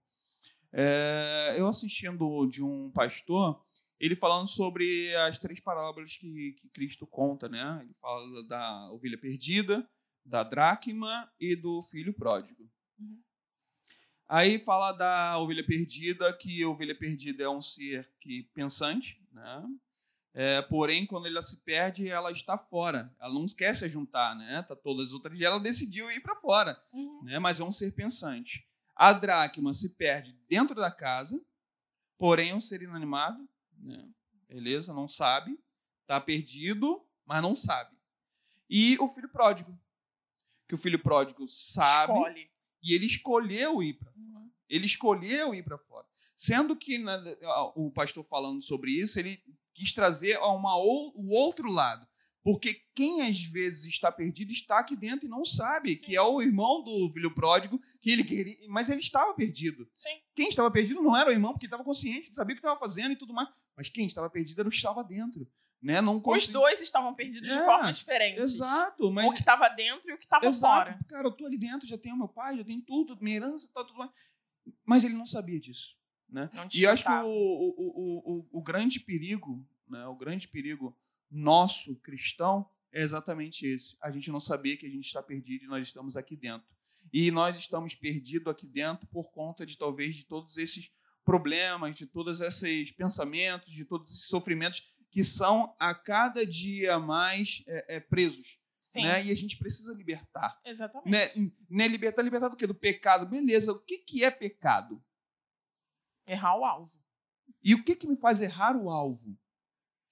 É, 0.71 1.55
eu 1.57 1.67
assistindo 1.67 2.47
de 2.47 2.63
um 2.63 2.89
pastor 2.91 3.63
ele 3.99 4.15
falando 4.15 4.47
sobre 4.47 5.15
as 5.15 5.39
três 5.39 5.59
parábolas 5.59 6.17
que, 6.17 6.53
que 6.53 6.69
Cristo 6.69 7.07
conta, 7.07 7.47
né? 7.47 7.79
Ele 7.81 7.93
fala 8.01 8.43
da 8.47 8.91
ovelha 8.91 9.17
perdida, 9.17 9.87
da 10.25 10.43
dracma 10.43 11.31
e 11.39 11.55
do 11.55 11.81
filho 11.81 12.13
pródigo. 12.13 12.69
Uhum. 12.99 13.21
Aí 14.27 14.57
fala 14.59 14.91
da 14.91 15.37
ovelha 15.37 15.65
perdida, 15.65 16.35
que 16.35 16.63
a 16.63 16.69
ovelha 16.69 16.97
perdida 16.97 17.43
é 17.43 17.49
um 17.49 17.61
ser 17.61 18.09
que 18.19 18.43
pensante, 18.53 19.21
né? 19.31 19.63
É, 20.35 20.63
porém, 20.63 21.05
quando 21.05 21.27
ela 21.27 21.43
se 21.43 21.63
perde, 21.63 22.09
ela 22.09 22.31
está 22.31 22.57
fora. 22.57 23.13
Ela 23.19 23.33
não 23.33 23.45
quer 23.45 23.75
se 23.75 23.87
juntar, 23.87 24.35
né? 24.35 24.63
Tá 24.63 24.75
todas 24.75 25.07
as 25.07 25.13
outras. 25.13 25.39
Ela 25.39 25.59
decidiu 25.59 26.09
ir 26.09 26.21
para 26.21 26.35
fora, 26.35 26.81
uhum. 26.91 27.23
né? 27.23 27.37
Mas 27.37 27.59
é 27.59 27.63
um 27.63 27.71
ser 27.71 27.91
pensante. 27.91 28.67
A 28.95 29.13
dracma 29.13 29.73
se 29.73 29.95
perde 29.95 30.35
dentro 30.49 30.75
da 30.75 30.89
casa, 30.89 31.39
porém 32.17 32.49
é 32.49 32.55
um 32.55 32.61
ser 32.61 32.81
inanimado 32.81 33.47
né? 33.83 34.09
Beleza? 34.47 34.93
Não 34.93 35.07
sabe. 35.07 35.57
Está 36.01 36.19
perdido, 36.19 37.05
mas 37.25 37.41
não 37.41 37.55
sabe. 37.55 37.95
E 38.69 38.97
o 38.99 39.07
filho 39.09 39.29
pródigo. 39.29 39.79
Que 40.67 40.75
o 40.75 40.77
filho 40.77 40.99
pródigo 40.99 41.47
sabe. 41.47 42.13
Escolhe. 42.13 42.51
E 42.81 42.93
ele 42.93 43.05
escolheu 43.05 43.81
ir 43.81 43.93
para 43.93 44.11
fora. 44.11 44.39
Uhum. 44.39 44.51
Ele 44.69 44.85
escolheu 44.85 45.55
ir 45.55 45.63
para 45.63 45.77
fora. 45.77 46.07
Sendo 46.35 46.75
que 46.75 46.97
na, 46.97 47.17
o 47.75 47.91
pastor 47.91 48.25
falando 48.25 48.61
sobre 48.61 48.91
isso, 48.91 49.19
ele 49.19 49.41
quis 49.73 49.93
trazer 49.93 50.37
uma, 50.39 50.77
o 50.77 51.29
outro 51.29 51.71
lado. 51.71 52.07
Porque 52.43 52.81
quem 52.93 53.21
às 53.21 53.41
vezes 53.41 53.85
está 53.85 54.11
perdido 54.11 54.51
está 54.51 54.79
aqui 54.79 54.95
dentro 54.95 55.25
e 55.25 55.29
não 55.29 55.45
sabe, 55.45 55.97
Sim. 55.97 56.03
que 56.03 56.15
é 56.15 56.21
o 56.21 56.41
irmão 56.41 56.83
do 56.83 57.09
filho 57.13 57.33
pródigo, 57.33 57.79
que 58.01 58.11
ele 58.11 58.23
queria, 58.23 58.57
mas 58.67 58.89
ele 58.89 58.99
estava 58.99 59.33
perdido. 59.33 59.89
Sim. 59.95 60.19
Quem 60.35 60.49
estava 60.49 60.69
perdido 60.69 61.01
não 61.01 61.15
era 61.15 61.29
o 61.29 61.33
irmão, 61.33 61.53
porque 61.53 61.65
estava 61.65 61.83
consciente, 61.83 62.33
sabia 62.33 62.53
o 62.53 62.57
que 62.57 62.65
estava 62.65 62.79
fazendo 62.79 63.13
e 63.13 63.15
tudo 63.15 63.33
mais. 63.33 63.47
Mas 63.77 63.89
quem 63.89 64.05
estava 64.05 64.29
perdido 64.29 64.59
era 64.59 64.67
o 64.67 64.71
que 64.71 64.77
estava 64.77 65.03
dentro. 65.03 65.49
Né? 65.81 66.01
Não 66.01 66.19
consegui... 66.19 66.47
Os 66.47 66.53
dois 66.53 66.81
estavam 66.81 67.13
perdidos 67.13 67.49
é, 67.49 67.57
de 67.57 67.65
formas 67.65 67.97
diferentes. 67.97 68.41
Exato. 68.41 69.09
Mas... 69.11 69.25
O 69.25 69.33
que 69.33 69.39
estava 69.39 69.69
dentro 69.69 70.09
e 70.09 70.13
o 70.13 70.17
que 70.17 70.25
estava 70.25 70.51
fora. 70.51 70.99
Cara, 71.09 71.27
eu 71.27 71.31
tô 71.31 71.45
ali 71.45 71.57
dentro, 71.57 71.87
já 71.87 71.97
tenho 71.97 72.17
meu 72.17 72.27
pai, 72.27 72.57
já 72.57 72.63
tenho 72.63 72.81
tudo, 72.81 73.17
minha 73.21 73.37
herança, 73.37 73.71
tá 73.73 73.83
tudo 73.83 73.99
mais. 73.99 74.11
Mas 74.85 75.03
ele 75.03 75.13
não 75.13 75.25
sabia 75.25 75.59
disso. 75.59 75.97
Né? 76.29 76.49
Não 76.53 76.67
e 76.73 76.85
acho 76.85 77.03
que 77.03 77.11
o, 77.11 77.25
o, 77.25 77.73
o, 77.77 78.39
o, 78.39 78.59
o 78.59 78.61
grande 78.61 78.99
perigo, 78.99 79.65
né? 79.87 80.05
o 80.07 80.15
grande 80.15 80.47
perigo 80.47 80.97
nosso 81.33 81.95
cristão 81.97 82.69
é 82.91 83.01
exatamente 83.01 83.65
esse. 83.65 83.97
A 84.01 84.11
gente 84.11 84.29
não 84.29 84.39
sabia 84.39 84.77
que 84.77 84.85
a 84.85 84.89
gente 84.89 85.05
está 85.05 85.21
perdido 85.21 85.65
e 85.65 85.67
nós 85.67 85.83
estamos 85.85 86.15
aqui 86.15 86.35
dentro. 86.35 86.67
E 87.11 87.31
nós 87.31 87.57
estamos 87.57 87.95
perdidos 87.95 88.47
aqui 88.47 88.67
dentro 88.67 89.07
por 89.07 89.31
conta 89.31 89.65
de 89.65 89.77
talvez 89.77 90.15
de 90.15 90.25
todos 90.25 90.57
esses 90.57 90.91
problemas, 91.25 91.95
de 91.95 92.05
todos 92.05 92.39
esses 92.39 92.91
pensamentos, 92.91 93.73
de 93.73 93.85
todos 93.85 94.11
esses 94.11 94.27
sofrimentos 94.27 94.93
que 95.09 95.23
são 95.23 95.75
a 95.79 95.93
cada 95.93 96.45
dia 96.45 96.99
mais 96.99 97.63
é, 97.67 97.97
é, 97.97 97.99
presos. 97.99 98.59
Sim. 98.81 99.03
Né? 99.03 99.25
E 99.25 99.31
a 99.31 99.35
gente 99.35 99.57
precisa 99.57 99.93
libertar. 99.93 100.59
Exatamente. 100.65 101.09
Né? 101.39 101.51
né? 101.69 101.87
Libertar, 101.87 102.21
libertar 102.21 102.49
do 102.49 102.57
quê? 102.57 102.67
Do 102.67 102.75
pecado. 102.75 103.25
Beleza, 103.25 103.71
o 103.71 103.79
que, 103.79 103.99
que 103.99 104.23
é 104.23 104.29
pecado? 104.29 105.03
Errar 106.27 106.57
o 106.57 106.65
alvo. 106.65 106.93
E 107.63 107.73
o 107.73 107.83
que, 107.83 107.95
que 107.95 108.07
me 108.07 108.17
faz 108.17 108.41
errar 108.41 108.75
o 108.75 108.89
alvo? 108.89 109.37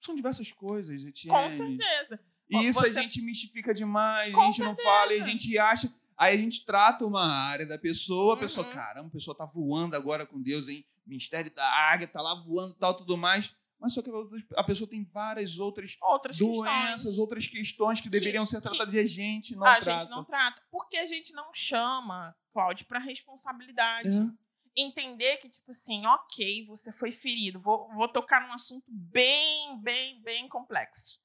São 0.04 0.14
diversas 0.14 0.50
coisas, 0.52 1.02
Etienne. 1.04 1.36
Com 1.38 1.48
certeza. 1.50 2.20
E 2.50 2.66
isso 2.66 2.80
Você... 2.80 2.88
a 2.98 3.02
gente 3.02 3.22
mistifica 3.22 3.72
demais, 3.72 4.34
Com 4.34 4.40
a 4.40 4.44
gente 4.46 4.56
certeza. 4.56 4.76
não 4.76 4.84
fala, 4.92 5.14
e 5.14 5.20
a 5.20 5.24
gente 5.24 5.58
acha. 5.58 5.92
Aí 6.18 6.34
a 6.34 6.38
gente 6.38 6.64
trata 6.66 7.06
uma 7.06 7.26
área 7.26 7.64
da 7.66 7.78
pessoa, 7.78 8.34
a 8.34 8.36
pessoa, 8.38 8.66
Uhum. 8.66 8.72
caramba, 8.74 9.08
a 9.08 9.10
pessoa 9.10 9.36
tá 9.36 9.44
voando 9.46 9.96
agora 9.96 10.26
com 10.26 10.40
Deus, 10.40 10.68
hein? 10.68 10.84
Ministério 11.06 11.52
da 11.54 11.66
Águia, 11.90 12.06
tá 12.06 12.20
lá 12.20 12.34
voando 12.34 12.72
e 12.74 12.78
tal, 12.78 12.94
tudo 12.94 13.16
mais. 13.16 13.54
Mas 13.80 13.94
só 13.94 14.02
que 14.02 14.10
a 14.56 14.62
pessoa 14.62 14.88
tem 14.88 15.02
várias 15.12 15.58
outras 15.58 15.96
Outras 16.00 16.38
doenças, 16.38 16.92
questões. 17.02 17.18
outras 17.18 17.46
questões 17.48 18.00
que 18.00 18.08
deveriam 18.08 18.46
ser 18.46 18.56
que 18.60 18.62
tratadas 18.68 18.94
e 18.94 18.98
a 19.00 19.06
gente 19.06 19.56
não 19.56 19.64
a 19.66 19.80
trata. 19.80 20.00
gente 20.00 20.10
não 20.10 20.22
trata. 20.24 20.62
Porque 20.70 20.96
a 20.96 21.06
gente 21.06 21.32
não 21.32 21.52
chama, 21.52 22.36
Cláudio, 22.52 22.86
para 22.86 23.00
responsabilidade. 23.00 24.08
É. 24.08 24.41
Entender 24.76 25.36
que, 25.36 25.48
tipo 25.48 25.70
assim, 25.70 26.06
ok, 26.06 26.66
você 26.66 26.92
foi 26.92 27.12
ferido. 27.12 27.60
Vou, 27.60 27.88
vou 27.94 28.08
tocar 28.08 28.46
num 28.46 28.54
assunto 28.54 28.84
bem, 28.88 29.80
bem, 29.82 30.22
bem 30.22 30.48
complexo. 30.48 31.20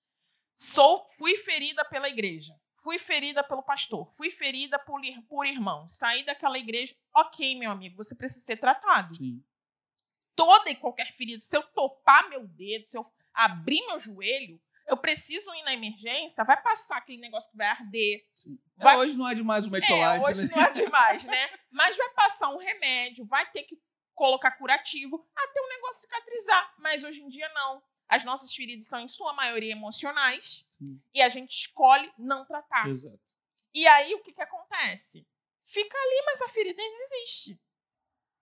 Sou, 0.55 1.07
fui 1.17 1.37
ferida 1.37 1.85
pela 1.85 2.09
igreja. 2.09 2.53
Fui 2.83 2.97
ferida 2.97 3.43
pelo 3.43 3.63
pastor. 3.63 4.11
Fui 4.15 4.31
ferida 4.31 4.79
por, 4.79 5.01
por 5.27 5.45
irmão. 5.45 5.87
Saí 5.89 6.23
daquela 6.23 6.57
igreja. 6.57 6.95
Ok, 7.15 7.57
meu 7.57 7.71
amigo, 7.71 7.95
você 7.95 8.15
precisa 8.15 8.45
ser 8.45 8.57
tratado. 8.57 9.15
Sim. 9.15 9.43
Toda 10.35 10.69
e 10.69 10.75
qualquer 10.75 11.11
ferida, 11.11 11.41
se 11.41 11.55
eu 11.55 11.63
topar 11.63 12.29
meu 12.29 12.47
dedo, 12.47 12.87
se 12.87 12.97
eu 12.97 13.05
abrir 13.33 13.85
meu 13.87 13.99
joelho, 13.99 14.61
eu 14.88 14.97
preciso 14.97 15.53
ir 15.53 15.63
na 15.63 15.73
emergência, 15.73 16.43
vai 16.43 16.61
passar 16.61 16.97
aquele 16.97 17.21
negócio 17.21 17.49
que 17.51 17.57
vai 17.57 17.67
arder. 17.67 18.25
É, 18.79 18.83
Vai- 18.83 18.97
hoje 18.97 19.17
não 19.17 19.27
é 19.27 19.35
demais 19.35 19.65
o 19.65 19.67
É, 19.67 19.71
metiolate, 19.71 20.25
hoje 20.25 20.47
né? 20.47 20.55
não 20.55 20.63
é 20.63 20.71
demais, 20.71 21.23
né? 21.25 21.49
Mas 21.71 21.97
vai 21.97 22.09
passar 22.13 22.49
um 22.49 22.57
remédio, 22.57 23.25
vai 23.25 23.45
ter 23.51 23.63
que 23.63 23.77
colocar 24.15 24.51
curativo 24.51 25.27
até 25.35 25.61
o 25.61 25.69
negócio 25.69 26.01
cicatrizar. 26.01 26.73
Mas 26.79 27.03
hoje 27.03 27.21
em 27.21 27.29
dia 27.29 27.47
não. 27.53 27.83
As 28.09 28.23
nossas 28.23 28.55
feridas 28.55 28.88
são, 28.88 29.01
em 29.01 29.07
sua 29.09 29.33
maioria, 29.33 29.73
emocionais 29.73 30.65
Sim. 30.79 30.99
e 31.13 31.21
a 31.21 31.27
gente 31.27 31.51
escolhe 31.51 32.09
não 32.17 32.45
tratar. 32.45 32.88
Exato. 32.88 33.19
E 33.75 33.85
aí 33.85 34.15
o 34.15 34.23
que, 34.23 34.31
que 34.31 34.41
acontece? 34.41 35.27
Fica 35.65 35.97
ali, 35.97 36.23
mas 36.25 36.41
a 36.43 36.47
ferida 36.47 36.81
ainda 36.81 36.97
existe. 37.03 37.59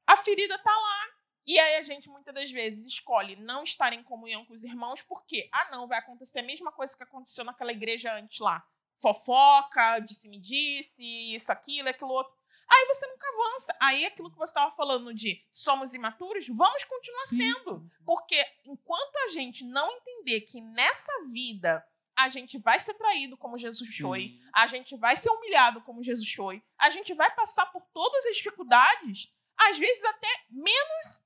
A 0.05 0.15
ferida 0.15 0.55
tá 0.59 0.69
lá. 0.71 1.14
E 1.47 1.59
aí 1.59 1.75
a 1.75 1.83
gente 1.83 2.09
muitas 2.09 2.33
das 2.33 2.51
vezes 2.51 2.85
escolhe 2.85 3.35
não 3.35 3.63
estar 3.63 3.93
em 3.93 4.03
comunhão 4.03 4.43
com 4.45 4.53
os 4.53 4.63
irmãos, 4.63 5.01
porque, 5.01 5.47
ah, 5.51 5.69
não, 5.71 5.87
vai 5.87 5.99
acontecer 5.99 6.39
a 6.39 6.43
mesma 6.43 6.71
coisa 6.71 6.97
que 6.97 7.03
aconteceu 7.03 7.43
naquela 7.43 7.71
igreja 7.71 8.11
antes 8.13 8.39
lá. 8.39 8.65
Fofoca, 8.99 9.99
disse-me 9.99 10.39
disse, 10.39 11.35
isso, 11.35 11.51
aquilo, 11.51 11.89
aquilo 11.89 12.11
outro. 12.11 12.33
Aí 12.67 12.85
você 12.87 13.05
nunca 13.07 13.27
avança. 13.27 13.75
Aí 13.79 14.05
aquilo 14.05 14.31
que 14.31 14.37
você 14.37 14.49
estava 14.49 14.75
falando 14.75 15.13
de 15.13 15.45
somos 15.51 15.93
imaturos, 15.93 16.47
vamos 16.47 16.83
continuar 16.83 17.25
Sim. 17.27 17.37
sendo. 17.37 17.91
Porque 18.03 18.43
enquanto 18.65 19.15
a 19.25 19.27
gente 19.27 19.63
não 19.63 19.89
entender 19.91 20.41
que 20.41 20.61
nessa 20.61 21.11
vida 21.31 21.85
a 22.17 22.29
gente 22.29 22.57
vai 22.57 22.79
ser 22.79 22.93
traído 22.95 23.37
como 23.37 23.57
Jesus 23.57 23.97
foi, 23.97 24.39
a 24.53 24.65
gente 24.67 24.95
vai 24.95 25.15
ser 25.15 25.29
humilhado 25.29 25.81
como 25.81 26.01
Jesus 26.01 26.33
foi, 26.33 26.63
a 26.79 26.89
gente 26.89 27.13
vai 27.13 27.33
passar 27.35 27.65
por 27.67 27.81
todas 27.93 28.25
as 28.25 28.37
dificuldades, 28.37 29.33
às 29.57 29.77
vezes 29.77 30.03
até 30.03 30.27
menos 30.49 31.24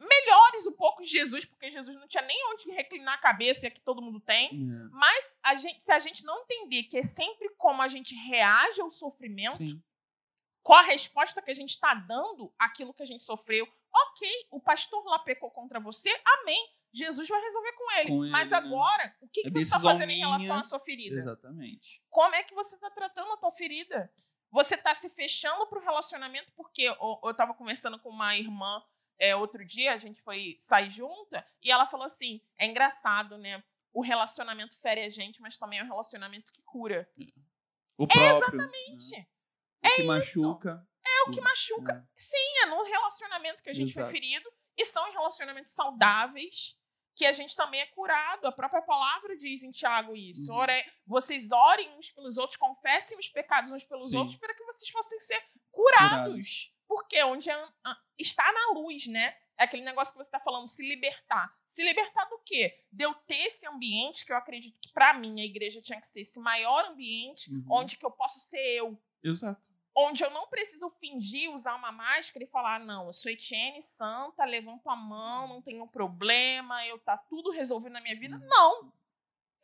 melhores 0.00 0.66
um 0.66 0.72
pouco 0.72 1.02
de 1.02 1.10
Jesus, 1.10 1.44
porque 1.44 1.70
Jesus 1.70 1.96
não 1.96 2.06
tinha 2.06 2.22
nem 2.22 2.52
onde 2.52 2.70
reclinar 2.70 3.14
a 3.14 3.18
cabeça, 3.18 3.64
e 3.64 3.68
aqui 3.68 3.80
todo 3.80 4.02
mundo 4.02 4.20
tem. 4.20 4.48
É. 4.48 4.88
Mas 4.90 5.38
a 5.42 5.56
gente, 5.56 5.82
se 5.82 5.90
a 5.90 5.98
gente 5.98 6.24
não 6.24 6.38
entender 6.42 6.84
que 6.84 6.98
é 6.98 7.02
sempre 7.02 7.48
como 7.56 7.82
a 7.82 7.88
gente 7.88 8.14
reage 8.14 8.80
ao 8.80 8.90
sofrimento, 8.90 9.58
Sim. 9.58 9.82
qual 10.62 10.78
a 10.78 10.82
resposta 10.82 11.42
que 11.42 11.50
a 11.50 11.54
gente 11.54 11.70
está 11.70 11.94
dando 11.94 12.52
àquilo 12.58 12.94
que 12.94 13.02
a 13.02 13.06
gente 13.06 13.22
sofreu. 13.22 13.66
Ok, 13.92 14.28
o 14.50 14.60
pastor 14.60 15.04
lá 15.06 15.18
pecou 15.18 15.50
contra 15.50 15.80
você, 15.80 16.10
amém. 16.42 16.74
Jesus 16.92 17.28
vai 17.28 17.40
resolver 17.40 17.72
com 17.72 17.92
ele. 17.92 18.08
Com 18.08 18.24
ele, 18.24 18.32
Mas 18.32 18.50
né? 18.50 18.56
agora, 18.56 19.16
o 19.20 19.28
que, 19.28 19.40
É 19.40 19.42
que 19.44 19.50
você 19.50 19.62
está 19.62 19.80
fazendo 19.80 20.10
em 20.10 20.18
relação 20.18 20.56
à 20.56 20.64
sua 20.64 20.80
ferida? 20.80 21.16
Exatamente. 21.16 22.02
Como 22.08 22.34
é 22.34 22.42
que 22.42 22.54
você 22.54 22.76
está 22.76 22.90
tratando 22.90 23.32
a 23.32 23.36
tua 23.36 23.50
ferida? 23.50 24.10
Você 24.50 24.74
está 24.74 24.94
se 24.94 25.10
fechando 25.10 25.66
para 25.66 25.78
o 25.78 25.82
relacionamento, 25.82 26.50
porque 26.56 26.82
eu, 26.82 27.20
eu 27.22 27.34
tava 27.34 27.52
conversando 27.52 27.98
com 27.98 28.08
uma 28.08 28.34
irmã 28.36 28.82
é, 29.18 29.34
outro 29.36 29.64
dia, 29.64 29.92
a 29.94 29.98
gente 29.98 30.20
foi 30.22 30.56
sair 30.58 30.90
junta, 30.90 31.46
e 31.62 31.70
ela 31.70 31.86
falou 31.86 32.06
assim: 32.06 32.40
é 32.58 32.66
engraçado, 32.66 33.36
né? 33.38 33.62
O 33.92 34.02
relacionamento 34.02 34.78
fere 34.80 35.02
a 35.02 35.10
gente, 35.10 35.40
mas 35.40 35.56
também 35.56 35.78
é 35.78 35.82
um 35.82 35.88
relacionamento 35.88 36.52
que 36.52 36.62
cura. 36.62 37.08
O 37.96 38.06
próprio. 38.06 38.36
Exatamente. 38.36 39.16
né? 39.18 39.26
O 39.84 39.96
que 39.96 40.02
machuca. 40.04 40.88
É 41.06 41.22
o 41.28 41.30
que 41.30 41.40
machuca. 41.40 41.92
É. 41.92 42.08
Sim, 42.14 42.62
é 42.62 42.66
no 42.66 42.82
relacionamento 42.84 43.62
que 43.62 43.70
a 43.70 43.74
gente 43.74 43.90
Exato. 43.90 44.08
foi 44.10 44.14
ferido, 44.20 44.48
e 44.76 44.84
são 44.84 45.06
em 45.08 45.12
relacionamentos 45.12 45.72
saudáveis 45.72 46.76
que 47.16 47.26
a 47.26 47.32
gente 47.32 47.56
também 47.56 47.80
é 47.80 47.86
curado. 47.86 48.46
A 48.46 48.52
própria 48.52 48.80
palavra 48.82 49.36
diz 49.36 49.64
em 49.64 49.72
Tiago 49.72 50.14
isso. 50.14 50.52
Uhum. 50.52 50.58
Ore- 50.58 50.92
vocês 51.04 51.50
orem 51.50 51.90
uns 51.98 52.12
pelos 52.12 52.36
outros, 52.36 52.56
confessem 52.56 53.18
os 53.18 53.28
pecados 53.28 53.72
uns 53.72 53.82
pelos 53.82 54.10
Sim. 54.10 54.18
outros, 54.18 54.36
para 54.36 54.54
que 54.54 54.62
vocês 54.64 54.88
possam 54.92 55.18
ser 55.18 55.42
curados. 55.72 56.72
Porque 56.88 57.22
onde 57.24 57.50
é- 57.50 57.68
a- 57.84 57.98
está 58.18 58.50
na 58.52 58.72
luz, 58.80 59.06
né? 59.06 59.36
É 59.60 59.64
aquele 59.64 59.84
negócio 59.84 60.12
que 60.12 60.18
você 60.18 60.28
está 60.28 60.40
falando, 60.40 60.66
se 60.68 60.86
libertar. 60.88 61.52
Se 61.66 61.82
libertar 61.84 62.24
do 62.26 62.38
quê? 62.44 62.84
De 62.92 63.04
eu 63.04 63.12
ter 63.14 63.36
esse 63.36 63.66
ambiente, 63.66 64.24
que 64.24 64.32
eu 64.32 64.36
acredito 64.36 64.78
que, 64.80 64.92
para 64.92 65.14
mim, 65.14 65.40
a 65.40 65.44
igreja 65.44 65.82
tinha 65.82 66.00
que 66.00 66.06
ser 66.06 66.20
esse 66.20 66.38
maior 66.40 66.84
ambiente, 66.86 67.52
Uhum. 67.52 67.64
onde 67.70 67.96
que 67.96 68.06
eu 68.06 68.10
posso 68.10 68.38
ser 68.40 68.58
eu, 68.76 68.96
Exato. 69.22 69.60
onde 69.96 70.22
eu 70.22 70.30
não 70.30 70.46
preciso 70.48 70.88
fingir, 71.00 71.52
usar 71.52 71.74
uma 71.74 71.90
máscara 71.90 72.44
e 72.44 72.48
falar, 72.48 72.78
não, 72.78 73.08
eu 73.08 73.12
sou 73.12 73.30
Etienne 73.32 73.82
Santa, 73.82 74.44
levanto 74.44 74.88
a 74.88 74.94
mão, 74.96 75.48
não 75.48 75.60
tenho 75.60 75.86
problema, 75.88 76.86
eu 76.86 76.98
tá 77.00 77.16
tudo 77.18 77.50
resolvido 77.50 77.92
na 77.92 78.00
minha 78.00 78.14
vida. 78.18 78.36
Uhum. 78.36 78.46
Não. 78.46 78.92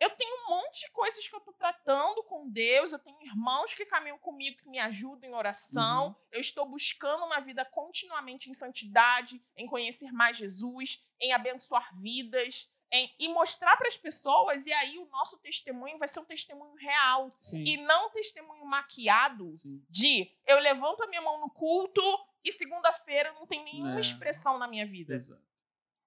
Eu 0.00 0.10
tenho 0.10 0.36
um 0.44 0.50
monte 0.50 0.80
de 0.80 0.90
coisas 0.90 1.26
que 1.26 1.34
eu 1.34 1.40
tô 1.40 1.52
tratando 1.52 2.22
com 2.24 2.48
Deus, 2.48 2.92
eu 2.92 2.98
tenho 2.98 3.20
irmãos 3.22 3.74
que 3.74 3.86
caminham 3.86 4.18
comigo, 4.18 4.58
que 4.58 4.68
me 4.68 4.78
ajudam 4.80 5.30
em 5.30 5.34
oração. 5.34 6.08
Uhum. 6.08 6.14
Eu 6.32 6.40
estou 6.40 6.66
buscando 6.66 7.24
uma 7.24 7.40
vida 7.40 7.64
continuamente 7.64 8.50
em 8.50 8.54
santidade, 8.54 9.42
em 9.56 9.66
conhecer 9.66 10.12
mais 10.12 10.36
Jesus, 10.36 11.04
em 11.20 11.32
abençoar 11.32 11.94
vidas, 11.98 12.68
em, 12.92 13.14
e 13.18 13.28
mostrar 13.28 13.76
para 13.76 13.88
as 13.88 13.96
pessoas, 13.96 14.66
e 14.66 14.72
aí 14.72 14.98
o 14.98 15.06
nosso 15.06 15.38
testemunho 15.38 15.98
vai 15.98 16.06
ser 16.06 16.20
um 16.20 16.24
testemunho 16.24 16.74
real 16.74 17.30
Sim. 17.42 17.64
e 17.66 17.76
não 17.78 18.08
um 18.08 18.10
testemunho 18.10 18.64
maquiado 18.66 19.56
Sim. 19.58 19.84
de 19.88 20.30
eu 20.46 20.58
levanto 20.58 21.02
a 21.02 21.06
minha 21.06 21.22
mão 21.22 21.40
no 21.40 21.50
culto 21.50 22.02
e 22.44 22.52
segunda-feira 22.52 23.32
não 23.32 23.46
tem 23.46 23.64
nenhuma 23.64 23.96
É. 23.96 24.00
expressão 24.00 24.58
na 24.58 24.68
minha 24.68 24.86
vida. 24.86 25.14
Exato. 25.14 25.42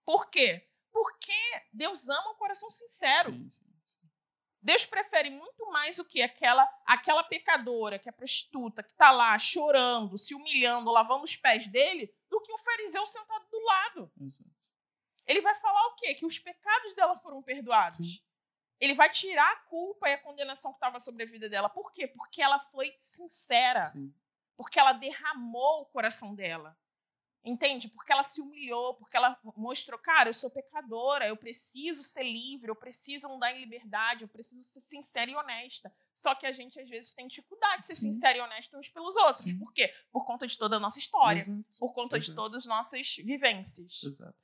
Por 0.06 0.30
quê? 0.30 0.66
Porque 0.92 1.34
Deus 1.74 2.08
ama 2.08 2.32
um 2.32 2.36
coração 2.36 2.70
sincero. 2.70 3.32
Sim, 3.32 3.50
sim. 3.50 3.66
Deus 4.68 4.86
prefere 4.86 5.30
muito 5.30 5.65
mais 5.72 5.97
o 5.97 6.03
que 6.03 6.22
aquela 6.22 6.70
aquela 6.86 7.24
pecadora, 7.24 7.97
que 7.97 8.09
é 8.09 8.11
prostituta, 8.11 8.84
que 8.84 8.93
tá 8.93 9.11
lá 9.11 9.39
chorando, 9.39 10.18
se 10.18 10.36
humilhando, 10.36 10.91
lavando 10.91 11.24
os 11.24 11.38
pés 11.38 11.68
dele, 11.68 12.13
do 12.30 12.41
que 12.41 12.51
o 12.51 12.57
fariseu 12.57 13.07
sentado 13.07 13.47
do 13.49 13.59
lado. 13.61 14.11
Exato. 14.20 14.49
Ele 15.26 15.39
vai 15.39 15.55
falar 15.55 15.88
o 15.88 15.95
quê? 15.95 16.13
Que 16.15 16.26
os 16.26 16.38
pecados 16.38 16.93
dela 16.95 17.15
foram 17.15 17.41
perdoados. 17.41 18.15
Sim. 18.15 18.22
Ele 18.78 18.93
vai 18.93 19.09
tirar 19.09 19.49
a 19.49 19.61
culpa 19.70 20.09
e 20.09 20.13
a 20.13 20.18
condenação 20.18 20.74
que 20.74 20.78
estava 20.80 20.99
sobre 20.99 21.24
a 21.24 21.28
vida 21.28 21.47
dela. 21.47 21.70
Por 21.70 21.89
quê? 21.89 22.05
Porque 22.05 22.41
ela 22.41 22.59
foi 22.59 22.93
sincera. 22.99 23.93
Sim. 23.93 24.13
Porque 24.57 24.78
ela 24.78 24.91
derramou 24.91 25.84
o 25.84 25.86
coração 25.86 26.36
dela. 26.36 26.78
Entende? 27.48 27.88
Porque 27.88 28.12
ela 28.12 28.24
se 28.24 28.41
humilhou, 28.41 28.95
porque 28.95 29.16
ela 29.16 29.39
mostrou, 29.56 29.98
cara, 29.98 30.30
eu 30.30 30.34
sou 30.34 30.50
pecadora, 30.50 31.26
eu 31.26 31.38
preciso 31.38 32.04
ser 32.04 32.24
livre, 32.24 32.70
eu 32.70 32.76
preciso 32.76 33.26
andar 33.28 33.56
em 33.56 33.62
liberdade, 33.62 34.24
eu 34.24 34.28
preciso 34.28 34.66
ser 34.66 34.82
sincera 34.82 35.32
e 35.32 35.36
honesta. 35.36 35.89
Só 36.14 36.36
que 36.36 36.45
a 36.45 36.52
gente, 36.52 36.78
às 36.80 36.89
vezes, 36.89 37.14
tem 37.14 37.28
dificuldade 37.28 37.82
de 37.82 37.88
ser 37.88 37.95
Sim. 37.95 38.12
sincera 38.12 38.38
e 38.38 38.41
honesta 38.41 38.78
uns 38.78 38.89
pelos 38.89 39.16
outros. 39.16 39.45
Sim. 39.50 39.58
Por 39.60 39.72
quê? 39.72 39.93
Por 40.12 40.26
conta 40.26 40.45
de 40.45 40.58
toda 40.58 40.76
a 40.76 40.80
nossa 40.80 41.00
história, 41.00 41.39
Exato. 41.39 41.64
por 41.80 41.93
conta 41.93 42.20
de 42.20 42.26
Exato. 42.26 42.36
todas 42.36 42.64
as 42.64 42.66
nossas 42.66 43.16
vivências. 43.16 44.04
Exato. 44.04 44.36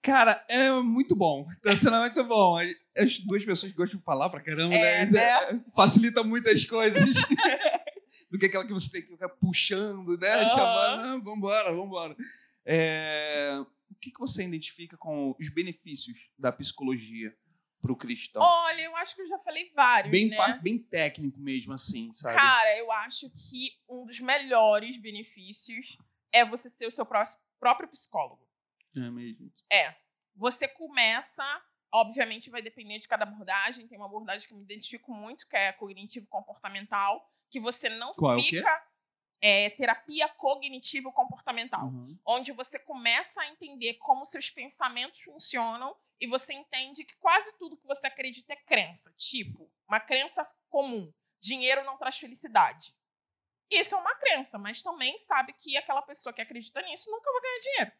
Cara, 0.00 0.42
é 0.48 0.70
muito 0.80 1.14
bom. 1.14 1.46
Tá 1.62 1.76
sendo 1.76 1.98
muito 1.98 2.24
bom. 2.24 2.56
As 2.96 3.18
duas 3.26 3.44
pessoas 3.44 3.72
gostam 3.72 3.98
de 3.98 4.04
falar 4.04 4.30
pra 4.30 4.40
caramba, 4.40 4.74
É, 4.74 5.04
né? 5.06 5.52
Né? 5.52 5.64
facilita 5.74 6.22
muitas 6.22 6.64
coisas. 6.64 7.04
do 8.30 8.38
que 8.38 8.46
aquela 8.46 8.66
que 8.66 8.72
você 8.72 8.90
tem 8.90 9.02
que 9.02 9.08
ficar 9.12 9.28
puxando, 9.28 10.18
né? 10.18 10.28
Aham. 10.34 10.50
Chamando, 10.50 11.00
ah, 11.04 11.18
vambora, 11.22 11.72
vambora. 11.74 12.16
É, 12.64 13.58
O 13.90 13.94
que, 14.00 14.10
que 14.10 14.18
você 14.20 14.44
identifica 14.44 14.96
com 14.96 15.34
os 15.40 15.48
benefícios 15.48 16.28
da 16.38 16.52
psicologia 16.52 17.34
pro 17.80 17.96
cristão? 17.96 18.42
Olha, 18.42 18.82
eu 18.82 18.96
acho 18.96 19.14
que 19.16 19.22
eu 19.22 19.26
já 19.26 19.38
falei 19.38 19.72
vários, 19.74 20.10
bem, 20.10 20.28
né? 20.28 20.58
bem 20.62 20.78
técnico 20.78 21.38
mesmo, 21.40 21.72
assim, 21.72 22.12
sabe? 22.14 22.36
Cara, 22.36 22.76
eu 22.78 22.92
acho 22.92 23.30
que 23.30 23.70
um 23.88 24.04
dos 24.04 24.20
melhores 24.20 24.96
benefícios 25.00 25.96
é 26.32 26.44
você 26.44 26.68
ser 26.68 26.86
o 26.86 26.90
seu 26.90 27.06
pró- 27.06 27.24
próprio 27.58 27.88
psicólogo. 27.88 28.46
É 28.96 29.08
mesmo. 29.10 29.50
É. 29.72 29.94
Você 30.36 30.68
começa, 30.68 31.42
obviamente 31.92 32.50
vai 32.50 32.62
depender 32.62 32.98
de 32.98 33.08
cada 33.08 33.24
abordagem. 33.24 33.86
Tem 33.88 33.98
uma 33.98 34.06
abordagem 34.06 34.46
que 34.46 34.52
eu 34.54 34.58
me 34.58 34.64
identifico 34.64 35.12
muito, 35.12 35.46
que 35.46 35.56
é 35.56 35.72
cognitivo-comportamental, 35.72 37.28
que 37.50 37.60
você 37.60 37.88
não 37.88 38.14
Qual 38.14 38.36
é 38.36 38.40
fica. 38.42 38.86
É, 39.40 39.70
terapia 39.70 40.28
cognitivo-comportamental 40.30 41.86
Uhum. 41.86 42.18
onde 42.26 42.50
você 42.50 42.76
começa 42.78 43.40
a 43.40 43.46
entender 43.48 43.94
como 43.94 44.26
seus 44.26 44.50
pensamentos 44.50 45.20
funcionam 45.20 45.96
e 46.20 46.26
você 46.26 46.52
entende 46.54 47.04
que 47.04 47.14
quase 47.18 47.56
tudo 47.56 47.76
que 47.76 47.86
você 47.86 48.08
acredita 48.08 48.52
é 48.52 48.56
crença. 48.56 49.12
Tipo, 49.16 49.70
uma 49.86 50.00
crença 50.00 50.44
comum. 50.68 51.12
dinheiro 51.40 51.84
não 51.84 51.96
traz 51.96 52.18
felicidade. 52.18 52.96
Isso 53.70 53.94
é 53.94 53.98
uma 53.98 54.14
crença, 54.16 54.58
mas 54.58 54.82
também 54.82 55.16
sabe 55.18 55.52
que 55.52 55.76
aquela 55.76 56.02
pessoa 56.02 56.32
que 56.32 56.42
acredita 56.42 56.82
nisso 56.82 57.10
nunca 57.10 57.30
vai 57.32 57.42
ganhar 57.42 57.60
dinheiro. 57.60 57.92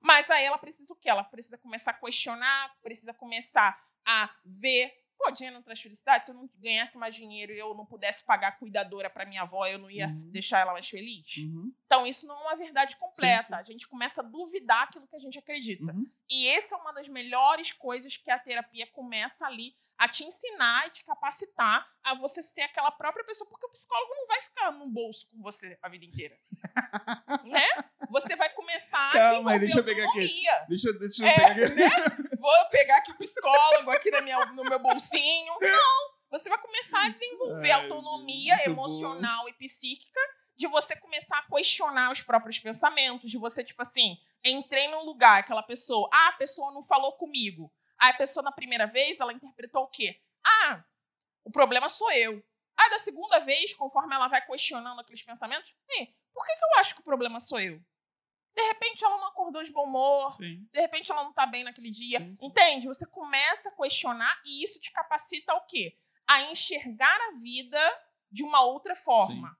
Mas 0.00 0.30
aí 0.30 0.44
ela 0.44 0.58
precisa 0.58 0.92
o 0.92 0.96
quê? 0.96 1.08
Ela 1.10 1.24
precisa 1.24 1.58
começar 1.58 1.90
a 1.90 1.94
questionar, 1.94 2.76
precisa 2.82 3.12
começar 3.14 3.82
a 4.06 4.30
ver. 4.44 4.92
Pô, 5.18 5.32
dinheiro 5.32 5.56
não 5.56 5.62
traz 5.64 5.80
felicidade? 5.80 6.26
Se 6.26 6.30
eu 6.30 6.34
não 6.36 6.48
ganhasse 6.58 6.96
mais 6.96 7.12
dinheiro 7.12 7.52
e 7.52 7.58
eu 7.58 7.74
não 7.74 7.84
pudesse 7.84 8.22
pagar 8.24 8.56
cuidadora 8.56 9.10
para 9.10 9.26
minha 9.26 9.42
avó, 9.42 9.66
eu 9.66 9.76
não 9.78 9.90
ia 9.90 10.06
Uhum. 10.06 10.30
deixar 10.30 10.60
ela 10.60 10.72
mais 10.72 10.88
feliz? 10.88 11.38
Uhum. 11.38 11.72
Então, 11.86 12.06
isso 12.06 12.24
não 12.26 12.36
é 12.38 12.42
uma 12.42 12.56
verdade 12.56 12.96
completa. 12.96 13.42
Sim, 13.42 13.48
sim. 13.48 13.54
A 13.54 13.62
gente 13.64 13.88
começa 13.88 14.20
a 14.20 14.24
duvidar 14.24 14.84
aquilo 14.84 15.08
que 15.08 15.16
a 15.16 15.18
gente 15.18 15.36
acredita. 15.36 15.92
Uhum. 15.92 16.06
E 16.30 16.46
essa 16.50 16.76
é 16.76 16.78
uma 16.78 16.92
das 16.92 17.08
melhores 17.08 17.72
coisas 17.72 18.16
que 18.16 18.30
a 18.30 18.38
terapia 18.38 18.86
começa 18.86 19.44
ali 19.44 19.74
a 19.98 20.08
te 20.08 20.22
ensinar 20.24 20.86
e 20.86 20.90
te 20.90 21.04
capacitar 21.04 21.86
a 22.04 22.14
você 22.14 22.42
ser 22.42 22.60
aquela 22.62 22.90
própria 22.92 23.24
pessoa, 23.24 23.48
porque 23.50 23.66
o 23.66 23.70
psicólogo 23.72 24.14
não 24.14 24.26
vai 24.28 24.40
ficar 24.40 24.70
no 24.70 24.88
bolso 24.90 25.26
com 25.30 25.42
você 25.42 25.76
a 25.82 25.88
vida 25.88 26.04
inteira. 26.04 26.38
né? 27.44 27.66
Você 28.10 28.36
vai 28.36 28.48
começar 28.50 29.12
Calma 29.12 29.54
a 29.54 29.58
deixa 29.58 29.78
eu 29.80 29.84
pegar 29.84 30.04
aqui. 30.04 30.44
Deixa, 30.68 30.88
eu- 30.88 30.98
deixa 30.98 31.22
eu 31.24 31.28
É, 31.28 31.34
pegar 31.34 31.66
aqui. 31.66 31.74
né? 31.74 31.90
Vou 32.38 32.68
pegar 32.70 32.96
aqui 32.98 33.10
o 33.12 33.18
psicólogo 33.18 33.90
aqui 33.90 34.10
na 34.10 34.20
minha- 34.20 34.46
no 34.46 34.64
meu 34.64 34.78
bolsinho. 34.78 35.54
Não, 35.60 36.10
você 36.30 36.48
vai 36.48 36.58
começar 36.58 37.04
a 37.04 37.08
desenvolver 37.10 37.70
Ai, 37.72 37.82
autonomia 37.82 38.64
emocional 38.64 39.48
e 39.48 39.52
psíquica 39.54 40.20
de 40.56 40.66
você 40.68 40.94
começar 40.96 41.38
a 41.38 41.46
questionar 41.56 42.12
os 42.12 42.22
próprios 42.22 42.58
pensamentos, 42.58 43.30
de 43.30 43.38
você, 43.38 43.62
tipo 43.64 43.82
assim, 43.82 44.16
entrei 44.44 44.88
num 44.88 45.04
lugar, 45.04 45.38
aquela 45.40 45.62
pessoa, 45.62 46.08
ah, 46.12 46.28
a 46.28 46.32
pessoa 46.32 46.72
não 46.72 46.82
falou 46.82 47.16
comigo. 47.16 47.72
A 47.98 48.12
pessoa, 48.12 48.42
na 48.42 48.52
primeira 48.52 48.86
vez, 48.86 49.18
ela 49.20 49.32
interpretou 49.32 49.82
o 49.82 49.88
quê? 49.88 50.20
Ah, 50.44 50.84
o 51.44 51.50
problema 51.50 51.88
sou 51.88 52.10
eu. 52.12 52.42
Aí, 52.76 52.90
da 52.90 52.98
segunda 52.98 53.40
vez, 53.40 53.74
conforme 53.74 54.14
ela 54.14 54.28
vai 54.28 54.44
questionando 54.44 55.00
aqueles 55.00 55.22
pensamentos, 55.22 55.74
"Ei, 55.90 56.14
por 56.32 56.46
que, 56.46 56.54
que 56.54 56.64
eu 56.64 56.80
acho 56.80 56.94
que 56.94 57.00
o 57.00 57.04
problema 57.04 57.40
sou 57.40 57.58
eu? 57.58 57.82
De 58.54 58.62
repente, 58.62 59.04
ela 59.04 59.18
não 59.18 59.28
acordou 59.28 59.62
de 59.62 59.72
bom 59.72 59.84
humor, 59.84 60.32
Sim. 60.36 60.68
de 60.72 60.80
repente 60.80 61.10
ela 61.12 61.22
não 61.24 61.32
tá 61.32 61.46
bem 61.46 61.62
naquele 61.64 61.90
dia. 61.90 62.18
Sim, 62.18 62.36
sim. 62.38 62.46
Entende? 62.46 62.86
Você 62.88 63.06
começa 63.06 63.68
a 63.68 63.72
questionar 63.72 64.40
e 64.44 64.64
isso 64.64 64.80
te 64.80 64.90
capacita 64.92 65.52
ao 65.52 65.64
quê? 65.66 65.96
A 66.26 66.42
enxergar 66.50 67.18
a 67.28 67.32
vida 67.40 67.78
de 68.30 68.42
uma 68.42 68.62
outra 68.62 68.94
forma. 68.94 69.56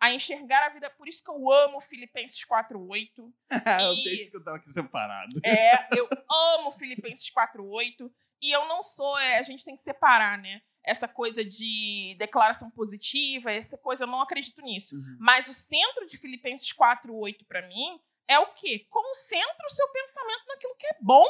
A 0.00 0.12
enxergar 0.12 0.64
a 0.64 0.68
vida. 0.68 0.88
Por 0.90 1.08
isso 1.08 1.22
que 1.24 1.30
eu 1.30 1.50
amo 1.52 1.80
Filipenses 1.80 2.44
4.8. 2.44 3.18
o 3.20 3.32
E- 3.94 4.04
texto 4.04 4.30
que 4.30 4.36
eu 4.36 4.44
tava 4.44 4.56
aqui 4.58 4.70
separado. 4.70 5.40
É, 5.44 5.98
eu 5.98 6.08
amo 6.30 6.70
Filipenses 6.72 7.30
4.8. 7.30 8.10
E 8.42 8.50
eu 8.52 8.66
não 8.68 8.82
sou. 8.82 9.18
é, 9.18 9.38
a 9.38 9.42
gente 9.42 9.64
tem 9.64 9.74
que 9.74 9.82
separar, 9.82 10.38
né? 10.38 10.62
Essa 10.84 11.08
coisa 11.08 11.44
de 11.44 12.14
declaração 12.18 12.70
positiva, 12.70 13.50
essa 13.50 13.76
coisa, 13.76 14.04
eu 14.04 14.08
não 14.08 14.20
acredito 14.20 14.62
nisso. 14.62 14.96
Uhum. 14.96 15.16
Mas 15.20 15.48
o 15.48 15.52
centro 15.52 16.06
de 16.06 16.16
Filipenses 16.16 16.72
4.8 16.72 17.44
para 17.46 17.66
mim 17.66 18.00
é 18.28 18.38
o 18.38 18.46
quê? 18.54 18.86
Concentra 18.88 19.66
o 19.66 19.72
seu 19.72 19.88
pensamento 19.88 20.44
naquilo 20.46 20.76
que 20.78 20.86
é 20.86 20.96
bom. 21.00 21.26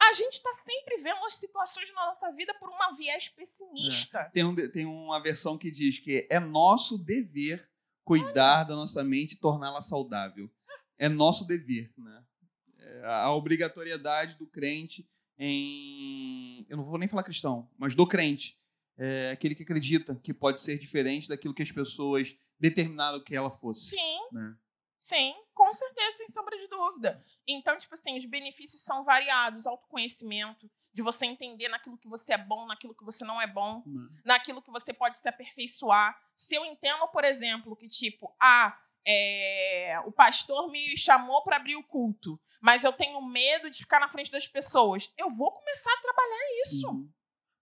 A 0.00 0.12
gente 0.12 0.34
está 0.34 0.52
sempre 0.52 0.96
vendo 0.98 1.24
as 1.24 1.36
situações 1.36 1.92
na 1.92 2.06
nossa 2.06 2.30
vida 2.32 2.54
por 2.54 2.68
uma 2.68 2.92
viés 2.92 3.28
pessimista. 3.28 4.30
Tem, 4.32 4.44
um, 4.44 4.54
tem 4.54 4.86
uma 4.86 5.20
versão 5.20 5.58
que 5.58 5.70
diz 5.70 5.98
que 5.98 6.26
é 6.30 6.38
nosso 6.38 6.96
dever 6.98 7.68
cuidar 8.04 8.64
da 8.64 8.74
nossa 8.74 9.04
mente 9.04 9.32
e 9.32 9.38
torná-la 9.40 9.80
saudável. 9.82 10.50
É 10.96 11.08
nosso 11.08 11.46
dever, 11.46 11.92
né? 11.96 12.24
É 12.78 13.06
a 13.06 13.32
obrigatoriedade 13.32 14.34
do 14.38 14.46
crente 14.46 15.06
em. 15.38 16.64
Eu 16.68 16.76
não 16.76 16.84
vou 16.84 16.98
nem 16.98 17.08
falar 17.08 17.22
cristão, 17.22 17.68
mas 17.76 17.94
do 17.94 18.06
crente. 18.06 18.58
É 18.96 19.30
aquele 19.30 19.54
que 19.54 19.62
acredita 19.62 20.16
que 20.16 20.34
pode 20.34 20.60
ser 20.60 20.78
diferente 20.78 21.28
daquilo 21.28 21.54
que 21.54 21.62
as 21.62 21.70
pessoas 21.70 22.36
determinaram 22.58 23.22
que 23.22 23.36
ela 23.36 23.50
fosse. 23.50 23.90
Sim, 23.90 24.18
Né? 24.32 24.56
sim, 24.98 25.34
com 25.58 25.74
certeza, 25.74 26.18
sem 26.18 26.28
sombra 26.28 26.56
de 26.56 26.68
dúvida. 26.68 27.20
Então, 27.44 27.76
tipo 27.76 27.92
assim, 27.92 28.16
os 28.16 28.24
benefícios 28.24 28.80
são 28.84 29.02
variados, 29.02 29.66
autoconhecimento, 29.66 30.70
de 30.94 31.02
você 31.02 31.26
entender 31.26 31.66
naquilo 31.66 31.98
que 31.98 32.08
você 32.08 32.34
é 32.34 32.38
bom, 32.38 32.64
naquilo 32.64 32.94
que 32.94 33.04
você 33.04 33.24
não 33.24 33.42
é 33.42 33.46
bom. 33.46 33.82
Né? 33.84 34.08
naquilo 34.24 34.62
que 34.62 34.70
você 34.70 34.92
pode 34.92 35.18
se 35.18 35.28
aperfeiçoar. 35.28 36.16
Se 36.36 36.54
eu 36.54 36.64
entendo, 36.64 37.08
por 37.08 37.24
exemplo, 37.24 37.74
que 37.74 37.88
tipo, 37.88 38.32
ah, 38.40 38.78
é, 39.04 39.98
o 40.06 40.12
pastor 40.12 40.70
me 40.70 40.96
chamou 40.96 41.42
para 41.42 41.56
abrir 41.56 41.74
o 41.74 41.82
culto, 41.82 42.40
mas 42.60 42.84
eu 42.84 42.92
tenho 42.92 43.20
medo 43.20 43.68
de 43.68 43.78
ficar 43.78 43.98
na 43.98 44.08
frente 44.08 44.30
das 44.30 44.46
pessoas, 44.46 45.12
eu 45.18 45.28
vou 45.28 45.50
começar 45.50 45.92
a 45.92 46.02
trabalhar 46.02 46.62
isso. 46.62 46.88
Uhum. 46.88 47.10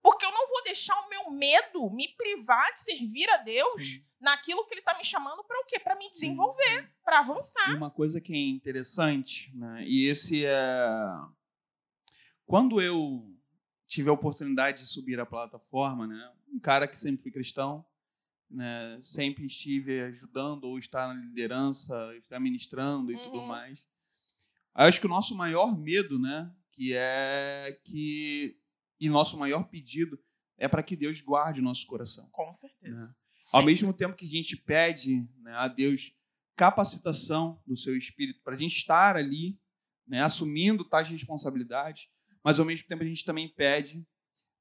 Porque 0.07 0.25
eu 0.25 0.31
não 0.31 0.47
vou 0.47 0.63
deixar 0.63 0.95
o 1.01 1.09
meu 1.09 1.31
medo 1.31 1.89
me 1.89 2.07
privar 2.15 2.73
de 2.73 2.79
servir 2.79 3.29
a 3.31 3.37
Deus 3.39 3.83
Sim. 3.83 4.05
naquilo 4.21 4.65
que 4.65 4.73
ele 4.73 4.79
está 4.79 4.97
me 4.97 5.03
chamando 5.03 5.43
para 5.43 5.59
o 5.59 5.65
quê? 5.65 5.77
Para 5.81 5.97
me 5.97 6.09
desenvolver, 6.09 6.89
para 7.03 7.19
avançar. 7.19 7.69
E 7.71 7.75
uma 7.75 7.91
coisa 7.91 8.21
que 8.21 8.31
é 8.31 8.37
interessante, 8.37 9.53
né? 9.53 9.83
E 9.85 10.05
esse 10.07 10.45
é. 10.45 10.65
Quando 12.45 12.79
eu 12.79 13.35
tive 13.85 14.09
a 14.09 14.13
oportunidade 14.13 14.79
de 14.79 14.87
subir 14.87 15.19
a 15.19 15.25
plataforma, 15.25 16.07
né? 16.07 16.31
Um 16.47 16.59
cara 16.59 16.87
que 16.87 16.97
sempre 16.97 17.23
fui 17.23 17.31
cristão, 17.33 17.85
né? 18.49 18.97
Sempre 19.01 19.45
estive 19.45 19.99
ajudando 20.03 20.63
ou 20.69 20.79
estar 20.79 21.13
na 21.13 21.19
liderança, 21.19 22.15
estar 22.15 22.39
ministrando 22.39 23.11
e 23.11 23.17
tudo 23.17 23.39
Uhum. 23.39 23.45
mais. 23.45 23.85
Acho 24.73 25.01
que 25.01 25.05
o 25.05 25.09
nosso 25.09 25.35
maior 25.35 25.77
medo, 25.77 26.17
né? 26.17 26.49
Que 26.71 26.93
é 26.95 27.77
que 27.83 28.57
e 28.99 29.09
nosso 29.09 29.37
maior 29.37 29.63
pedido 29.63 30.19
é 30.57 30.67
para 30.67 30.83
que 30.83 30.95
Deus 30.95 31.21
guarde 31.21 31.59
o 31.59 31.63
nosso 31.63 31.85
coração. 31.85 32.27
Com 32.31 32.51
certeza. 32.53 33.07
Né? 33.07 33.15
Ao 33.53 33.63
mesmo 33.63 33.93
tempo 33.93 34.15
que 34.15 34.25
a 34.25 34.29
gente 34.29 34.57
pede 34.57 35.27
né, 35.41 35.53
a 35.53 35.67
Deus 35.67 36.11
capacitação 36.55 37.61
do 37.67 37.77
seu 37.77 37.95
espírito 37.95 38.41
para 38.43 38.55
a 38.55 38.57
gente 38.57 38.75
estar 38.75 39.15
ali, 39.15 39.59
né, 40.07 40.23
assumindo 40.23 40.83
tais 40.83 41.07
responsabilidades, 41.07 42.09
mas 42.43 42.59
ao 42.59 42.65
mesmo 42.65 42.87
tempo 42.87 43.03
a 43.03 43.05
gente 43.05 43.23
também 43.23 43.47
pede 43.47 44.03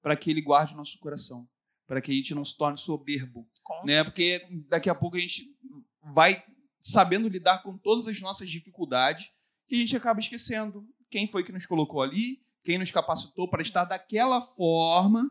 para 0.03 0.15
que 0.15 0.31
Ele 0.31 0.43
guarde 0.43 0.75
o 0.75 0.77
nosso 0.77 0.99
coração, 0.99 1.49
para 1.87 2.01
que 2.03 2.13
a 2.13 2.15
gente 2.15 2.35
não 2.35 2.45
se 2.45 2.57
torne 2.57 2.77
soberbo, 2.77 3.49
Com 3.63 3.85
né? 3.87 4.05
Porque 4.05 4.47
daqui 4.69 4.91
a 4.91 4.95
pouco 4.95 5.17
a 5.17 5.21
gente 5.21 5.57
vai 6.15 6.45
sabendo 6.81 7.29
lidar 7.29 7.63
com 7.63 7.79
todas 7.79 8.07
as 8.07 8.21
nossas 8.21 8.49
dificuldades, 8.49 9.31
que 9.67 9.75
a 9.75 9.79
gente 9.79 9.97
acaba 9.97 10.21
esquecendo 10.21 10.87
quem 11.11 11.27
foi 11.27 11.43
que 11.43 11.53
nos 11.53 11.67
colocou 11.67 12.03
ali, 12.03 12.45
quem 12.67 12.79
nos 12.79 12.91
capacitou 12.91 13.49
para 13.49 13.63
estar 13.63 13.85
daquela 13.85 14.43
forma, 14.43 15.31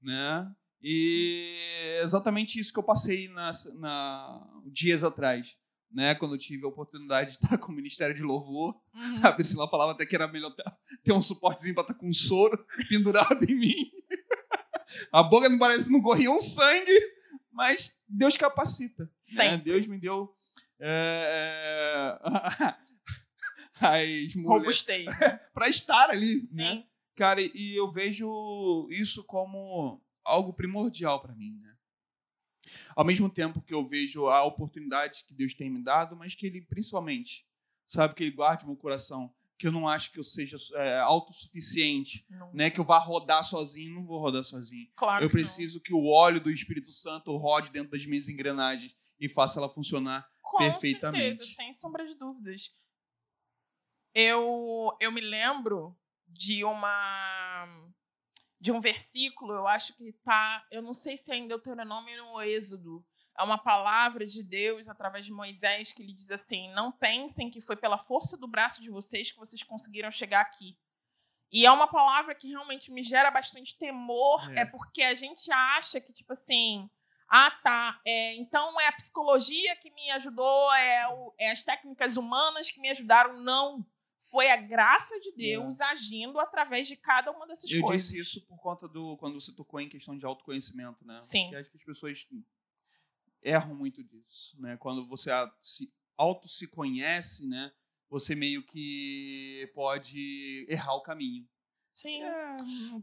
né? 0.00 0.48
E 0.80 1.52
é 1.80 2.02
exatamente 2.04 2.60
isso 2.60 2.72
que 2.72 2.78
eu 2.78 2.84
passei 2.84 3.28
nas, 3.28 3.64
na, 3.74 4.40
dias 4.66 5.02
atrás, 5.02 5.58
né? 5.90 6.14
Quando 6.14 6.36
eu 6.36 6.38
tive 6.38 6.64
a 6.64 6.68
oportunidade 6.68 7.30
de 7.30 7.44
estar 7.44 7.58
com 7.58 7.72
o 7.72 7.74
Ministério 7.74 8.14
de 8.14 8.22
Louvor. 8.22 8.80
Uhum. 8.94 9.20
A 9.20 9.32
Priscila 9.32 9.68
falava 9.68 9.92
até 9.92 10.06
que 10.06 10.14
era 10.14 10.28
melhor 10.28 10.54
ter- 11.02 11.12
um 11.12 11.20
suportezinho 11.20 11.74
para 11.74 11.82
estar 11.82 11.94
com 11.94 12.08
um 12.08 12.12
soro 12.12 12.64
pendurado 12.88 13.42
em 13.50 13.56
mim. 13.56 13.90
A 15.10 15.24
boca 15.24 15.48
não 15.48 15.58
parece 15.58 15.90
não 15.90 16.00
corria 16.00 16.30
um 16.30 16.38
sangue, 16.38 17.00
mas 17.50 17.98
Deus 18.08 18.36
capacita. 18.36 19.10
Né? 19.34 19.58
Deus 19.58 19.88
me 19.88 19.98
deu 19.98 20.32
é, 20.78 22.18
as 23.80 24.34
mulheres 24.34 24.62
Robustei. 24.64 25.04
para 25.54 25.68
estar 25.68 26.10
ali, 26.10 26.48
né? 26.52 26.72
Sim. 26.72 26.84
Cara, 27.14 27.40
e 27.40 27.74
eu 27.74 27.90
vejo 27.90 28.88
isso 28.90 29.24
como 29.24 30.02
algo 30.24 30.52
primordial 30.52 31.20
para 31.20 31.34
mim, 31.34 31.58
né? 31.62 31.74
Ao 32.94 33.04
mesmo 33.04 33.30
tempo 33.30 33.62
que 33.62 33.72
eu 33.72 33.86
vejo 33.86 34.26
a 34.26 34.42
oportunidade 34.44 35.24
que 35.26 35.32
Deus 35.34 35.54
tem 35.54 35.70
me 35.70 35.82
dado, 35.82 36.16
mas 36.16 36.34
que 36.34 36.46
Ele, 36.46 36.60
principalmente, 36.62 37.46
sabe, 37.86 38.14
que 38.14 38.24
Ele 38.24 38.32
guarde 38.32 38.66
meu 38.66 38.76
coração, 38.76 39.32
que 39.56 39.66
eu 39.66 39.72
não 39.72 39.88
acho 39.88 40.10
que 40.12 40.18
eu 40.18 40.24
seja 40.24 40.56
é, 40.74 40.98
autossuficiente, 40.98 42.26
Não- 42.28 42.52
né? 42.52 42.68
Que 42.70 42.80
eu 42.80 42.84
vá 42.84 42.98
rodar 42.98 43.44
sozinho, 43.44 43.94
não 43.94 44.04
vou 44.04 44.18
rodar 44.20 44.44
sozinho. 44.44 44.88
Claro 44.96 45.24
eu 45.24 45.30
que 45.30 45.36
não. 45.36 45.42
preciso 45.42 45.80
que 45.80 45.94
o 45.94 46.06
óleo 46.06 46.40
do 46.40 46.50
Espírito 46.50 46.92
Santo 46.92 47.34
rode 47.36 47.70
dentro 47.70 47.92
das 47.92 48.04
minhas 48.04 48.28
engrenagens 48.28 48.94
e 49.18 49.28
faça 49.28 49.58
ela 49.58 49.68
funcionar 49.70 50.28
Com 50.42 50.58
perfeitamente. 50.58 51.18
certeza, 51.22 51.46
sem 51.54 51.72
sombra 51.72 52.04
de 52.06 52.14
dúvidas. 52.16 52.74
Eu, 54.18 54.96
eu 54.98 55.12
me 55.12 55.20
lembro 55.20 55.94
de 56.26 56.64
uma 56.64 57.66
de 58.58 58.72
um 58.72 58.80
versículo, 58.80 59.52
eu 59.52 59.66
acho 59.66 59.94
que 59.94 60.10
tá, 60.24 60.66
eu 60.70 60.80
não 60.80 60.94
sei 60.94 61.18
se 61.18 61.30
é 61.30 61.36
em 61.36 61.46
Deuteronômio 61.46 62.24
ou 62.24 62.32
no 62.32 62.42
Êxodo. 62.42 63.04
É 63.38 63.42
uma 63.42 63.58
palavra 63.58 64.26
de 64.26 64.42
Deus 64.42 64.88
através 64.88 65.26
de 65.26 65.32
Moisés 65.32 65.92
que 65.92 66.02
ele 66.02 66.14
diz 66.14 66.30
assim: 66.30 66.70
"Não 66.72 66.90
pensem 66.90 67.50
que 67.50 67.60
foi 67.60 67.76
pela 67.76 67.98
força 67.98 68.38
do 68.38 68.48
braço 68.48 68.80
de 68.80 68.88
vocês 68.88 69.30
que 69.30 69.38
vocês 69.38 69.62
conseguiram 69.62 70.10
chegar 70.10 70.40
aqui". 70.40 70.78
E 71.52 71.66
é 71.66 71.70
uma 71.70 71.86
palavra 71.86 72.34
que 72.34 72.48
realmente 72.48 72.90
me 72.90 73.02
gera 73.02 73.30
bastante 73.30 73.76
temor, 73.76 74.40
É. 74.56 74.60
é 74.62 74.64
porque 74.64 75.02
a 75.02 75.14
gente 75.14 75.52
acha 75.52 76.00
que 76.00 76.14
tipo 76.14 76.32
assim, 76.32 76.88
ah, 77.28 77.50
tá. 77.50 78.00
É, 78.06 78.34
então 78.36 78.80
é 78.80 78.86
a 78.86 78.92
psicologia 78.92 79.76
que 79.76 79.90
me 79.90 80.10
ajudou, 80.12 80.72
é, 80.72 81.06
o- 81.08 81.34
é 81.38 81.50
as 81.50 81.62
técnicas 81.62 82.16
humanas 82.16 82.70
que 82.70 82.80
me 82.80 82.88
ajudaram. 82.88 83.38
Não. 83.42 83.86
Foi 84.30 84.50
a 84.50 84.56
graça 84.56 85.20
de 85.20 85.32
Deus 85.32 85.80
é. 85.80 85.84
agindo 85.84 86.38
através 86.40 86.88
de 86.88 86.96
cada 86.96 87.30
uma 87.30 87.46
dessas 87.46 87.70
eu 87.70 87.82
coisas. 87.82 88.10
Eu 88.10 88.22
disse 88.22 88.38
isso 88.38 88.46
por 88.46 88.58
conta 88.58 88.88
do 88.88 89.16
quando 89.18 89.40
você 89.40 89.54
tocou 89.54 89.80
em 89.80 89.88
questão 89.88 90.16
de 90.16 90.26
autoconhecimento, 90.26 91.04
né? 91.06 91.20
Sim. 91.22 91.44
Porque 91.44 91.56
acho 91.56 91.70
que 91.70 91.76
as 91.76 91.84
pessoas 91.84 92.26
erram 93.42 93.74
muito 93.74 94.02
disso, 94.02 94.60
né? 94.60 94.76
Quando 94.76 95.06
você 95.06 95.30
se 95.60 95.92
auto 96.16 96.48
se 96.48 96.66
conhece, 96.66 97.46
né? 97.48 97.72
Você 98.08 98.34
meio 98.34 98.64
que 98.64 99.70
pode 99.74 100.66
errar 100.68 100.94
o 100.94 101.02
caminho. 101.02 101.46
Sim. 101.96 102.22
É, 102.22 102.56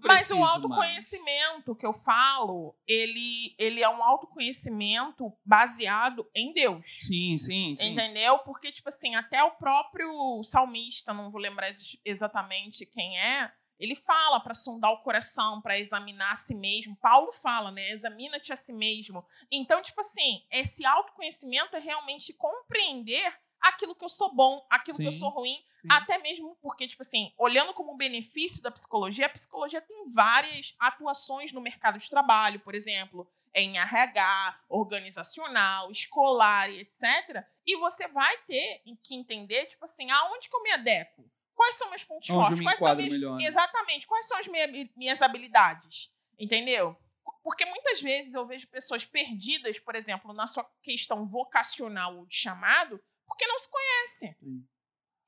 Mas 0.04 0.30
o 0.30 0.44
autoconhecimento 0.44 1.72
mais. 1.72 1.80
que 1.80 1.86
eu 1.86 1.94
falo, 1.94 2.76
ele, 2.88 3.56
ele 3.58 3.82
é 3.82 3.90
um 3.90 4.04
autoconhecimento 4.04 5.34
baseado 5.44 6.30
em 6.36 6.54
Deus. 6.54 6.86
Sim, 6.86 7.36
sim, 7.40 7.76
sim. 7.76 7.88
Entendeu? 7.88 8.38
Porque, 8.40 8.72
tipo 8.72 8.90
assim, 8.90 9.16
até 9.16 9.44
o 9.44 9.50
próprio 9.50 10.44
salmista, 10.44 11.12
não 11.12 11.32
vou 11.32 11.42
lembrar 11.42 11.72
exatamente 12.06 12.86
quem 12.86 13.20
é, 13.20 13.52
ele 13.80 13.96
fala 13.96 14.40
para 14.40 14.54
sondar 14.54 14.92
o 14.92 15.02
coração, 15.02 15.60
para 15.60 15.78
examinar 15.78 16.32
a 16.32 16.36
si 16.36 16.54
mesmo. 16.54 16.96
Paulo 16.98 17.32
fala, 17.34 17.72
né? 17.72 17.90
Examina-te 17.90 18.54
a 18.54 18.56
si 18.56 18.72
mesmo. 18.72 19.26
Então, 19.52 19.82
tipo 19.82 20.00
assim, 20.02 20.46
esse 20.52 20.86
autoconhecimento 20.86 21.76
é 21.76 21.80
realmente 21.80 22.32
compreender 22.34 23.36
aquilo 23.64 23.96
que 23.96 24.04
eu 24.04 24.10
sou 24.10 24.34
bom, 24.34 24.66
aquilo 24.70 24.98
sim, 24.98 25.04
que 25.04 25.08
eu 25.08 25.14
sou 25.14 25.30
ruim, 25.30 25.56
sim. 25.56 25.88
até 25.90 26.18
mesmo 26.20 26.58
porque, 26.62 26.86
tipo 26.86 27.02
assim, 27.02 27.34
olhando 27.38 27.74
como 27.74 27.96
benefício 27.96 28.62
da 28.62 28.70
psicologia, 28.70 29.26
a 29.26 29.30
psicologia 29.30 29.82
tem 29.82 30.08
várias 30.10 30.76
atuações 30.78 31.54
no 31.54 31.62
mercado 31.62 31.98
de 31.98 32.10
trabalho, 32.10 32.60
por 32.60 32.76
exemplo, 32.76 33.28
em 33.56 33.78
RH, 33.78 34.60
organizacional, 34.68 35.90
escolar 35.90 36.70
e 36.70 36.82
etc. 36.82 37.46
E 37.66 37.78
você 37.78 38.08
vai 38.10 38.36
ter 38.40 38.82
que 39.02 39.16
entender, 39.16 39.66
tipo 39.68 39.86
assim, 39.86 40.12
aonde 40.12 40.50
que 40.50 40.56
eu 40.56 40.64
me 40.64 40.72
adequo? 40.72 41.24
Quais 41.56 41.76
são 41.76 41.90
meus 41.90 42.04
pontos 42.04 42.30
Onde 42.30 42.42
fortes? 42.42 42.62
Quais 42.64 42.80
são 42.80 42.96
minhas... 42.96 43.14
melhor, 43.14 43.38
né? 43.38 43.46
Exatamente. 43.46 44.08
Quais 44.08 44.28
são 44.28 44.38
as 44.38 44.48
minhas 44.48 45.22
habilidades? 45.22 46.12
Entendeu? 46.38 46.98
Porque 47.44 47.66
muitas 47.66 48.02
vezes 48.02 48.34
eu 48.34 48.46
vejo 48.46 48.68
pessoas 48.68 49.06
perdidas, 49.06 49.78
por 49.78 49.96
exemplo, 49.96 50.34
na 50.34 50.48
sua 50.48 50.64
questão 50.82 51.28
vocacional 51.28 52.18
ou 52.18 52.26
de 52.26 52.36
chamado, 52.36 53.02
porque 53.26 53.48
não 53.48 53.60
se 53.60 53.70
conhece. 53.70 54.38
Sim. 54.40 54.68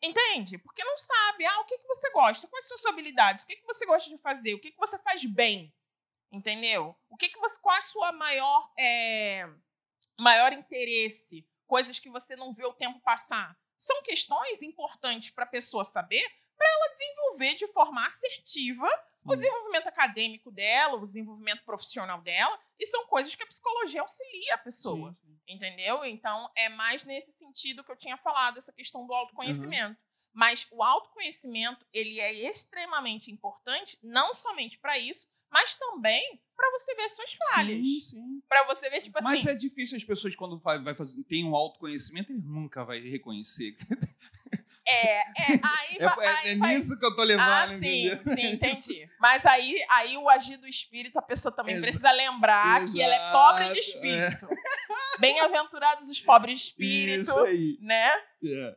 Entende? 0.02 0.58
Porque 0.58 0.84
não 0.84 0.98
sabe. 0.98 1.46
Ah, 1.46 1.60
o 1.62 1.66
que, 1.66 1.78
que 1.78 1.88
você 1.88 2.12
gosta? 2.12 2.48
Quais 2.48 2.68
são 2.68 2.78
suas 2.78 2.94
habilidades? 2.94 3.44
O 3.44 3.48
que, 3.48 3.56
que 3.56 3.66
você 3.66 3.86
gosta 3.86 4.10
de 4.10 4.18
fazer? 4.18 4.54
O 4.54 4.60
que, 4.60 4.72
que 4.72 4.78
você 4.78 4.98
faz 5.00 5.26
bem? 5.26 5.74
Entendeu? 6.32 6.96
O 7.10 7.18
que, 7.18 7.30
que 7.30 7.40
você. 7.40 7.60
Qual 7.60 7.76
a 7.76 7.82
sua 7.82 8.12
maior, 8.12 8.72
é, 8.78 9.50
maior 10.20 10.54
interesse? 10.54 11.48
Coisas 11.66 11.98
que 11.98 12.10
você 12.10 12.36
não 12.36 12.54
vê 12.54 12.66
o 12.66 12.74
tempo 12.74 13.00
passar. 13.00 13.58
São 13.76 14.04
questões 14.04 14.62
importantes 14.62 15.32
para 15.32 15.44
a 15.44 15.48
pessoa 15.48 15.84
saber, 15.84 16.24
para 16.56 16.68
ela 16.68 16.92
desenvolver 16.92 17.56
de 17.56 17.68
forma 17.68 18.06
assertiva 18.06 18.88
o 19.26 19.36
desenvolvimento 19.36 19.88
acadêmico 19.88 20.52
dela, 20.52 20.96
o 20.96 21.02
desenvolvimento 21.02 21.64
profissional 21.64 22.22
dela, 22.22 22.60
e 22.80 22.86
são 22.86 23.08
coisas 23.08 23.34
que 23.34 23.44
a 23.44 23.48
psicologia 23.48 24.02
auxilia 24.02 24.54
a 24.54 24.60
pessoa. 24.60 25.10
Sim, 25.10 25.18
sim. 25.25 25.25
Entendeu? 25.48 26.04
Então, 26.04 26.50
é 26.58 26.70
mais 26.70 27.04
nesse 27.04 27.32
sentido 27.34 27.84
que 27.84 27.92
eu 27.92 27.98
tinha 27.98 28.18
falado, 28.18 28.58
essa 28.58 28.74
questão 28.74 29.06
do 29.06 29.14
autoconhecimento. 29.14 29.92
Uhum. 29.92 30.06
Mas 30.34 30.68
o 30.72 30.84
autoconhecimento, 30.84 31.86
ele 31.94 32.20
é 32.20 32.50
extremamente 32.50 33.32
importante, 33.32 33.98
não 34.04 34.34
somente 34.34 34.78
para 34.80 34.98
isso, 34.98 35.28
mas 35.50 35.76
também 35.76 36.42
para 36.56 36.70
você 36.72 36.96
ver 36.96 37.10
suas 37.10 37.34
falhas. 37.34 37.80
Sim, 37.80 38.02
sim. 38.02 38.42
Para 38.50 38.66
você 38.66 38.90
ver, 38.90 39.02
tipo 39.02 39.18
assim. 39.18 39.28
Mas 39.28 39.46
é 39.46 39.56
difícil 39.56 39.98
as 39.98 40.04
pessoas, 40.04 40.36
quando 40.36 40.60
vai, 40.60 40.82
vai 40.82 40.94
fazer, 40.94 41.24
tem 41.24 41.46
um 41.46 41.56
autoconhecimento, 41.56 42.32
ele 42.32 42.42
nunca 42.42 42.84
vai 42.84 43.00
reconhecer. 43.00 43.78
É, 44.88 45.20
é, 45.20 45.24
aí, 45.64 45.98
é, 46.00 46.28
aí 46.28 46.50
é 46.50 46.56
nisso 46.56 46.98
que 47.00 47.06
eu 47.06 47.16
tô 47.16 47.24
levando, 47.24 47.48
ah, 47.50 47.68
sim, 47.80 48.08
entendeu? 48.08 48.36
sim, 48.38 48.48
entendi. 48.54 49.10
Mas 49.20 49.46
aí, 49.46 49.76
aí 49.90 50.18
o 50.18 50.30
agir 50.30 50.58
do 50.58 50.68
espírito, 50.68 51.18
a 51.18 51.24
pessoa 51.24 51.54
também 51.56 51.76
Exa 51.76 51.86
precisa 51.86 52.12
lembrar 52.12 52.82
Exato, 52.82 52.94
que 52.94 53.02
ela 53.02 53.16
é 53.16 53.32
pobre 53.32 53.74
de 53.74 53.80
espírito. 53.80 54.46
É. 54.46 55.20
Bem-aventurados 55.20 56.08
os 56.08 56.22
pobres 56.22 56.60
de 56.60 56.66
espírito, 56.66 57.24
Isso 57.24 57.40
aí. 57.40 57.78
né? 57.82 58.10
É. 58.46 58.76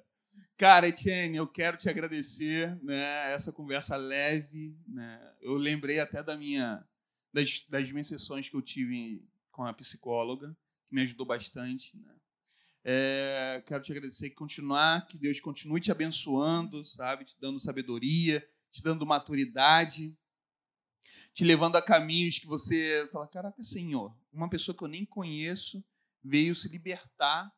Cara, 0.57 0.89
Etienne, 0.89 1.37
eu 1.37 1.47
quero 1.47 1.77
te 1.77 1.89
agradecer, 1.89 2.77
né? 2.83 3.33
Essa 3.33 3.53
conversa 3.53 3.95
leve, 3.97 4.77
né? 4.89 5.21
Eu 5.41 5.55
lembrei 5.55 6.01
até 6.01 6.23
da 6.23 6.37
minha 6.37 6.85
das, 7.33 7.65
das 7.69 7.91
minhas 7.91 8.09
sessões 8.09 8.49
que 8.49 8.57
eu 8.57 8.63
tive 8.63 9.23
com 9.53 9.65
a 9.65 9.75
psicóloga, 9.75 10.57
que 10.89 10.95
me 10.95 11.03
ajudou 11.03 11.27
bastante, 11.27 11.97
né? 11.97 12.18
É, 12.91 13.63
quero 13.67 13.83
te 13.83 13.93
agradecer, 13.93 14.31
continuar, 14.31 15.07
que 15.07 15.19
Deus 15.19 15.39
continue 15.41 15.79
te 15.79 15.93
abençoando, 15.93 16.83
sabe, 16.87 17.27
te 17.27 17.37
dando 17.39 17.61
sabedoria, 17.61 18.43
te 18.71 18.83
dando 18.83 19.05
maturidade, 19.05 20.17
te 21.35 21.45
levando 21.45 21.77
a 21.77 21.83
caminhos 21.83 22.39
que 22.39 22.47
você 22.47 23.07
fala, 23.13 23.29
caraca, 23.29 23.63
Senhor, 23.63 24.17
uma 24.33 24.49
pessoa 24.49 24.75
que 24.75 24.83
eu 24.83 24.89
nem 24.89 25.05
conheço 25.05 25.85
veio 26.25 26.55
se 26.55 26.67
libertar 26.71 27.53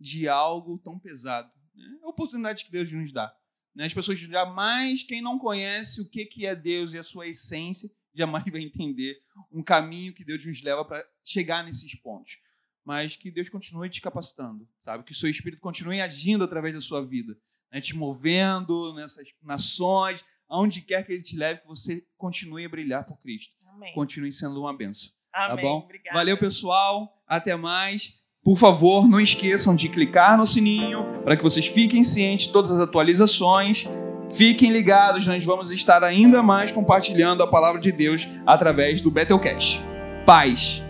de 0.00 0.28
algo 0.28 0.76
tão 0.80 0.98
pesado. 0.98 1.48
É 1.76 2.04
a 2.04 2.08
oportunidade 2.08 2.64
que 2.64 2.72
Deus 2.72 2.90
nos 2.90 3.12
dá. 3.12 3.32
Né? 3.76 3.84
As 3.84 3.94
pessoas 3.94 4.18
jamais, 4.18 5.04
quem 5.04 5.22
não 5.22 5.38
conhece 5.38 6.00
o 6.00 6.10
que 6.10 6.44
é 6.44 6.56
Deus 6.56 6.92
e 6.92 6.98
a 6.98 7.04
sua 7.04 7.28
essência, 7.28 7.88
jamais 8.12 8.42
vai 8.50 8.62
entender 8.62 9.22
um 9.48 9.62
caminho 9.62 10.12
que 10.12 10.24
Deus 10.24 10.44
nos 10.44 10.60
leva 10.60 10.84
para 10.84 11.08
chegar 11.22 11.62
nesses 11.62 11.94
pontos 11.94 12.38
mas 12.84 13.16
que 13.16 13.30
Deus 13.30 13.48
continue 13.48 13.88
te 13.88 14.00
capacitando, 14.00 14.66
sabe? 14.82 15.04
Que 15.04 15.12
o 15.12 15.14
seu 15.14 15.30
espírito 15.30 15.60
continue 15.60 16.00
agindo 16.00 16.44
através 16.44 16.74
da 16.74 16.80
sua 16.80 17.04
vida, 17.04 17.36
né? 17.72 17.80
te 17.80 17.96
movendo 17.96 18.92
nessas 18.94 19.28
nações, 19.42 20.24
aonde 20.48 20.82
quer 20.82 21.04
que 21.04 21.12
ele 21.12 21.22
te 21.22 21.36
leve, 21.36 21.60
que 21.60 21.66
você 21.66 22.04
continue 22.16 22.64
a 22.64 22.68
brilhar 22.68 23.04
por 23.04 23.18
Cristo. 23.18 23.52
Amém. 23.74 23.92
Continue 23.94 24.32
sendo 24.32 24.60
uma 24.60 24.76
benção. 24.76 25.10
Tá 25.32 25.46
Amém. 25.46 25.56
Tá 25.56 25.62
bom? 25.62 25.78
Obrigada. 25.78 26.16
Valeu, 26.16 26.36
pessoal. 26.36 27.22
Até 27.26 27.56
mais. 27.56 28.20
Por 28.44 28.58
favor, 28.58 29.08
não 29.08 29.20
esqueçam 29.20 29.74
de 29.74 29.88
clicar 29.88 30.36
no 30.36 30.44
sininho 30.44 31.04
para 31.22 31.36
que 31.36 31.42
vocês 31.42 31.66
fiquem 31.66 32.02
cientes 32.02 32.46
de 32.46 32.52
todas 32.52 32.72
as 32.72 32.80
atualizações. 32.80 33.86
Fiquem 34.28 34.72
ligados, 34.72 35.26
nós 35.26 35.44
vamos 35.44 35.70
estar 35.70 36.02
ainda 36.02 36.42
mais 36.42 36.72
compartilhando 36.72 37.42
a 37.42 37.46
palavra 37.46 37.80
de 37.80 37.92
Deus 37.92 38.28
através 38.46 39.00
do 39.00 39.10
Bethelcast. 39.10 39.80
Paz. 40.26 40.82